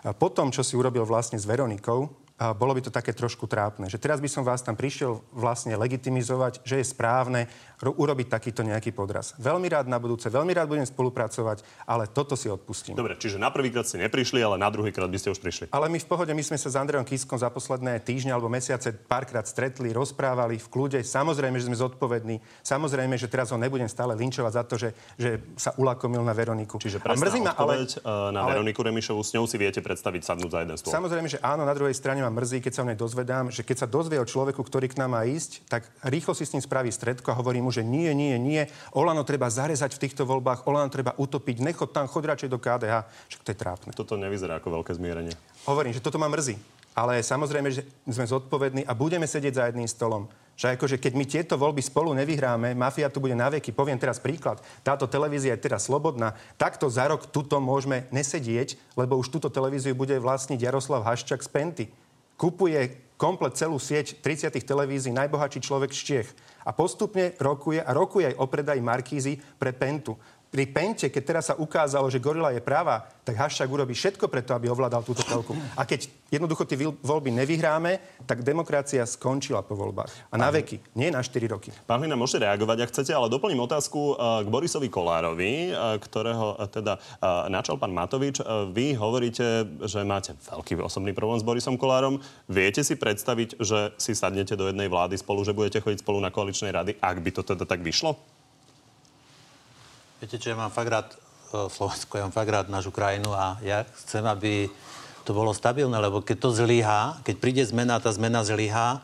A 0.00 0.16
potom, 0.16 0.48
čo 0.48 0.64
si 0.64 0.76
urobil 0.76 1.04
vlastne 1.04 1.36
s 1.36 1.44
Veronikou, 1.44 2.08
a 2.40 2.56
bolo 2.56 2.72
by 2.72 2.80
to 2.80 2.88
také 2.88 3.12
trošku 3.12 3.44
trápne. 3.44 3.92
Že 3.92 4.00
teraz 4.00 4.16
by 4.16 4.24
som 4.32 4.48
vás 4.48 4.64
tam 4.64 4.72
prišiel 4.72 5.20
vlastne 5.28 5.76
legitimizovať, 5.76 6.64
že 6.64 6.80
je 6.80 6.88
správne 6.88 7.52
ro- 7.84 7.92
urobiť 7.92 8.32
takýto 8.32 8.64
nejaký 8.64 8.96
podraz. 8.96 9.36
Veľmi 9.36 9.68
rád 9.68 9.92
na 9.92 10.00
budúce, 10.00 10.32
veľmi 10.32 10.56
rád 10.56 10.72
budem 10.72 10.88
spolupracovať, 10.88 11.60
ale 11.84 12.08
toto 12.08 12.40
si 12.40 12.48
odpustím. 12.48 12.96
Dobre, 12.96 13.20
čiže 13.20 13.36
na 13.36 13.52
prvýkrát 13.52 13.84
ste 13.84 14.00
neprišli, 14.00 14.40
ale 14.40 14.56
na 14.56 14.72
druhýkrát 14.72 15.04
by 15.12 15.20
ste 15.20 15.36
už 15.36 15.40
prišli. 15.44 15.68
Ale 15.68 15.92
my 15.92 16.00
v 16.00 16.08
pohode, 16.08 16.32
my 16.32 16.40
sme 16.40 16.56
sa 16.56 16.72
s 16.72 16.80
Andrejom 16.80 17.04
Kiskom 17.04 17.36
za 17.36 17.52
posledné 17.52 18.00
týždne 18.00 18.32
alebo 18.32 18.48
mesiace 18.48 18.88
párkrát 18.88 19.44
stretli, 19.44 19.92
rozprávali 19.92 20.56
v 20.56 20.66
kľude. 20.72 21.04
Samozrejme, 21.04 21.60
že 21.60 21.68
sme 21.68 21.76
zodpovední. 21.76 22.40
Samozrejme, 22.64 23.20
že 23.20 23.28
teraz 23.28 23.52
ho 23.52 23.60
nebudem 23.60 23.92
stále 23.92 24.16
linčovať 24.16 24.52
za 24.56 24.62
to, 24.64 24.80
že, 24.80 24.96
že 25.20 25.44
sa 25.60 25.76
ulakomil 25.76 26.24
na 26.24 26.32
Veroniku. 26.32 26.80
Čiže 26.80 27.04
presná 27.04 27.28
ma, 27.36 27.52
ale, 27.52 27.84
ale, 27.84 28.32
na 28.32 28.48
ale- 28.48 28.56
Veroniku 28.56 28.80
Remišovú, 28.80 29.20
s 29.20 29.36
ňou 29.36 29.44
si 29.44 29.60
viete 29.60 29.84
predstaviť 29.84 30.24
sadnúť 30.24 30.50
za 30.50 30.58
jeden 30.64 30.76
stôl. 30.80 30.92
Samozrejme, 30.96 31.28
že 31.28 31.38
áno, 31.44 31.68
na 31.68 31.76
druhej 31.76 31.92
strane 31.92 32.29
ma 32.30 32.38
mrzí, 32.38 32.62
keď 32.62 32.72
sa 32.78 32.82
o 32.86 32.88
nej 32.88 32.94
dozvedám, 32.94 33.50
že 33.50 33.66
keď 33.66 33.82
sa 33.82 33.90
dozvie 33.90 34.22
o 34.22 34.24
človeku, 34.24 34.62
ktorý 34.62 34.86
k 34.86 35.02
nám 35.02 35.18
má 35.18 35.26
ísť, 35.26 35.66
tak 35.66 35.82
rýchlo 36.06 36.30
si 36.38 36.46
s 36.46 36.54
ním 36.54 36.62
spraví 36.62 36.86
stredko 36.94 37.34
a 37.34 37.38
hovorí 37.42 37.58
mu, 37.58 37.74
že 37.74 37.82
nie, 37.82 38.14
nie, 38.14 38.38
nie, 38.38 38.70
Olano 38.94 39.26
treba 39.26 39.50
zarezať 39.50 39.98
v 39.98 40.02
týchto 40.06 40.22
voľbách, 40.22 40.70
Olano 40.70 40.86
treba 40.86 41.18
utopiť, 41.18 41.58
nechod 41.58 41.90
tam, 41.90 42.06
chod 42.06 42.22
radšej 42.22 42.46
do 42.46 42.62
KDH. 42.62 43.10
Však 43.26 43.42
to 43.42 43.50
je 43.50 43.58
trápne. 43.58 43.90
Toto 43.90 44.14
nevyzerá 44.14 44.62
ako 44.62 44.78
veľké 44.78 44.94
zmierenie. 44.94 45.34
Hovorím, 45.66 45.90
že 45.90 45.98
toto 45.98 46.22
ma 46.22 46.30
mrzí. 46.30 46.54
Ale 46.94 47.22
samozrejme, 47.22 47.70
že 47.70 47.86
sme 48.06 48.26
zodpovední 48.26 48.82
a 48.82 48.92
budeme 48.98 49.26
sedieť 49.26 49.54
za 49.54 49.64
jedným 49.70 49.86
stolom. 49.86 50.26
Že 50.58 50.76
akože 50.76 50.96
keď 51.00 51.12
my 51.16 51.24
tieto 51.24 51.54
voľby 51.56 51.80
spolu 51.80 52.12
nevyhráme, 52.12 52.76
mafia 52.76 53.08
tu 53.08 53.22
bude 53.22 53.32
na 53.32 53.48
veky. 53.48 53.72
Poviem 53.72 53.96
teraz 53.96 54.20
príklad. 54.20 54.60
Táto 54.84 55.08
televízia 55.08 55.56
je 55.56 55.64
teraz 55.64 55.88
slobodná. 55.88 56.36
Takto 56.60 56.90
za 56.90 57.08
rok 57.08 57.30
tuto 57.30 57.62
môžeme 57.62 58.04
nesedieť, 58.12 58.76
lebo 58.98 59.16
už 59.16 59.32
túto 59.32 59.48
televíziu 59.48 59.96
bude 59.96 60.18
vlastniť 60.20 60.60
Jaroslav 60.60 61.06
Haščák 61.06 61.40
z 61.40 61.48
Penty. 61.48 61.84
Kupuje 62.40 63.12
komplet 63.20 63.52
celú 63.52 63.76
sieť 63.76 64.24
30 64.24 64.56
televízií 64.64 65.12
najbohatší 65.12 65.60
človek 65.60 65.92
z 65.92 66.00
Čiech. 66.00 66.28
A 66.64 66.72
postupne 66.72 67.36
rokuje 67.36 67.84
a 67.84 67.92
rokuje 67.92 68.32
aj 68.32 68.38
o 68.40 68.48
predaji 68.48 68.80
Markízy 68.80 69.36
pre 69.60 69.76
Pentu. 69.76 70.16
Pri 70.50 70.66
Pente, 70.66 71.06
keď 71.14 71.22
teraz 71.22 71.44
sa 71.46 71.54
ukázalo, 71.54 72.10
že 72.10 72.18
gorila 72.18 72.50
je 72.50 72.58
práva, 72.58 73.06
tak 73.22 73.38
Haščák 73.38 73.70
urobí 73.70 73.94
všetko 73.94 74.26
preto, 74.26 74.50
aby 74.50 74.66
ovládal 74.66 75.06
túto 75.06 75.22
telku. 75.22 75.54
A 75.78 75.86
keď 75.86 76.10
jednoducho 76.26 76.66
tie 76.66 76.74
voľby 76.74 77.30
nevyhráme, 77.30 78.02
tak 78.26 78.42
demokracia 78.42 79.06
skončila 79.06 79.62
po 79.62 79.78
voľbách. 79.78 80.10
A 80.26 80.34
na 80.34 80.50
veky, 80.50 80.82
nie 80.98 81.14
na 81.14 81.22
4 81.22 81.54
roky. 81.54 81.70
Pán 81.86 82.02
Hlina, 82.02 82.18
môžete 82.18 82.50
reagovať, 82.50 82.82
ak 82.82 82.90
chcete, 82.90 83.14
ale 83.14 83.30
doplním 83.30 83.62
otázku 83.62 84.18
eh, 84.18 84.42
k 84.42 84.46
Borisovi 84.50 84.90
Kolárovi, 84.90 85.70
eh, 85.70 86.02
ktorého 86.02 86.58
eh, 86.58 86.66
teda 86.66 86.98
načal 87.46 87.78
pán 87.78 87.94
Matovič. 87.94 88.42
Vy 88.74 88.98
hovoríte, 88.98 89.70
že 89.86 90.02
máte 90.02 90.34
veľký 90.50 90.82
osobný 90.82 91.14
problém 91.14 91.38
s 91.38 91.46
Borisom 91.46 91.78
Kolárom. 91.78 92.18
Viete 92.50 92.82
si 92.82 92.98
predstaviť, 92.98 93.62
že 93.62 93.94
si 94.02 94.18
sadnete 94.18 94.58
do 94.58 94.66
jednej 94.66 94.90
vlády 94.90 95.14
spolu, 95.14 95.46
že 95.46 95.54
budete 95.54 95.78
chodiť 95.78 96.02
spolu 96.02 96.18
na 96.18 96.34
koaličnej 96.34 96.74
rady, 96.74 96.98
ak 96.98 97.16
by 97.22 97.30
to 97.30 97.42
teda 97.46 97.62
tak 97.62 97.86
vyšlo? 97.86 98.39
Viete 100.20 100.36
čo, 100.36 100.52
ja 100.52 100.56
mám 100.60 100.68
fakt 100.68 100.92
rád 100.92 101.08
e, 101.16 101.16
Slovensko, 101.72 102.20
ja 102.20 102.28
mám 102.28 102.36
fakt 102.36 102.52
rád 102.52 102.68
našu 102.68 102.92
krajinu 102.92 103.32
a 103.32 103.56
ja 103.64 103.88
chcem, 104.04 104.20
aby 104.20 104.68
to 105.24 105.32
bolo 105.32 105.48
stabilné, 105.56 105.96
lebo 105.96 106.20
keď 106.20 106.36
to 106.44 106.50
zlyhá, 106.52 107.16
keď 107.24 107.36
príde 107.40 107.64
zmena 107.64 107.96
tá 107.96 108.12
zmena 108.12 108.44
zlyhá, 108.44 109.00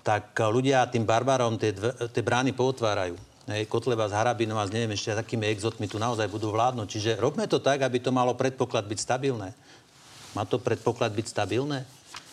tak 0.00 0.32
e, 0.32 0.48
ľudia 0.48 0.88
tým 0.88 1.04
barbarom 1.04 1.60
tie, 1.60 1.76
dve, 1.76 1.92
tie 2.08 2.24
brány 2.24 2.56
pootvárajú. 2.56 3.12
Hej, 3.44 3.68
Kotleba 3.68 4.08
s 4.08 4.16
Harabinom 4.16 4.56
a 4.56 4.64
s 4.64 4.72
neviem 4.72 4.96
ešte 4.96 5.12
takými 5.12 5.52
exotmi 5.52 5.84
tu 5.84 6.00
naozaj 6.00 6.32
budú 6.32 6.48
vládnuť. 6.48 6.88
Čiže 6.88 7.10
robme 7.20 7.44
to 7.44 7.60
tak, 7.60 7.84
aby 7.84 8.00
to 8.00 8.08
malo 8.08 8.32
predpoklad 8.32 8.88
byť 8.88 8.98
stabilné. 9.04 9.52
Má 10.32 10.48
to 10.48 10.56
predpoklad 10.56 11.12
byť 11.12 11.26
stabilné? 11.28 11.84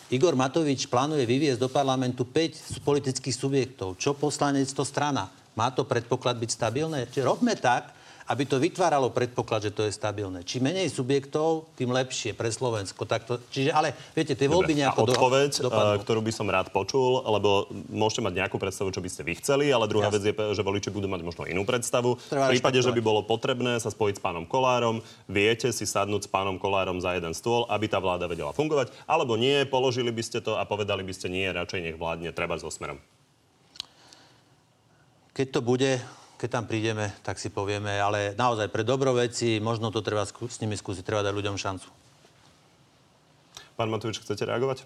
Igor 0.08 0.32
Matovič 0.40 0.88
plánuje 0.88 1.28
vyviezť 1.28 1.60
do 1.60 1.68
parlamentu 1.68 2.24
5 2.24 2.80
politických 2.80 3.36
subjektov. 3.36 4.00
Čo 4.00 4.16
poslanec 4.16 4.72
to 4.72 4.88
strana? 4.88 5.28
Má 5.52 5.68
to 5.68 5.84
predpoklad 5.84 6.40
byť 6.40 6.48
stabilné? 6.48 7.12
Čiže 7.12 7.28
robme 7.28 7.52
tak, 7.60 7.92
aby 8.32 8.48
to 8.48 8.56
vytváralo 8.56 9.12
predpoklad, 9.12 9.68
že 9.68 9.76
to 9.76 9.84
je 9.84 9.92
stabilné. 9.92 10.40
Či 10.40 10.64
menej 10.64 10.88
subjektov, 10.88 11.68
tým 11.76 11.92
lepšie 11.92 12.32
pre 12.32 12.48
Slovensko. 12.48 13.04
Tak 13.04 13.28
to, 13.28 13.36
čiže, 13.52 13.76
ale 13.76 13.92
viete, 14.16 14.32
tie 14.32 14.48
voľby 14.48 14.72
Dobre, 14.72 14.80
nejako 14.80 15.00
a 15.04 15.06
odpoveď, 15.12 15.50
do, 15.60 15.68
dopadnú. 15.68 15.92
eh, 15.92 16.00
ktorú 16.00 16.20
by 16.24 16.32
som 16.32 16.48
rád 16.48 16.72
počul, 16.72 17.20
lebo 17.28 17.68
môžete 17.92 18.24
mať 18.24 18.34
nejakú 18.40 18.56
predstavu, 18.56 18.88
čo 18.88 19.04
by 19.04 19.10
ste 19.12 19.22
vy 19.28 19.36
chceli, 19.36 19.68
ale 19.68 19.84
druhá 19.84 20.08
Jasne. 20.08 20.16
vec 20.16 20.22
je, 20.32 20.56
že 20.56 20.62
voliči 20.64 20.88
budú 20.88 21.12
mať 21.12 21.20
možno 21.20 21.44
inú 21.44 21.68
predstavu. 21.68 22.16
Treba 22.32 22.48
v 22.48 22.56
prípade, 22.56 22.80
že 22.80 22.88
by 22.88 23.00
bolo 23.04 23.20
potrebné 23.20 23.76
sa 23.76 23.92
spojiť 23.92 24.16
s 24.16 24.22
pánom 24.24 24.48
Kolárom, 24.48 25.04
viete 25.28 25.68
si 25.68 25.84
sadnúť 25.84 26.24
s 26.24 26.32
pánom 26.32 26.56
Kolárom 26.56 27.04
za 27.04 27.12
jeden 27.12 27.36
stôl, 27.36 27.68
aby 27.68 27.84
tá 27.84 28.00
vláda 28.00 28.24
vedela 28.24 28.56
fungovať, 28.56 28.96
alebo 29.04 29.36
nie, 29.36 29.68
položili 29.68 30.08
by 30.08 30.24
ste 30.24 30.40
to 30.40 30.56
a 30.56 30.64
povedali 30.64 31.04
by 31.04 31.12
ste 31.12 31.28
nie, 31.28 31.44
radšej 31.44 31.80
nech 31.84 32.00
vládne, 32.00 32.32
treba 32.32 32.56
so 32.56 32.72
smerom. 32.72 32.96
Keď 35.32 35.46
to 35.48 35.60
bude, 35.64 36.00
keď 36.42 36.58
tam 36.58 36.66
prídeme, 36.66 37.14
tak 37.22 37.38
si 37.38 37.54
povieme, 37.54 38.02
ale 38.02 38.34
naozaj 38.34 38.66
pre 38.66 38.82
dobro 38.82 39.14
veci, 39.14 39.62
možno 39.62 39.94
to 39.94 40.02
treba 40.02 40.26
skú- 40.26 40.50
s 40.50 40.58
nimi 40.58 40.74
skúsiť, 40.74 41.06
treba 41.06 41.22
dať 41.22 41.38
ľuďom 41.38 41.54
šancu. 41.54 41.86
Pán 43.78 43.86
Matovič, 43.86 44.18
chcete 44.18 44.42
reagovať? 44.50 44.82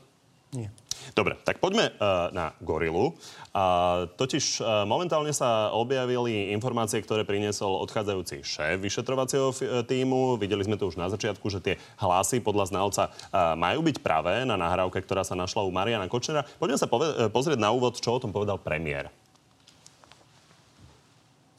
Nie. 0.53 0.69
Dobre, 1.17 1.41
tak 1.49 1.65
poďme 1.65 1.97
uh, 1.97 2.29
na 2.29 2.53
gorilu. 2.61 3.17
Uh, 3.57 4.05
totiž 4.21 4.61
uh, 4.61 4.85
momentálne 4.85 5.33
sa 5.33 5.73
objavili 5.73 6.53
informácie, 6.53 7.01
ktoré 7.01 7.25
priniesol 7.25 7.81
odchádzajúci 7.89 8.45
šéf 8.45 8.77
vyšetrovacieho 8.77 9.49
f- 9.49 9.65
e, 9.65 9.81
týmu. 9.81 10.37
Videli 10.37 10.61
sme 10.61 10.77
to 10.77 10.93
už 10.93 11.01
na 11.01 11.09
začiatku, 11.09 11.47
že 11.49 11.65
tie 11.65 11.75
hlasy 11.97 12.45
podľa 12.45 12.69
znalca 12.69 13.09
uh, 13.09 13.57
majú 13.57 13.81
byť 13.81 13.97
pravé 14.05 14.45
na 14.45 14.61
nahrávke, 14.61 15.01
ktorá 15.01 15.25
sa 15.25 15.33
našla 15.33 15.65
u 15.65 15.73
Mariana 15.73 16.05
Kočnera. 16.05 16.45
Poďme 16.61 16.77
sa 16.77 16.91
pove- 16.91 17.33
pozrieť 17.33 17.57
na 17.57 17.73
úvod, 17.73 17.97
čo 17.97 18.13
o 18.13 18.21
tom 18.21 18.29
povedal 18.29 18.61
premiér. 18.61 19.09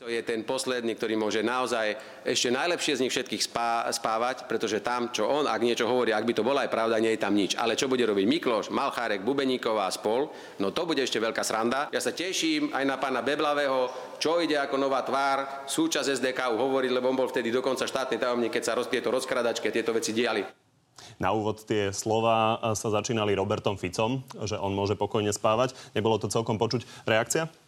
To 0.07 0.15
je 0.15 0.23
ten 0.23 0.39
posledný, 0.47 0.95
ktorý 0.95 1.19
môže 1.19 1.43
naozaj 1.43 1.99
ešte 2.23 2.47
najlepšie 2.47 2.95
z 2.95 3.03
nich 3.03 3.11
všetkých 3.11 3.43
spá, 3.43 3.83
spávať, 3.91 4.47
pretože 4.47 4.79
tam, 4.79 5.11
čo 5.11 5.27
on, 5.27 5.43
ak 5.43 5.59
niečo 5.59 5.83
hovorí, 5.83 6.15
ak 6.15 6.23
by 6.23 6.31
to 6.31 6.47
bola 6.47 6.63
aj 6.63 6.71
pravda, 6.71 6.95
nie 7.03 7.11
je 7.11 7.19
tam 7.19 7.35
nič. 7.35 7.59
Ale 7.59 7.75
čo 7.75 7.91
bude 7.91 8.07
robiť 8.07 8.23
Mikloš, 8.23 8.71
Malchárek, 8.71 9.27
Bubeníková 9.27 9.83
a 9.83 9.91
spol, 9.91 10.31
no 10.63 10.71
to 10.71 10.87
bude 10.87 11.03
ešte 11.03 11.19
veľká 11.19 11.43
sranda. 11.43 11.91
Ja 11.91 11.99
sa 11.99 12.15
teším 12.15 12.71
aj 12.71 12.87
na 12.87 12.95
pána 12.95 13.19
Beblavého, 13.19 13.91
čo 14.15 14.39
ide 14.39 14.55
ako 14.55 14.79
nová 14.79 15.03
tvár, 15.03 15.67
súčasť 15.67 16.23
SDK 16.23 16.55
hovoriť, 16.55 16.91
lebo 16.95 17.11
on 17.11 17.19
bol 17.19 17.27
vtedy 17.27 17.51
dokonca 17.51 17.83
štátny 17.83 18.15
tajomník, 18.15 18.55
keď 18.55 18.63
sa 18.63 18.79
roz, 18.79 18.87
tieto 18.87 19.11
rozkradačky, 19.11 19.75
tieto 19.75 19.91
veci 19.91 20.15
diali. 20.15 20.39
Na 21.19 21.35
úvod 21.35 21.67
tie 21.67 21.91
slova 21.91 22.63
e, 22.63 22.79
sa 22.79 22.95
začínali 22.95 23.35
Robertom 23.35 23.75
Ficom, 23.75 24.23
že 24.47 24.55
on 24.55 24.71
môže 24.71 24.95
pokojne 24.95 25.35
spávať. 25.35 25.75
Nebolo 25.91 26.15
to 26.15 26.31
celkom 26.31 26.55
počuť. 26.55 26.87
Reakcia? 27.03 27.66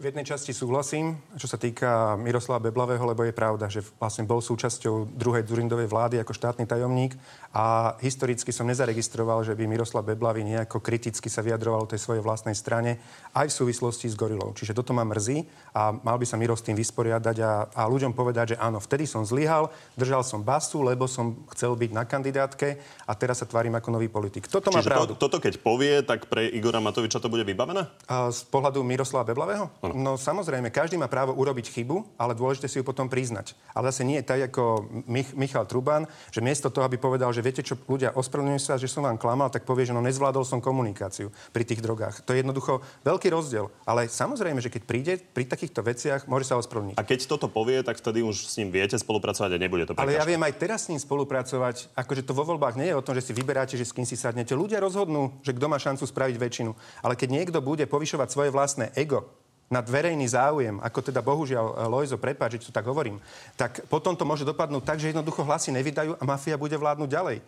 V 0.00 0.08
jednej 0.08 0.24
časti 0.24 0.56
súhlasím, 0.56 1.20
čo 1.36 1.44
sa 1.44 1.60
týka 1.60 2.16
Miroslava 2.16 2.72
Beblavého, 2.72 3.04
lebo 3.04 3.20
je 3.20 3.36
pravda, 3.36 3.68
že 3.68 3.84
vlastne 4.00 4.24
bol 4.24 4.40
súčasťou 4.40 5.12
druhej 5.12 5.44
Dzurindovej 5.44 5.92
vlády 5.92 6.16
ako 6.24 6.32
štátny 6.32 6.64
tajomník 6.64 7.20
a 7.52 7.92
historicky 8.00 8.48
som 8.48 8.64
nezaregistroval, 8.64 9.44
že 9.44 9.52
by 9.52 9.68
Miroslav 9.68 10.08
Beblavý 10.08 10.40
nejako 10.40 10.80
kriticky 10.80 11.28
sa 11.28 11.44
vyjadroval 11.44 11.84
tej 11.84 12.00
svojej 12.00 12.24
vlastnej 12.24 12.56
strane 12.56 12.96
aj 13.36 13.52
v 13.52 13.56
súvislosti 13.60 14.08
s 14.08 14.16
Gorilou. 14.16 14.56
Čiže 14.56 14.72
toto 14.72 14.96
ma 14.96 15.04
mrzí 15.04 15.44
a 15.76 15.92
mal 15.92 16.16
by 16.16 16.24
sa 16.24 16.40
Miro 16.40 16.56
s 16.56 16.64
tým 16.64 16.80
vysporiadať 16.80 17.36
a, 17.44 17.68
a 17.68 17.84
ľuďom 17.84 18.16
povedať, 18.16 18.56
že 18.56 18.60
áno, 18.62 18.80
vtedy 18.80 19.04
som 19.04 19.28
zlyhal, 19.28 19.68
držal 20.00 20.24
som 20.24 20.40
basu, 20.40 20.80
lebo 20.80 21.04
som 21.12 21.44
chcel 21.52 21.76
byť 21.76 21.90
na 21.92 22.08
kandidátke 22.08 22.80
a 23.04 23.12
teraz 23.12 23.44
sa 23.44 23.46
tvárim 23.50 23.76
ako 23.76 24.00
nový 24.00 24.08
politik. 24.08 24.48
Toto 24.48 24.72
má 24.72 24.80
Čiže 24.80 24.96
pravdu. 24.96 25.12
to, 25.12 25.28
toto 25.28 25.44
keď 25.44 25.60
povie, 25.60 26.00
tak 26.08 26.24
pre 26.24 26.48
Igora 26.48 26.80
Matoviča 26.80 27.20
to 27.20 27.28
bude 27.28 27.44
vybavené? 27.44 27.84
A 28.08 28.32
z 28.32 28.48
pohľadu 28.48 28.80
Miroslava 28.80 29.28
Beblavého? 29.28 29.68
No 29.94 30.16
samozrejme, 30.16 30.70
každý 30.72 30.96
má 30.96 31.10
právo 31.10 31.34
urobiť 31.34 31.70
chybu, 31.70 32.16
ale 32.16 32.36
dôležité 32.36 32.66
si 32.66 32.78
ju 32.78 32.84
potom 32.86 33.10
priznať. 33.10 33.54
Ale 33.74 33.90
zase 33.90 34.06
nie 34.06 34.20
je 34.20 34.26
tak 34.26 34.40
ako 34.50 34.86
Mich- 35.10 35.34
Michal 35.34 35.66
Truban, 35.66 36.06
že 36.30 36.44
miesto 36.44 36.70
toho, 36.70 36.86
aby 36.86 36.96
povedal, 36.96 37.30
že 37.34 37.44
viete 37.44 37.62
čo, 37.64 37.78
ľudia, 37.88 38.14
ospravedlňujem 38.14 38.62
sa, 38.62 38.80
že 38.80 38.90
som 38.90 39.06
vám 39.06 39.18
klamal, 39.18 39.50
tak 39.50 39.66
povie, 39.66 39.86
že 39.88 39.94
no 39.94 40.02
nezvládol 40.02 40.46
som 40.46 40.62
komunikáciu 40.62 41.32
pri 41.50 41.66
tých 41.66 41.82
drogách. 41.82 42.22
To 42.24 42.34
je 42.34 42.42
jednoducho 42.42 42.82
veľký 43.02 43.28
rozdiel. 43.30 43.68
Ale 43.84 44.06
samozrejme, 44.06 44.62
že 44.62 44.70
keď 44.70 44.82
príde 44.86 45.12
pri 45.18 45.44
takýchto 45.46 45.82
veciach, 45.82 46.26
môže 46.30 46.48
sa 46.50 46.58
ospravedlniť. 46.60 46.96
A 46.96 47.06
keď 47.06 47.26
toto 47.26 47.50
povie, 47.50 47.82
tak 47.82 47.98
vtedy 47.98 48.22
už 48.22 48.46
s 48.46 48.54
ním 48.60 48.70
viete 48.70 48.96
spolupracovať 48.96 49.56
a 49.56 49.58
nebude 49.58 49.84
to 49.88 49.92
Ale 49.98 50.16
ja 50.16 50.24
viem 50.26 50.40
aj 50.40 50.54
teraz 50.56 50.86
s 50.86 50.90
ním 50.92 51.00
spolupracovať. 51.02 51.92
Akože 51.96 52.26
to 52.26 52.32
vo 52.36 52.46
voľbách 52.46 52.78
nie 52.78 52.90
je 52.92 52.98
o 52.98 53.04
tom, 53.04 53.16
že 53.16 53.26
si 53.26 53.32
vyberáte, 53.34 53.74
že 53.74 53.86
s 53.86 53.94
kým 53.94 54.06
si 54.06 54.14
sadnete. 54.14 54.54
Ľudia 54.54 54.78
rozhodnú, 54.78 55.34
že 55.42 55.56
kto 55.56 55.66
má 55.66 55.78
šancu 55.80 56.04
spraviť 56.06 56.36
väčšinu. 56.36 56.70
Ale 57.02 57.14
keď 57.16 57.28
niekto 57.30 57.58
bude 57.64 57.84
povyšovať 57.88 58.28
svoje 58.30 58.50
vlastné 58.52 58.92
ego 58.94 59.39
nad 59.70 59.86
verejný 59.86 60.26
záujem, 60.26 60.82
ako 60.82 60.98
teda 60.98 61.22
bohužiaľ 61.22 61.66
e, 61.70 61.74
Lojzo, 61.86 62.18
prepáč, 62.18 62.58
že 62.58 62.68
to 62.68 62.74
tak 62.74 62.90
hovorím, 62.90 63.22
tak 63.54 63.86
potom 63.86 64.18
to 64.18 64.26
môže 64.26 64.42
dopadnúť 64.42 64.82
tak, 64.82 64.98
že 64.98 65.14
jednoducho 65.14 65.46
hlasy 65.46 65.70
nevydajú 65.70 66.18
a 66.18 66.22
mafia 66.26 66.58
bude 66.58 66.74
vládnuť 66.74 67.06
ďalej. 67.06 67.38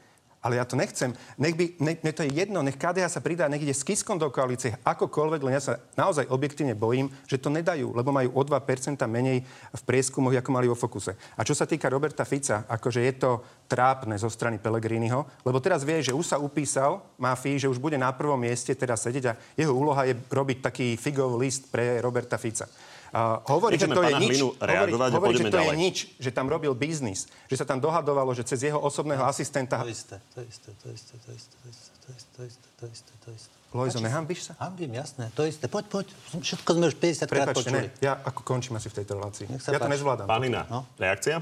Ale 0.42 0.58
ja 0.58 0.66
to 0.66 0.74
nechcem. 0.74 1.14
Nech 1.38 1.54
by, 1.54 1.78
ne, 1.78 1.92
ne 2.02 2.10
to 2.10 2.26
je 2.26 2.34
jedno, 2.34 2.66
nech 2.66 2.74
KDH 2.74 3.14
sa 3.14 3.22
pridá, 3.22 3.46
nech 3.46 3.62
ide 3.62 3.70
s 3.70 3.86
Kiskom 3.86 4.18
do 4.18 4.26
koalície, 4.26 4.74
akokoľvek, 4.82 5.40
len 5.46 5.54
ja 5.54 5.62
sa 5.62 5.78
naozaj 5.94 6.26
objektívne 6.26 6.74
bojím, 6.74 7.14
že 7.30 7.38
to 7.38 7.46
nedajú, 7.46 7.94
lebo 7.94 8.10
majú 8.10 8.34
o 8.34 8.42
2% 8.42 8.58
menej 9.06 9.46
v 9.70 9.82
prieskumoch, 9.86 10.34
ako 10.34 10.50
mali 10.50 10.66
vo 10.66 10.74
fokuse. 10.74 11.14
A 11.38 11.46
čo 11.46 11.54
sa 11.54 11.62
týka 11.62 11.86
Roberta 11.86 12.26
Fica, 12.26 12.66
akože 12.66 13.06
je 13.06 13.14
to 13.22 13.30
trápne 13.70 14.18
zo 14.18 14.26
strany 14.26 14.58
Pellegriniho, 14.58 15.46
lebo 15.46 15.62
teraz 15.62 15.86
vie, 15.86 16.02
že 16.02 16.10
už 16.10 16.34
sa 16.34 16.42
upísal 16.42 17.06
mafii, 17.22 17.62
že 17.62 17.70
už 17.70 17.78
bude 17.78 17.94
na 17.94 18.10
prvom 18.10 18.42
mieste 18.42 18.74
teraz 18.74 19.06
sedieť 19.06 19.24
a 19.30 19.38
jeho 19.54 19.70
úloha 19.70 20.10
je 20.10 20.18
robiť 20.18 20.58
taký 20.58 20.98
figov 20.98 21.38
list 21.38 21.70
pre 21.70 22.02
Roberta 22.02 22.34
Fica. 22.34 22.66
Uh, 23.12 23.36
hovorí, 23.46 23.76
že 23.76 23.84
to 23.86 24.00
je 24.00 24.14
nič. 24.16 24.40
Hovorí, 24.40 24.88
hovorí 25.12 25.34
že 25.36 25.44
to 25.46 25.60
je 25.60 25.68
ďalej. 25.68 25.76
nič, 25.76 25.96
že 26.16 26.32
tam 26.32 26.48
robil 26.48 26.72
biznis, 26.72 27.28
že 27.46 27.60
sa 27.60 27.64
tam 27.64 27.76
dohadovalo, 27.76 28.32
že 28.32 28.40
cez 28.42 28.64
jeho 28.64 28.80
osobného 28.80 29.20
asistenta... 29.20 29.76
To 29.78 29.86
isté, 29.86 30.16
to 30.32 30.40
isté, 30.40 30.72
to 30.74 30.88
isté, 30.88 31.12
to 31.20 31.30
isté, 31.30 31.54
to 31.60 31.68
isté, 31.68 31.92
to 32.00 32.08
isté, 32.08 32.28
to 32.32 32.42
isté, 32.42 32.66
to 32.72 32.84
isté, 32.88 33.12
to 33.18 33.28
isté. 33.30 33.52
Lojzo, 33.70 34.00
nehambíš 34.00 34.48
sa? 34.48 34.52
Hambím, 34.58 34.92
jasné, 34.94 35.28
to 35.32 35.44
isté. 35.44 35.64
Poď, 35.64 35.84
poď. 35.86 36.06
Všetko 36.34 36.70
sme 36.72 36.84
už 36.88 36.96
50 36.96 37.24
krát 37.26 37.46
počuli. 37.52 37.72
ne, 37.78 37.92
ja 38.00 38.16
ako 38.16 38.40
končím 38.42 38.76
asi 38.76 38.88
v 38.88 39.00
tejto 39.00 39.12
relácii. 39.14 39.44
Nech 39.46 39.60
sa 39.60 39.70
Ja 39.70 39.76
to 39.76 39.84
páči. 39.84 39.92
nezvládam. 39.92 40.24
Pán 40.24 40.40
Lina, 40.40 40.64
No. 40.68 40.84
reakcia? 40.96 41.40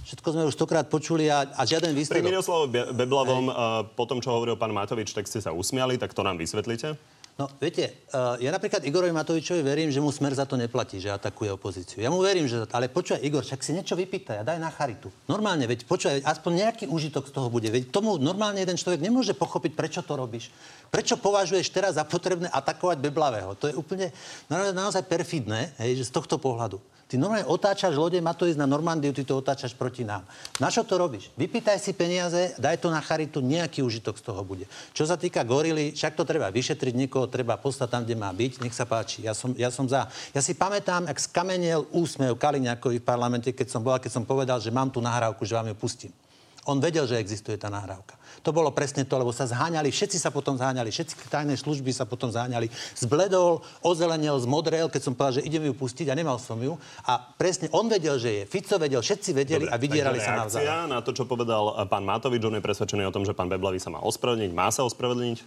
Všetko 0.00 0.28
sme 0.32 0.42
už 0.44 0.54
stokrát 0.54 0.82
počuli 0.84 1.28
a, 1.28 1.46
a 1.46 1.62
žiaden 1.62 1.92
Pri 1.92 1.98
výsledok. 2.00 2.26
Miroslavovi 2.26 2.68
Be- 2.68 2.90
Beblavom, 2.96 3.44
uh, 3.44 3.54
po 3.88 4.02
tom, 4.04 4.18
čo 4.18 4.32
hovoril 4.32 4.54
pán 4.54 4.70
Matovič, 4.70 5.12
tak 5.12 5.26
ste 5.26 5.38
sa 5.38 5.52
usmiali, 5.52 5.94
tak 5.94 6.10
to 6.10 6.22
nám 6.22 6.34
vysvetlíte. 6.36 6.94
No, 7.40 7.48
viete, 7.56 8.04
uh, 8.12 8.36
ja 8.36 8.52
napríklad 8.52 8.84
Igorovi 8.84 9.16
Matovičovi 9.16 9.64
verím, 9.64 9.88
že 9.88 9.96
mu 9.96 10.12
smer 10.12 10.36
za 10.36 10.44
to 10.44 10.60
neplatí, 10.60 11.00
že 11.00 11.08
atakuje 11.08 11.48
opozíciu. 11.48 12.04
Ja 12.04 12.12
mu 12.12 12.20
verím, 12.20 12.44
že... 12.44 12.68
Ale 12.68 12.92
počúvaj, 12.92 13.24
Igor, 13.24 13.40
však 13.40 13.64
si 13.64 13.72
niečo 13.72 13.96
vypýtaj 13.96 14.36
a 14.36 14.44
daj 14.44 14.60
na 14.60 14.68
charitu. 14.68 15.08
Normálne, 15.24 15.64
veď 15.64 15.88
počúvaj, 15.88 16.20
aspoň 16.20 16.68
nejaký 16.68 16.84
užitok 16.92 17.24
z 17.24 17.32
toho 17.32 17.48
bude. 17.48 17.72
Veď 17.72 17.88
tomu 17.88 18.20
normálne 18.20 18.60
jeden 18.60 18.76
človek 18.76 19.00
nemôže 19.00 19.32
pochopiť, 19.32 19.72
prečo 19.72 20.04
to 20.04 20.20
robíš. 20.20 20.52
Prečo 20.90 21.14
považuješ 21.14 21.70
teraz 21.70 21.94
za 21.94 22.02
potrebné 22.02 22.50
atakovať 22.50 22.98
Beblavého? 22.98 23.54
To 23.54 23.70
je 23.70 23.78
úplne 23.78 24.10
naozaj, 24.50 24.74
naozaj 24.74 25.02
perfidné, 25.06 25.70
hej, 25.78 26.02
že 26.02 26.10
z 26.10 26.14
tohto 26.18 26.36
pohľadu. 26.36 26.82
Ty 27.10 27.18
normálne 27.18 27.42
otáčaš 27.50 27.98
lode, 27.98 28.22
má 28.22 28.30
to 28.38 28.46
ísť 28.46 28.54
na 28.54 28.70
Normandiu, 28.70 29.10
ty 29.10 29.26
to 29.26 29.34
otáčaš 29.34 29.74
proti 29.74 30.06
nám. 30.06 30.22
Na 30.62 30.70
čo 30.70 30.86
to 30.86 30.94
robíš? 30.94 31.34
Vypýtaj 31.34 31.82
si 31.82 31.90
peniaze, 31.90 32.54
daj 32.54 32.78
to 32.78 32.86
na 32.86 33.02
charitu, 33.02 33.42
nejaký 33.42 33.82
užitok 33.82 34.14
z 34.14 34.30
toho 34.30 34.46
bude. 34.46 34.70
Čo 34.94 35.10
sa 35.10 35.18
týka 35.18 35.42
gorily, 35.42 35.90
však 35.90 36.14
to 36.14 36.22
treba 36.22 36.54
vyšetriť, 36.54 36.94
niekoho 36.94 37.26
treba 37.26 37.58
poslať 37.58 37.88
tam, 37.90 38.02
kde 38.06 38.14
má 38.14 38.30
byť, 38.30 38.62
nech 38.62 38.70
sa 38.70 38.86
páči. 38.86 39.26
Ja 39.26 39.34
som, 39.34 39.50
ja 39.58 39.74
som 39.74 39.90
za. 39.90 40.06
Ja 40.30 40.38
si 40.38 40.54
pamätám, 40.54 41.10
ak 41.10 41.18
skamenel 41.18 41.82
úsmev 41.90 42.38
Kaliňakovi 42.38 43.02
v 43.02 43.06
parlamente, 43.06 43.50
keď 43.50 43.74
som 43.74 43.82
bola, 43.82 43.98
keď 43.98 44.14
som 44.14 44.22
povedal, 44.22 44.62
že 44.62 44.70
mám 44.70 44.94
tu 44.94 45.02
nahrávku, 45.02 45.42
že 45.42 45.58
vám 45.58 45.66
ju 45.66 45.74
pustím. 45.74 46.14
On 46.62 46.78
vedel, 46.78 47.10
že 47.10 47.18
existuje 47.18 47.58
tá 47.58 47.66
nahrávka. 47.66 48.19
To 48.40 48.50
bolo 48.50 48.72
presne 48.72 49.04
to, 49.04 49.14
lebo 49.20 49.30
sa 49.30 49.44
zháňali, 49.44 49.92
všetci 49.92 50.16
sa 50.16 50.32
potom 50.32 50.56
zháňali, 50.56 50.88
všetky 50.88 51.28
tajné 51.28 51.54
služby 51.60 51.92
sa 51.92 52.08
potom 52.08 52.32
zháňali. 52.32 52.72
Zbledol, 52.96 53.60
ozelenel, 53.84 54.40
zmodrel, 54.40 54.88
keď 54.88 55.02
som 55.04 55.12
povedal, 55.12 55.40
že 55.40 55.46
idem 55.46 55.68
ju 55.68 55.74
pustiť 55.76 56.08
a 56.08 56.14
nemal 56.16 56.40
som 56.40 56.56
ju. 56.56 56.80
A 57.04 57.20
presne 57.36 57.68
on 57.76 57.86
vedel, 57.86 58.16
že 58.16 58.30
je. 58.30 58.42
Fico 58.48 58.80
vedel, 58.80 59.04
všetci 59.04 59.30
vedeli 59.36 59.66
a 59.68 59.76
vydierali 59.76 60.18
sa 60.18 60.40
navzájom. 60.40 60.88
na 60.88 61.04
to, 61.04 61.12
čo 61.12 61.28
povedal 61.28 61.76
uh, 61.76 61.84
pán 61.84 62.02
Matovič, 62.08 62.40
on 62.40 62.56
je 62.56 62.64
presvedčený 62.64 63.04
o 63.04 63.12
tom, 63.12 63.28
že 63.28 63.36
pán 63.36 63.52
Beblavý 63.52 63.76
sa 63.76 63.92
má 63.92 64.00
ospravedlniť. 64.00 64.50
Má 64.56 64.72
sa 64.72 64.88
ospravedlniť 64.88 65.38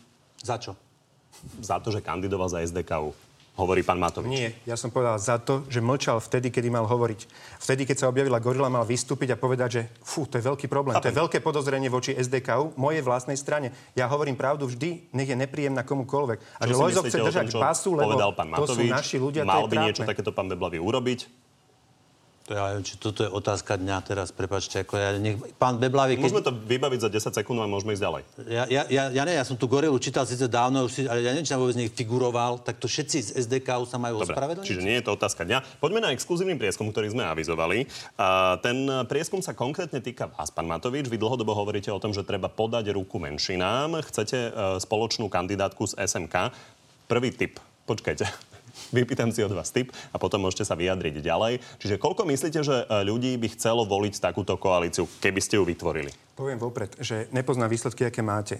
Za 0.45 0.57
čo? 0.61 0.73
za 1.59 1.79
to, 1.79 1.91
že 1.91 1.99
kandidoval 1.99 2.47
za 2.47 2.63
SDKU. 2.63 3.11
Hovorí 3.53 3.85
pán 3.85 4.01
Matovič. 4.01 4.33
Nie, 4.33 4.49
ja 4.65 4.73
som 4.73 4.89
povedal 4.89 5.21
za 5.21 5.37
to, 5.37 5.61
že 5.69 5.77
mlčal 5.77 6.17
vtedy, 6.17 6.49
kedy 6.49 6.73
mal 6.73 6.89
hovoriť. 6.89 7.29
Vtedy, 7.61 7.85
keď 7.85 7.97
sa 8.01 8.05
objavila 8.09 8.41
gorila, 8.41 8.65
mal 8.65 8.81
vystúpiť 8.81 9.33
a 9.33 9.37
povedať, 9.37 9.69
že 9.69 9.81
fú, 10.01 10.25
to 10.25 10.41
je 10.41 10.43
veľký 10.49 10.65
problém, 10.65 10.97
to 10.97 11.13
je 11.13 11.13
veľké 11.13 11.37
podozrenie 11.37 11.85
voči 11.85 12.17
SDKU, 12.17 12.73
mojej 12.81 13.05
vlastnej 13.05 13.37
strane. 13.37 13.69
Ja 13.93 14.09
hovorím 14.09 14.33
pravdu 14.33 14.65
vždy, 14.65 15.13
nech 15.13 15.29
je 15.29 15.37
nepríjemná 15.37 15.85
komukoľvek. 15.85 16.37
A 16.57 16.63
že 16.65 16.73
Lojzo 16.73 17.05
chce 17.05 17.21
tom, 17.21 17.29
držať 17.29 17.45
čo 17.53 17.61
pasu, 17.61 17.93
lebo 17.93 18.17
pán 18.33 18.49
to 18.57 18.65
sú 18.65 18.81
Matovič? 18.81 18.89
naši 18.89 19.17
ľudia, 19.21 19.45
Mal 19.45 19.69
by 19.69 19.77
niečo 19.85 20.01
takéto 20.01 20.33
pán 20.33 20.49
Beblavý 20.49 20.81
urobiť? 20.81 21.42
To 22.43 22.51
ja 22.51 22.75
či 22.83 22.99
toto 22.99 23.23
je 23.23 23.31
otázka 23.31 23.79
dňa 23.79 24.03
teraz, 24.03 24.35
prepačte, 24.35 24.83
ako 24.83 24.99
ja 24.99 25.15
nech, 25.15 25.39
pán 25.55 25.79
Beblavý, 25.79 26.19
keď... 26.19 26.27
Môžeme 26.27 26.43
to 26.43 26.51
vybaviť 26.51 26.99
za 26.99 27.09
10 27.31 27.39
sekúnd 27.39 27.55
a 27.63 27.71
môžeme 27.71 27.95
ísť 27.95 28.03
ďalej. 28.03 28.21
Ja, 28.51 28.63
ja, 28.67 28.83
ja, 28.91 29.03
ja, 29.15 29.23
ne, 29.23 29.39
ja 29.39 29.47
som 29.47 29.55
tú 29.55 29.71
gorilu 29.71 29.95
čítal 29.95 30.27
síce 30.27 30.51
dávno, 30.51 30.83
už 30.83 30.91
si, 30.91 31.01
ale 31.07 31.23
ja 31.23 31.31
neviem, 31.31 31.47
či 31.47 31.55
tam 31.55 31.63
vôbec 31.63 31.79
nech 31.79 31.95
figuroval, 31.95 32.59
tak 32.59 32.83
to 32.83 32.91
všetci 32.91 33.17
z 33.23 33.29
SDK 33.47 33.87
sa 33.87 33.95
majú 33.95 34.19
Dobre, 34.19 34.35
ospravedlniť? 34.35 34.67
čiže 34.67 34.83
nie 34.83 34.99
je 34.99 35.07
to 35.07 35.15
otázka 35.15 35.47
dňa. 35.47 35.79
Poďme 35.79 36.03
na 36.03 36.11
exkluzívny 36.11 36.59
prieskum, 36.59 36.91
ktorý 36.91 37.15
sme 37.15 37.23
avizovali. 37.23 37.87
A 38.19 38.59
ten 38.59 38.91
prieskum 39.07 39.39
sa 39.39 39.55
konkrétne 39.55 40.03
týka 40.03 40.27
vás, 40.27 40.51
pán 40.51 40.67
Matovič. 40.67 41.07
Vy 41.07 41.15
dlhodobo 41.15 41.55
hovoríte 41.55 41.95
o 41.95 41.99
tom, 42.03 42.11
že 42.11 42.27
treba 42.27 42.51
podať 42.51 42.91
ruku 42.91 43.23
menšinám. 43.23 44.03
Chcete 44.03 44.37
e, 44.37 44.51
spoločnú 44.83 45.31
kandidátku 45.31 45.87
z 45.87 45.95
SMK. 45.95 46.51
Prvý 47.07 47.31
tip. 47.31 47.63
Počkajte. 47.87 48.51
Vypýtam 48.93 49.29
si 49.29 49.45
od 49.45 49.53
vás 49.53 49.69
tip 49.69 49.93
a 50.13 50.17
potom 50.17 50.41
môžete 50.41 50.65
sa 50.65 50.77
vyjadriť 50.77 51.21
ďalej. 51.21 51.61
Čiže 51.81 52.01
koľko 52.01 52.25
myslíte, 52.25 52.59
že 52.65 52.83
e, 52.83 53.05
ľudí 53.05 53.37
by 53.37 53.53
chcelo 53.53 53.85
voliť 53.85 54.21
takúto 54.21 54.57
koalíciu, 54.57 55.05
keby 55.21 55.39
ste 55.41 55.61
ju 55.61 55.63
vytvorili? 55.65 56.09
Poviem 56.33 56.57
vopred, 56.57 56.97
že 56.97 57.29
nepoznám 57.29 57.69
výsledky, 57.69 58.09
aké 58.09 58.25
máte. 58.25 58.57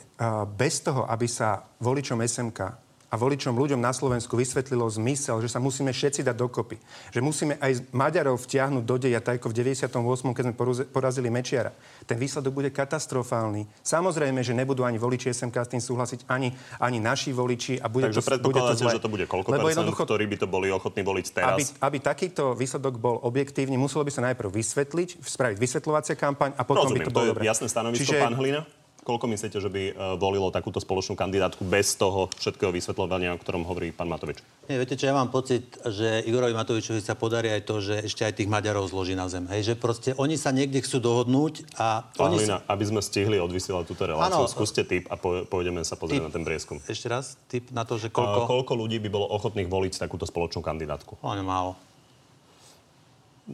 Bez 0.54 0.86
toho, 0.86 1.10
aby 1.10 1.26
sa 1.26 1.66
voličom 1.82 2.22
SMK 2.22 2.83
a 3.14 3.16
voličom 3.16 3.54
ľuďom 3.54 3.78
na 3.78 3.94
Slovensku 3.94 4.34
vysvetlilo 4.34 4.90
zmysel, 4.90 5.38
že 5.38 5.46
sa 5.46 5.62
musíme 5.62 5.94
všetci 5.94 6.26
dať 6.26 6.34
dokopy. 6.34 6.82
Že 7.14 7.22
musíme 7.22 7.54
aj 7.62 7.94
Maďarov 7.94 8.42
vtiahnuť 8.42 8.82
do 8.82 8.98
deja, 8.98 9.22
tak 9.22 9.38
ako 9.38 9.54
v 9.54 9.78
98., 9.78 9.86
keď 10.34 10.44
sme 10.50 10.54
porazili 10.90 11.30
Mečiara. 11.30 11.78
Ten 12.10 12.18
výsledok 12.18 12.50
bude 12.50 12.74
katastrofálny. 12.74 13.70
Samozrejme, 13.86 14.42
že 14.42 14.58
nebudú 14.58 14.82
ani 14.82 14.98
voliči 14.98 15.30
SMK 15.30 15.54
s 15.62 15.70
tým 15.70 15.84
súhlasiť, 15.86 16.26
ani, 16.26 16.58
ani 16.82 16.98
naši 16.98 17.30
voliči. 17.30 17.78
A 17.78 17.86
bude 17.86 18.10
Takže 18.10 18.18
to, 18.18 18.26
bude 18.26 18.26
to 18.26 18.32
predpokladáte, 18.34 18.82
zle. 18.82 18.98
že 18.98 19.04
to 19.06 19.12
bude 19.14 19.26
koľko 19.30 19.48
Lebo 19.54 19.70
percent, 19.70 19.94
ktorí 19.94 20.26
by 20.26 20.38
to 20.42 20.48
boli 20.50 20.68
ochotní 20.74 21.06
voliť 21.06 21.26
teraz? 21.30 21.54
aby, 21.54 21.64
aby 21.86 21.98
takýto 22.02 22.58
výsledok 22.58 22.98
bol 22.98 23.22
objektívny, 23.22 23.78
muselo 23.78 24.02
by 24.02 24.10
sa 24.10 24.26
najprv 24.26 24.50
vysvetliť, 24.50 25.22
spraviť 25.22 25.58
vysvetľovacia 25.62 26.18
kampaň 26.18 26.58
a 26.58 26.66
potom 26.66 26.90
Rozumiem, 26.90 27.06
by 27.06 27.06
to 27.06 27.12
to 27.14 27.18
bolo 27.22 27.30
dobre. 27.30 27.44
jasné 27.46 27.68
stanovisko, 27.70 28.10
Čiže- 28.10 28.26
pán 28.26 28.34
Hlina? 28.34 28.66
Koľko 29.04 29.28
myslíte, 29.28 29.60
že 29.60 29.68
by 29.68 29.84
e, 29.92 29.94
volilo 30.16 30.48
takúto 30.48 30.80
spoločnú 30.80 31.20
kandidátku 31.20 31.68
bez 31.68 32.00
toho 32.00 32.32
všetkého 32.40 32.72
vysvetľovania, 32.72 33.36
o 33.36 33.40
ktorom 33.40 33.68
hovorí 33.68 33.92
pán 33.92 34.08
Matovič? 34.08 34.40
Nie, 34.72 34.80
viete 34.80 34.96
čo, 34.96 35.12
ja 35.12 35.16
mám 35.16 35.28
pocit, 35.28 35.76
že 35.84 36.24
Igorovi 36.24 36.56
Matovičovi 36.56 37.04
sa 37.04 37.20
podarí 37.20 37.52
aj 37.52 37.68
to, 37.68 37.84
že 37.84 38.08
ešte 38.08 38.24
aj 38.24 38.40
tých 38.40 38.48
Maďarov 38.48 38.88
zloží 38.88 39.12
na 39.12 39.28
zem. 39.28 39.44
Hej, 39.52 39.62
že 39.68 39.76
proste 39.76 40.16
oni 40.16 40.40
sa 40.40 40.56
niekde 40.56 40.80
chcú 40.80 41.04
dohodnúť 41.04 41.76
a 41.76 42.08
Pán 42.16 42.32
oni 42.32 42.48
Hlina, 42.48 42.64
aby 42.64 42.84
sme 42.88 43.04
stihli 43.04 43.44
odvysielať 43.44 43.84
túto 43.84 44.08
reláciu, 44.08 44.48
Áno. 44.48 44.48
skúste 44.48 44.88
tip 44.88 45.12
a 45.12 45.20
po, 45.20 45.44
pôjdeme 45.52 45.84
sa 45.84 46.00
pozrieť 46.00 46.24
na 46.24 46.32
ten 46.32 46.48
prieskum. 46.48 46.80
Sa... 46.80 46.96
Ešte 46.96 47.12
raz, 47.12 47.36
tip 47.52 47.76
na 47.76 47.84
to, 47.84 48.00
že 48.00 48.08
Koľko? 48.08 48.48
koľko... 48.48 48.72
koľko 48.72 48.74
ľudí 48.88 49.04
by 49.04 49.10
bolo 49.12 49.28
ochotných 49.36 49.68
voliť 49.68 50.00
takúto 50.00 50.24
spoločnú 50.24 50.64
kandidátku? 50.64 51.20
Hlavne 51.20 51.44
málo. 51.44 51.76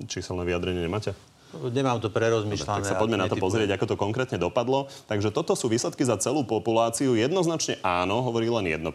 Číselné 0.06 0.46
vyjadrenie 0.46 0.86
nemáte? 0.86 1.18
Nemám 1.50 1.98
to 1.98 2.14
prerozmýšľané. 2.14 2.86
Tak 2.86 2.86
sa 2.86 3.02
poďme 3.02 3.26
na 3.26 3.26
to 3.26 3.34
pozrieť, 3.34 3.74
ako 3.74 3.86
to 3.90 3.96
konkrétne 3.98 4.38
dopadlo. 4.38 4.86
Takže 5.10 5.34
toto 5.34 5.58
sú 5.58 5.66
výsledky 5.66 6.06
za 6.06 6.22
celú 6.22 6.46
populáciu. 6.46 7.18
Jednoznačne 7.18 7.82
áno, 7.82 8.22
hovorí 8.22 8.54
len 8.54 8.70
1% 8.70 8.86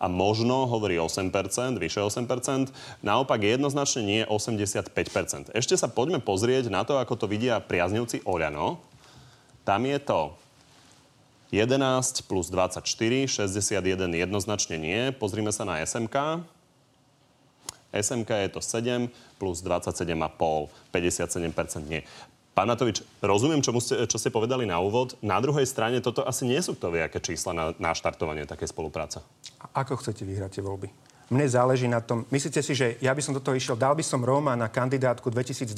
a 0.00 0.06
možno 0.08 0.64
hovorí 0.64 0.96
8%, 0.96 1.28
vyše 1.76 2.00
8%. 2.00 2.72
Naopak 3.04 3.44
jednoznačne 3.44 4.00
nie 4.00 4.20
85%. 4.24 5.52
Ešte 5.52 5.76
sa 5.76 5.92
poďme 5.92 6.24
pozrieť 6.24 6.72
na 6.72 6.80
to, 6.88 6.96
ako 6.96 7.20
to 7.20 7.26
vidia 7.28 7.60
priaznivci 7.60 8.24
Oľano. 8.24 8.80
Tam 9.68 9.84
je 9.84 10.00
to 10.00 10.32
11 11.52 12.30
plus 12.30 12.48
24, 12.48 12.86
61 13.28 13.82
jednoznačne 14.16 14.80
nie. 14.80 15.12
Pozrime 15.12 15.52
sa 15.52 15.68
na 15.68 15.82
SMK. 15.84 16.40
SMK 17.90 18.30
je 18.46 18.50
to 18.54 18.60
7 18.62 19.10
plus 19.38 19.62
27,5, 19.62 20.14
57% 20.94 21.90
nie. 21.90 22.02
Pán 22.50 22.66
Matovič, 22.66 23.06
rozumiem, 23.22 23.62
čo, 23.62 23.70
ste, 23.78 24.04
čo 24.10 24.18
ste 24.18 24.34
povedali 24.34 24.66
na 24.66 24.82
úvod. 24.82 25.14
Na 25.22 25.38
druhej 25.38 25.64
strane 25.64 26.02
toto 26.02 26.26
asi 26.26 26.44
nie 26.44 26.58
sú 26.58 26.74
to 26.74 26.90
aké 26.90 27.22
čísla 27.22 27.54
na, 27.54 27.64
na 27.78 27.94
štartovanie 27.94 28.44
takej 28.44 28.74
spolupráce. 28.74 29.22
A 29.62 29.86
ako 29.86 30.02
chcete 30.02 30.26
vyhrať 30.26 30.58
tie 30.58 30.62
voľby? 30.66 30.90
Mne 31.30 31.46
záleží 31.46 31.86
na 31.86 32.02
tom. 32.02 32.26
Myslíte 32.34 32.58
si, 32.58 32.74
že 32.74 32.98
ja 32.98 33.14
by 33.14 33.22
som 33.22 33.30
do 33.30 33.38
toho 33.38 33.54
išiel, 33.54 33.78
dal 33.78 33.94
by 33.94 34.02
som 34.02 34.26
Róma 34.26 34.58
na 34.58 34.66
kandidátku 34.66 35.30
2012 35.30 35.70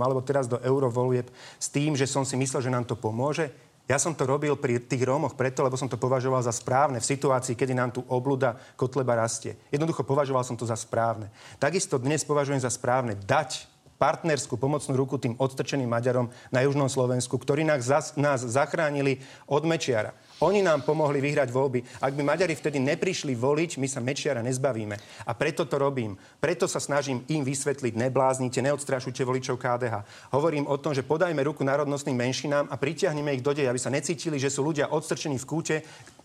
alebo 0.00 0.24
teraz 0.24 0.48
do 0.48 0.56
eurovolieb 0.64 1.28
s 1.60 1.68
tým, 1.68 1.92
že 1.92 2.08
som 2.08 2.24
si 2.24 2.40
myslel, 2.40 2.64
že 2.64 2.72
nám 2.72 2.88
to 2.88 2.96
pomôže? 2.96 3.52
Ja 3.84 4.00
som 4.00 4.16
to 4.16 4.24
robil 4.24 4.56
pri 4.56 4.80
tých 4.80 5.04
Rómoch 5.04 5.36
preto, 5.36 5.60
lebo 5.60 5.76
som 5.76 5.92
to 5.92 6.00
považoval 6.00 6.40
za 6.40 6.56
správne 6.56 7.04
v 7.04 7.08
situácii, 7.08 7.52
kedy 7.52 7.76
nám 7.76 7.92
tu 7.92 8.00
obluda 8.08 8.56
Kotleba 8.80 9.12
rastie. 9.12 9.60
Jednoducho 9.68 10.00
považoval 10.08 10.40
som 10.40 10.56
to 10.56 10.64
za 10.64 10.72
správne. 10.72 11.28
Takisto 11.60 12.00
dnes 12.00 12.24
považujem 12.24 12.64
za 12.64 12.72
správne 12.72 13.12
dať 13.12 13.68
partnerskú 14.00 14.56
pomocnú 14.56 14.96
ruku 14.96 15.20
tým 15.20 15.36
odstrčeným 15.36 15.86
Maďarom 15.86 16.32
na 16.48 16.64
južnom 16.64 16.88
Slovensku, 16.88 17.36
ktorí 17.36 17.62
nás, 17.62 17.84
nás 18.16 18.40
zachránili 18.40 19.20
od 19.44 19.68
Mečiara. 19.68 20.16
Oni 20.42 20.66
nám 20.66 20.82
pomohli 20.82 21.22
vyhrať 21.22 21.54
voľby. 21.54 22.02
Ak 22.02 22.18
by 22.18 22.22
Maďari 22.26 22.58
vtedy 22.58 22.82
neprišli 22.82 23.38
voliť, 23.38 23.78
my 23.78 23.86
sa 23.86 24.02
Mečiara 24.02 24.42
nezbavíme. 24.42 24.98
A 25.30 25.32
preto 25.38 25.62
to 25.62 25.78
robím. 25.78 26.18
Preto 26.42 26.66
sa 26.66 26.82
snažím 26.82 27.22
im 27.30 27.46
vysvetliť, 27.46 27.94
nebláznite, 27.94 28.58
neodstrašujte 28.58 29.22
voličov 29.22 29.54
KDH. 29.62 30.02
Hovorím 30.34 30.66
o 30.66 30.74
tom, 30.74 30.90
že 30.90 31.06
podajme 31.06 31.38
ruku 31.46 31.62
národnostným 31.62 32.18
menšinám 32.18 32.66
a 32.66 32.74
pritiahneme 32.74 33.30
ich 33.38 33.46
do 33.46 33.54
deja, 33.54 33.70
aby 33.70 33.78
sa 33.78 33.94
necítili, 33.94 34.42
že 34.42 34.50
sú 34.50 34.66
ľudia 34.66 34.90
odstrčení 34.90 35.38
v 35.38 35.46
kúte, 35.46 35.76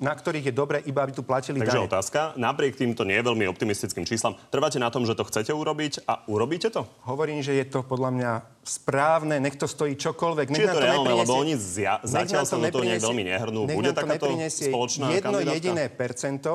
na 0.01 0.15
ktorých 0.15 0.49
je 0.49 0.53
dobre 0.55 0.81
iba, 0.89 1.05
aby 1.05 1.13
tu 1.13 1.21
platili 1.21 1.61
Takže 1.61 1.77
dane. 1.77 1.87
otázka, 1.91 2.19
napriek 2.39 2.79
týmto 2.79 3.03
nie 3.05 3.19
veľmi 3.19 3.45
optimistickým 3.45 4.07
číslam, 4.07 4.39
trváte 4.49 4.79
na 4.79 4.89
tom, 4.89 5.05
že 5.05 5.13
to 5.13 5.27
chcete 5.27 5.51
urobiť 5.51 6.07
a 6.07 6.23
urobíte 6.25 6.71
to? 6.71 6.87
Hovorím, 7.05 7.43
že 7.43 7.53
je 7.59 7.65
to 7.67 7.83
podľa 7.83 8.09
mňa 8.15 8.31
správne, 8.63 9.41
nech 9.41 9.55
to 9.57 9.65
stojí 9.65 9.97
čokoľvek. 9.97 10.47
Či 10.51 10.61
je 10.61 10.69
to, 10.69 10.77
to 10.77 10.83
reálne, 10.83 11.13
lebo 11.13 11.33
oni 11.39 11.55
zja, 11.57 12.03
zatiaľ 12.05 12.43
sa 12.45 12.55
do 12.59 12.69
toho 12.69 12.85
nejak 12.85 13.01
veľmi 13.01 13.23
nehrnú. 13.25 13.59
Bude 13.65 13.91
takáto 13.95 14.29
spoločná 14.29 15.05
jedno 15.09 15.39
kandidátka? 15.39 15.55
jediné 15.57 15.83
percento. 15.89 16.53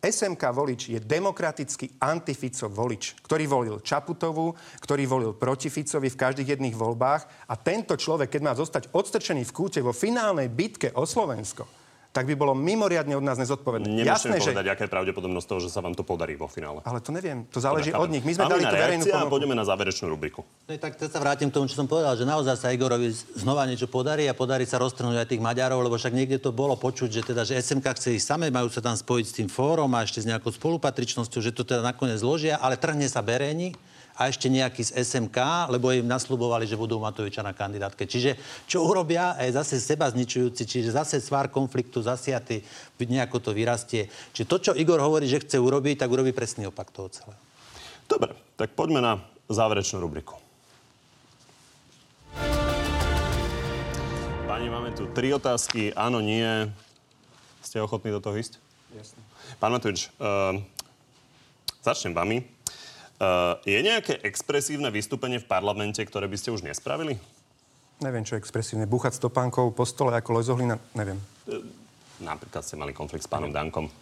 SMK 0.00 0.42
volič 0.56 0.96
je 0.96 0.98
demokratický 1.04 2.00
antifico 2.00 2.72
volič, 2.72 3.20
ktorý 3.20 3.44
volil 3.44 3.76
Čaputovú, 3.84 4.56
ktorý 4.80 5.04
volil 5.04 5.32
proti 5.36 5.68
Ficovi 5.68 6.08
v 6.08 6.16
každých 6.16 6.56
jedných 6.56 6.72
voľbách 6.72 7.44
a 7.44 7.54
tento 7.60 8.00
človek, 8.00 8.32
keď 8.32 8.40
má 8.40 8.56
zostať 8.56 8.96
odstrčený 8.96 9.44
v 9.44 9.52
kúte 9.52 9.84
vo 9.84 9.92
finálnej 9.92 10.48
bitke 10.48 10.88
o 10.96 11.04
Slovensko, 11.04 11.68
tak 12.10 12.26
by 12.26 12.34
bolo 12.34 12.58
mimoriadne 12.58 13.14
od 13.14 13.22
nás 13.22 13.38
nezodpovedné. 13.38 13.86
Nemôžete 13.86 14.34
Jasné, 14.34 14.42
povedať, 14.42 14.66
že... 14.66 14.72
aká 14.74 14.82
je 14.82 14.90
pravdepodobnosť 14.90 15.46
toho, 15.46 15.60
že 15.62 15.70
sa 15.70 15.78
vám 15.78 15.94
to 15.94 16.02
podarí 16.02 16.34
vo 16.34 16.50
finále. 16.50 16.82
Ale 16.82 16.98
to 16.98 17.14
neviem, 17.14 17.46
to 17.46 17.62
záleží 17.62 17.94
od 17.94 18.10
nich. 18.10 18.26
My 18.26 18.34
sme 18.34 18.50
Máme 18.50 18.52
dali 18.58 18.64
tú 18.66 18.74
verejnú 18.74 19.04
a 19.14 19.30
poďme 19.30 19.54
na 19.54 19.62
záverečnú 19.62 20.10
rubriku. 20.10 20.42
No 20.66 20.74
tak 20.74 20.98
teraz 20.98 21.14
sa 21.14 21.22
vrátim 21.22 21.48
k 21.48 21.54
tomu, 21.54 21.70
čo 21.70 21.78
som 21.78 21.86
povedal, 21.86 22.18
že 22.18 22.26
naozaj 22.26 22.58
sa 22.58 22.74
Igorovi 22.74 23.14
znova 23.14 23.62
niečo 23.70 23.86
podarí 23.86 24.26
a 24.26 24.34
podarí 24.34 24.66
sa 24.66 24.82
roztrhnúť 24.82 25.22
aj 25.22 25.26
tých 25.30 25.42
Maďarov, 25.42 25.86
lebo 25.86 25.94
však 25.94 26.10
niekde 26.10 26.42
to 26.42 26.50
bolo 26.50 26.74
počuť, 26.74 27.08
že 27.14 27.22
teda, 27.30 27.46
že 27.46 27.54
SMK 27.62 27.86
chce 27.94 28.18
ísť 28.18 28.26
same, 28.26 28.50
majú 28.50 28.66
sa 28.66 28.82
tam 28.82 28.98
spojiť 28.98 29.26
s 29.30 29.34
tým 29.38 29.46
fórom 29.46 29.94
a 29.94 30.02
ešte 30.02 30.18
s 30.18 30.26
nejakou 30.26 30.50
spolupatričnosťou, 30.50 31.38
že 31.38 31.54
to 31.54 31.62
teda 31.62 31.86
nakoniec 31.86 32.18
zložia, 32.18 32.58
ale 32.58 32.74
trhne 32.74 33.06
sa 33.06 33.22
Bereni 33.22 33.70
a 34.20 34.28
ešte 34.28 34.52
nejaký 34.52 34.84
z 34.84 35.00
SMK, 35.00 35.72
lebo 35.72 35.88
im 35.96 36.04
nasľubovali, 36.04 36.68
že 36.68 36.76
budú 36.76 37.00
Matoviča 37.00 37.40
na 37.40 37.56
kandidátke. 37.56 38.04
Čiže 38.04 38.36
čo 38.68 38.84
urobia, 38.84 39.32
je 39.40 39.56
zase 39.56 39.80
seba 39.80 40.12
zničujúci, 40.12 40.68
čiže 40.68 40.92
zase 40.92 41.24
svár 41.24 41.48
konfliktu 41.48 42.04
zasiaty, 42.04 42.60
nejako 43.00 43.40
to 43.40 43.50
vyrastie. 43.56 44.12
Čiže 44.36 44.44
to, 44.44 44.56
čo 44.60 44.72
Igor 44.76 45.00
hovorí, 45.00 45.24
že 45.24 45.40
chce 45.40 45.56
urobiť, 45.56 46.04
tak 46.04 46.12
urobí 46.12 46.36
presný 46.36 46.68
opak 46.68 46.92
toho 46.92 47.08
celého. 47.08 47.40
Dobre, 48.04 48.36
tak 48.60 48.76
poďme 48.76 49.00
na 49.00 49.24
záverečnú 49.48 50.04
rubriku. 50.04 50.36
Pani, 54.44 54.68
máme 54.68 54.92
tu 54.92 55.08
tri 55.16 55.32
otázky. 55.32 55.96
Áno, 55.96 56.20
nie. 56.20 56.68
Ste 57.64 57.80
ochotní 57.80 58.12
do 58.12 58.20
toho 58.20 58.36
ísť? 58.36 58.60
Jasne. 58.92 59.20
Pán 59.56 59.72
Matovič, 59.72 60.12
uh, 60.20 60.60
začnem 61.80 62.12
vami. 62.12 62.59
Uh, 63.20 63.60
je 63.68 63.76
nejaké 63.84 64.16
expresívne 64.24 64.88
vystúpenie 64.88 65.36
v 65.36 65.44
parlamente, 65.44 66.00
ktoré 66.00 66.24
by 66.24 66.40
ste 66.40 66.56
už 66.56 66.64
nespravili? 66.64 67.20
Neviem, 68.00 68.24
čo 68.24 68.32
je 68.32 68.40
expresívne. 68.40 68.88
Búchať 68.88 69.20
stopánkou 69.20 69.76
po 69.76 69.84
stole 69.84 70.16
ako 70.16 70.40
Lozohlina? 70.40 70.80
Neviem. 70.96 71.20
Uh, 71.44 71.60
napríklad 72.24 72.64
ste 72.64 72.80
mali 72.80 72.96
konflikt 72.96 73.28
s 73.28 73.30
pánom 73.30 73.52
Dankom. 73.52 73.92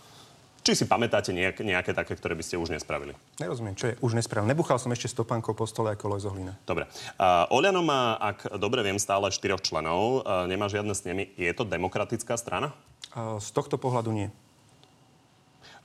Či 0.62 0.84
si 0.84 0.84
pamätáte 0.86 1.34
nejak, 1.34 1.66
nejaké 1.66 1.90
také, 1.90 2.14
ktoré 2.14 2.38
by 2.38 2.46
ste 2.46 2.62
už 2.62 2.70
nespravili? 2.70 3.18
Nerozumiem, 3.42 3.74
čo 3.74 3.90
je 3.90 3.98
už 3.98 4.14
nespravil. 4.14 4.46
Nebuchal 4.46 4.78
som 4.78 4.94
ešte 4.94 5.10
stopánkou 5.10 5.50
po 5.50 5.66
stole 5.66 5.98
ako 5.98 6.14
Lozohlina. 6.14 6.54
Dobre. 6.62 6.86
Uh, 7.18 7.50
Oliano 7.50 7.82
má, 7.82 8.22
ak 8.22 8.54
dobre 8.54 8.86
viem, 8.86 9.02
stále 9.02 9.34
štyroch 9.34 9.66
členov. 9.66 10.22
Uh, 10.22 10.46
nemá 10.46 10.70
žiadne 10.70 10.94
s 10.94 11.02
nimi. 11.02 11.34
Je 11.34 11.50
to 11.58 11.66
demokratická 11.66 12.38
strana? 12.38 12.70
Uh, 13.18 13.42
z 13.42 13.50
tohto 13.50 13.82
pohľadu 13.82 14.14
nie. 14.14 14.30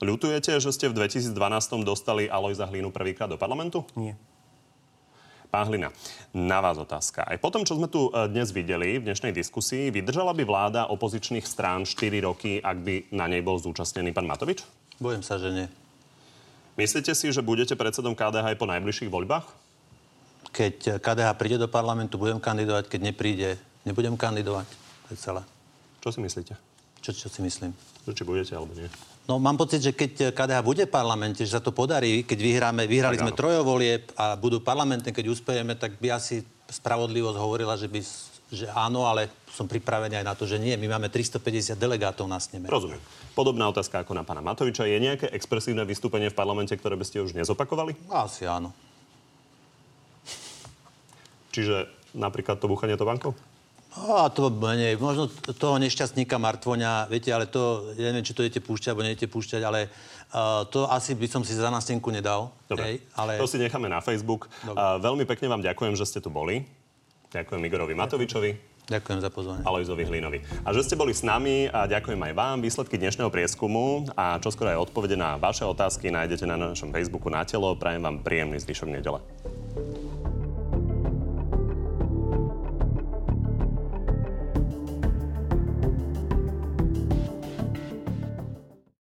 Ľutujete, 0.02 0.58
že 0.58 0.74
ste 0.74 0.90
v 0.90 0.98
2012 0.98 1.36
dostali 1.86 2.26
Alojza 2.26 2.66
Hlinu 2.66 2.90
prvýkrát 2.90 3.30
do 3.30 3.38
parlamentu? 3.38 3.86
Nie. 3.94 4.18
Pán 5.54 5.70
Hlina, 5.70 5.94
na 6.34 6.66
vás 6.66 6.82
otázka. 6.82 7.30
Aj 7.30 7.38
po 7.38 7.54
tom, 7.54 7.62
čo 7.62 7.78
sme 7.78 7.86
tu 7.86 8.10
e, 8.10 8.26
dnes 8.26 8.50
videli 8.50 8.98
v 8.98 9.06
dnešnej 9.06 9.30
diskusii, 9.30 9.94
vydržala 9.94 10.34
by 10.34 10.42
vláda 10.50 10.90
opozičných 10.90 11.46
strán 11.46 11.86
4 11.86 12.26
roky, 12.26 12.58
ak 12.58 12.78
by 12.82 13.14
na 13.14 13.30
nej 13.30 13.46
bol 13.46 13.62
zúčastnený 13.62 14.18
pán 14.18 14.26
Matovič? 14.26 14.66
Bojem 14.98 15.22
sa, 15.22 15.38
že 15.38 15.54
nie. 15.54 15.68
Myslíte 16.74 17.14
si, 17.14 17.30
že 17.30 17.46
budete 17.46 17.78
predsedom 17.78 18.18
KDH 18.18 18.50
aj 18.50 18.58
po 18.58 18.66
najbližších 18.66 19.14
voľbách? 19.14 19.46
Keď 20.58 20.98
KDH 20.98 21.30
príde 21.38 21.62
do 21.62 21.70
parlamentu, 21.70 22.18
budem 22.18 22.42
kandidovať. 22.42 22.90
Keď 22.90 23.14
nepríde, 23.14 23.62
nebudem 23.86 24.18
kandidovať. 24.18 24.66
To 25.06 25.10
je 25.14 25.18
celé. 25.22 25.42
Čo 26.02 26.18
si 26.18 26.20
myslíte? 26.26 26.58
Čo, 27.06 27.14
čo 27.14 27.30
si 27.30 27.46
myslím? 27.46 27.78
Či 28.10 28.26
budete 28.26 28.58
alebo 28.58 28.74
nie? 28.74 28.90
No 29.24 29.40
mám 29.40 29.56
pocit, 29.56 29.80
že 29.80 29.96
keď 29.96 30.36
KDH 30.36 30.60
bude 30.68 30.84
v 30.84 30.92
parlamente, 30.92 31.48
že 31.48 31.56
sa 31.56 31.64
to 31.64 31.72
podarí, 31.72 32.28
keď 32.28 32.40
vyhráme, 32.44 32.84
vyhrali 32.84 33.16
tak 33.16 33.24
sme 33.24 33.32
trojovolieb 33.32 34.12
a 34.20 34.36
budú 34.36 34.60
parlamentné, 34.60 35.16
keď 35.16 35.32
uspejeme, 35.32 35.80
tak 35.80 35.96
by 35.96 36.12
asi 36.12 36.44
spravodlivosť 36.68 37.40
hovorila, 37.40 37.80
že, 37.80 37.88
by, 37.88 38.04
že 38.52 38.68
áno, 38.76 39.08
ale 39.08 39.32
som 39.48 39.64
pripravený 39.64 40.20
aj 40.20 40.26
na 40.28 40.36
to, 40.36 40.44
že 40.44 40.60
nie. 40.60 40.76
My 40.76 41.00
máme 41.00 41.08
350 41.08 41.80
delegátov 41.80 42.28
na 42.28 42.36
sneme. 42.44 42.68
Rozumiem. 42.68 43.00
Podobná 43.32 43.72
otázka 43.72 44.04
ako 44.04 44.12
na 44.12 44.28
pána 44.28 44.44
Matoviča. 44.44 44.92
Je 44.92 45.00
nejaké 45.00 45.32
expresívne 45.32 45.88
vystúpenie 45.88 46.28
v 46.28 46.36
parlamente, 46.36 46.76
ktoré 46.76 47.00
by 47.00 47.06
ste 47.08 47.24
už 47.24 47.32
nezopakovali? 47.32 47.96
Asi 48.12 48.44
áno. 48.44 48.76
Čiže 51.56 51.88
napríklad 52.12 52.60
to 52.60 52.68
buchanie 52.68 53.00
to 53.00 53.08
bankou? 53.08 53.32
A 53.94 54.26
to 54.34 54.50
menej. 54.50 54.98
Možno 54.98 55.30
toho 55.54 55.78
nešťastníka 55.78 56.42
Martvoňa, 56.42 57.06
viete, 57.14 57.30
ale 57.30 57.46
to, 57.46 57.94
ja 57.94 58.10
neviem, 58.10 58.26
či 58.26 58.34
to 58.34 58.42
idete 58.42 58.66
púšťať, 58.66 58.90
alebo 58.90 59.06
nejdete 59.06 59.28
púšťať, 59.30 59.62
ale 59.62 59.86
uh, 59.86 60.66
to 60.66 60.90
asi 60.90 61.14
by 61.14 61.30
som 61.30 61.46
si 61.46 61.54
za 61.54 61.70
nástenku 61.70 62.10
nedal. 62.10 62.50
Dobre, 62.66 62.86
hej, 62.86 62.96
ale... 63.14 63.38
to 63.38 63.46
si 63.46 63.62
necháme 63.62 63.86
na 63.86 64.02
Facebook. 64.02 64.50
Uh, 64.66 64.98
veľmi 64.98 65.30
pekne 65.30 65.46
vám 65.46 65.62
ďakujem, 65.62 65.94
že 65.94 66.10
ste 66.10 66.20
tu 66.20 66.34
boli. 66.34 66.66
Ďakujem 67.30 67.62
Igorovi 67.70 67.94
Matovičovi. 67.94 68.74
Ďakujem 68.84 69.20
za 69.24 69.30
pozvanie. 69.32 69.64
Alojzovi 69.64 70.04
Hlinovi. 70.04 70.44
A 70.68 70.76
že 70.76 70.84
ste 70.84 71.00
boli 71.00 71.16
s 71.16 71.24
nami 71.24 71.72
a 71.72 71.88
ďakujem 71.88 72.20
aj 72.20 72.34
vám. 72.36 72.60
Výsledky 72.60 73.00
dnešného 73.00 73.32
prieskumu 73.32 74.12
a 74.20 74.36
čoskoro 74.44 74.76
aj 74.76 74.92
odpovede 74.92 75.16
na 75.16 75.40
vaše 75.40 75.64
otázky 75.64 76.12
nájdete 76.12 76.44
na 76.44 76.60
našom 76.60 76.92
Facebooku 76.92 77.32
na 77.32 77.48
telo. 77.48 77.80
Prajem 77.80 78.04
vám 78.04 78.20
príjemný 78.20 78.60
zvyšok 78.60 78.90
nedele. 78.92 79.24